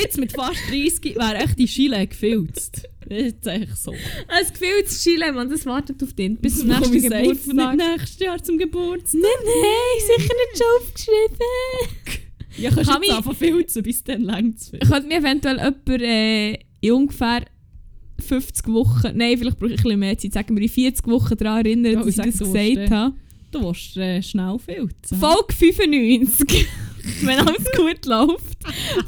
Jetzt 0.00 0.18
mit 0.18 0.32
fast 0.32 0.60
30 0.70 1.16
wäre 1.16 1.36
echt 1.36 1.58
die 1.58 1.66
Schiele 1.66 2.06
gefilzt. 2.06 2.86
Das 3.08 3.18
ist 3.18 3.48
eigentlich 3.48 3.74
so. 3.74 3.92
Ein 3.92 4.46
gefühltes 4.52 5.02
Chile, 5.02 5.32
man, 5.32 5.48
das 5.48 5.64
wartet 5.64 6.02
auf 6.02 6.12
den. 6.12 6.36
Bis 6.36 6.58
zum 6.58 6.68
nächsten 6.68 6.92
Geburtstag. 7.02 7.76
Nicht 7.76 7.88
nächstes 7.88 8.18
Jahr 8.18 8.42
zum 8.42 8.58
Geburtstag. 8.58 9.20
Nein, 9.22 9.30
nein, 9.44 10.18
sicher 10.18 10.34
nicht 10.34 10.58
schon 10.58 10.66
aufgeschrieben. 10.82 12.27
Ja, 12.58 12.70
kannst 12.70 12.90
Kann 12.90 13.02
jetzt 13.02 13.14
anfangen 13.14 13.36
filzen, 13.36 13.82
bis 13.82 14.04
dann 14.04 14.22
längt 14.22 14.56
es. 14.56 14.70
Könnte 14.70 15.06
mir 15.06 15.18
eventuell 15.18 15.56
jemand 15.56 16.02
äh, 16.02 16.58
in 16.80 16.92
ungefähr 16.92 17.44
50 18.20 18.66
Wochen, 18.68 19.16
nein, 19.16 19.38
vielleicht 19.38 19.58
brauche 19.58 19.72
ich 19.72 19.78
ein 19.78 19.82
bisschen 19.82 20.00
mehr 20.00 20.18
Zeit, 20.18 20.32
sagen 20.32 20.56
wir 20.56 20.62
in 20.62 20.68
40 20.68 21.06
Wochen 21.06 21.36
daran 21.36 21.64
erinnern, 21.64 21.92
Ja, 21.92 21.98
dass 22.00 22.08
ich 22.08 22.16
das 22.16 22.38
gesagt 22.38 22.58
äh, 22.58 22.90
habe. 22.90 23.14
Du 23.50 23.62
willst 23.62 23.96
äh, 23.96 24.22
schnell 24.22 24.58
filzen. 24.58 25.18
Folge 25.18 25.54
95. 25.54 26.66
Wenn 27.22 27.38
alles 27.38 27.64
gut 27.76 28.04
läuft. 28.04 28.58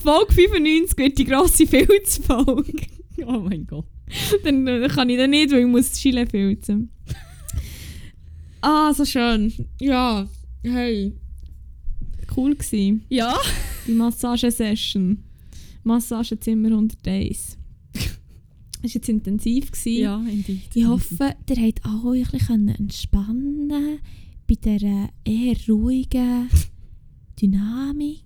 Folge 0.02 0.32
95 0.32 0.96
wird 0.96 1.18
die 1.18 1.24
grosse 1.24 1.66
Filzfolge. 1.66 2.86
Oh 3.26 3.40
mein 3.40 3.66
Gott. 3.66 3.84
dann 4.44 4.66
äh, 4.66 4.88
kann 4.88 5.10
ich 5.10 5.18
dann 5.18 5.30
nicht, 5.30 5.50
weil 5.50 5.60
ich 5.60 5.66
muss 5.66 5.92
Chile 5.92 6.26
filzen. 6.26 6.90
ah, 8.62 8.94
so 8.94 9.04
schön. 9.04 9.52
Ja, 9.80 10.26
hey. 10.62 11.12
Cool 12.36 12.54
gsi. 12.54 13.00
Ja. 13.08 13.36
Die 13.86 13.92
Massagesession. 13.92 15.18
Massagezimmer 15.82 16.68
101. 16.68 17.56
Das 17.92 18.02
war 18.82 18.90
jetzt 18.90 19.08
intensiv. 19.08 19.70
Gewesen. 19.72 20.02
Ja, 20.02 20.18
indeed. 20.28 20.62
Ich 20.74 20.86
hoffe, 20.86 21.34
ihr 21.48 21.56
habt 21.56 21.84
auch 21.84 22.12
ein 22.12 22.22
bisschen 22.30 22.68
entspannen 22.68 23.72
bei 24.46 24.54
dieser 24.54 25.08
eher 25.24 25.56
ruhigen 25.68 26.48
Dynamik. 27.40 28.22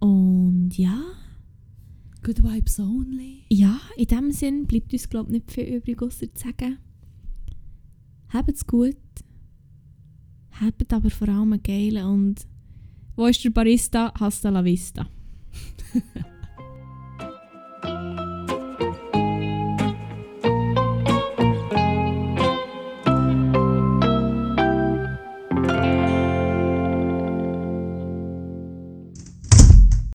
Und 0.00 0.70
ja, 0.76 1.00
Good 2.22 2.42
vibes 2.42 2.78
only. 2.80 3.44
ja, 3.50 3.80
in 3.96 4.06
dem 4.06 4.30
Sinn 4.32 4.66
bleibt 4.66 4.92
uns 4.92 5.08
glaube 5.08 5.28
ich 5.30 5.32
nicht 5.34 5.52
viel 5.52 5.64
übrig, 5.76 6.00
außer 6.02 6.32
zu 6.34 6.42
sagen, 6.48 6.78
habt's 8.30 8.66
gut, 8.66 8.96
habt 10.60 10.92
aber 10.92 11.10
vor 11.10 11.28
allem 11.28 11.52
einen 11.52 11.62
geilen 11.62 12.06
und 12.06 12.46
wo 13.16 13.26
ist 13.26 13.44
der 13.44 13.50
Barista? 13.50 14.12
Hasta 14.18 14.50
la 14.50 14.64
vista. 14.64 15.06